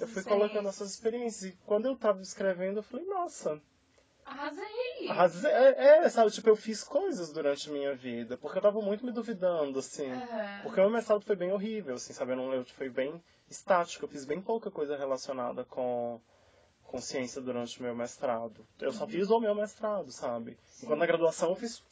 [0.00, 1.52] Eu fui colocando essas experiências.
[1.52, 3.60] E quando eu tava escrevendo, eu falei, nossa,
[4.24, 5.08] Arrasei!
[5.08, 5.50] arrasei.
[5.50, 8.36] É, é, sabe, tipo, eu fiz coisas durante a minha vida.
[8.36, 10.10] Porque eu tava muito me duvidando, assim.
[10.10, 10.60] Aham.
[10.62, 12.32] Porque o meu mestrado foi bem horrível, assim, sabe?
[12.32, 14.04] Eu, não, eu foi bem estático.
[14.04, 16.20] Eu fiz bem pouca coisa relacionada com,
[16.84, 18.66] com ciência durante o meu mestrado.
[18.78, 20.58] Eu só fiz o meu mestrado, sabe?
[20.66, 20.84] Sim.
[20.86, 21.82] Enquanto na graduação eu fiz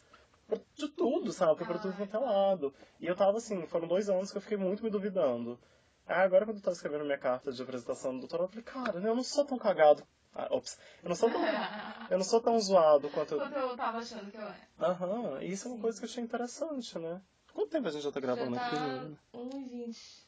[0.47, 1.65] pra- de tudo, sabe?
[1.65, 1.97] Pra tudo Ai.
[2.07, 2.75] quanto é lado.
[3.01, 5.59] E eu tava assim, foram dois anos que eu fiquei muito me duvidando.
[6.07, 8.99] Aí agora quando eu tava escrevendo minha carta de apresentação do doutorado, eu falei, cara,
[8.99, 10.07] eu não sou tão cagado.
[10.35, 10.79] Ah, ops.
[11.03, 11.41] Eu não sou tão,
[12.11, 13.41] eu não sou tão zoado quanto eu.
[13.41, 14.59] Quanto eu tava achando que eu era.
[14.79, 17.21] Aham, e isso é uma coisa que eu achei interessante, né?
[17.55, 18.77] Quanto tempo a gente já tá gravando Já aqui?
[18.77, 19.19] tá menina?
[19.35, 20.27] 1h20.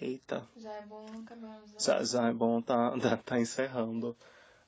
[0.00, 0.46] Eita.
[0.56, 1.60] Já é bom acabar.
[1.78, 2.92] Já, já é bom tá,
[3.24, 4.16] tá, encerrando.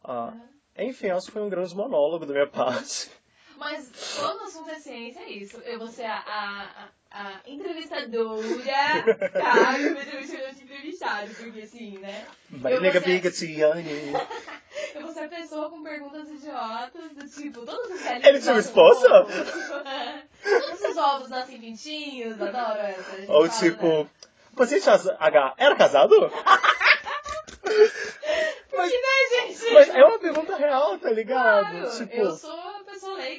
[0.02, 0.48] Ah, Aham.
[0.78, 3.10] enfim, acho que foi um grande monólogo da minha parte.
[3.60, 5.58] Mas quando o assunto é ciência, é isso.
[5.66, 8.42] Eu vou ser a, a, a, entrevistadora,
[9.32, 9.78] tá?
[9.78, 12.24] Eu vou ser o entrevistado, porque assim, né?
[12.48, 14.12] Vai, Eu nega, vou ser- biga, Tiane.
[14.94, 18.54] Eu vou ser a pessoa com perguntas idiotas, do tipo, todos os galinhos Ele tinha
[18.54, 19.26] nascem resposta?
[20.42, 23.16] Todos os ovos nascem pintinhos, adoro essa.
[23.28, 24.06] Ou fala, tipo, né?
[24.56, 26.14] paciente H era casado?
[28.70, 29.72] Porque, né, gente?
[29.74, 31.70] Mas é uma pergunta real, tá ligado?
[31.70, 32.69] Claro, tipo, eu sou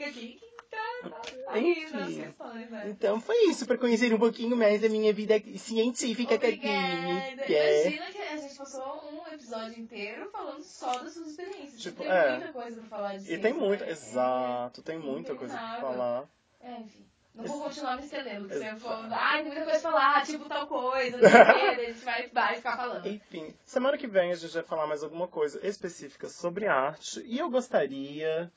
[0.04, 0.40] aqui
[0.70, 2.20] tá, tá, Enfim.
[2.20, 2.90] né?
[2.90, 6.68] então foi isso, pra conhecer um pouquinho mais da minha vida científica acadêmica.
[6.68, 7.88] é.
[7.88, 11.82] Imagina que a gente passou um episódio inteiro falando só das suas experiências.
[11.82, 12.32] Tipo, tem é.
[12.38, 13.92] muita coisa pra falar de E tem muita, né?
[13.92, 16.30] exato, tem muita coisa pra falar.
[16.62, 17.06] É, enfim.
[17.34, 18.92] Não vou continuar me estendendo, porque se eu for.
[18.92, 19.14] Exato.
[19.14, 22.28] Ai, tem muita coisa pra falar, tipo tal coisa, não sei o a gente vai,
[22.28, 23.08] vai ficar falando.
[23.08, 27.22] Enfim, semana que vem a gente vai falar mais alguma coisa específica sobre arte.
[27.26, 28.52] E eu gostaria,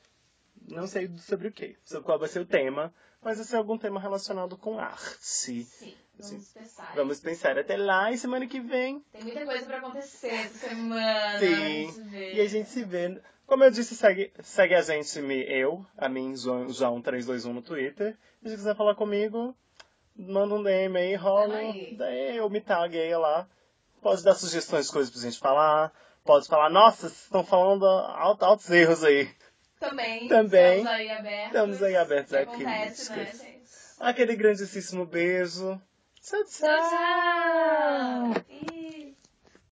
[0.67, 3.77] não sei sobre o que, sobre qual vai ser o tema, mas vai ser algum
[3.77, 5.17] tema relacionado com arte.
[5.19, 5.67] Sim,
[6.17, 6.59] vamos Sim.
[6.59, 6.93] pensar.
[6.95, 8.99] Vamos pensar até lá e semana que vem.
[9.11, 11.39] Tem muita coisa pra acontecer essa semana.
[11.39, 12.09] Sim.
[12.11, 12.17] a.
[12.35, 13.19] E a gente se vê.
[13.45, 18.17] Como eu disse, segue, segue a gente, me, eu, a mim, João, João321 no Twitter.
[18.41, 19.55] E se quiser falar comigo,
[20.15, 21.59] manda um DM aí, rola.
[21.97, 23.47] Daí eu me taguei lá.
[24.01, 25.93] Pode dar sugestões de coisas pra gente falar.
[26.23, 29.29] Pode falar, nossa, vocês estão falando altos erros aí.
[29.79, 30.27] Também.
[30.27, 30.77] Também.
[30.77, 31.47] Estamos aí abertos.
[31.47, 33.41] Estamos aí abertos a acontece, né, críticas.
[33.41, 33.55] gente?
[33.99, 35.81] Aquele grandíssimo beijo.
[36.21, 36.67] Tchau, tchau.
[36.67, 38.74] Tchau, tchau.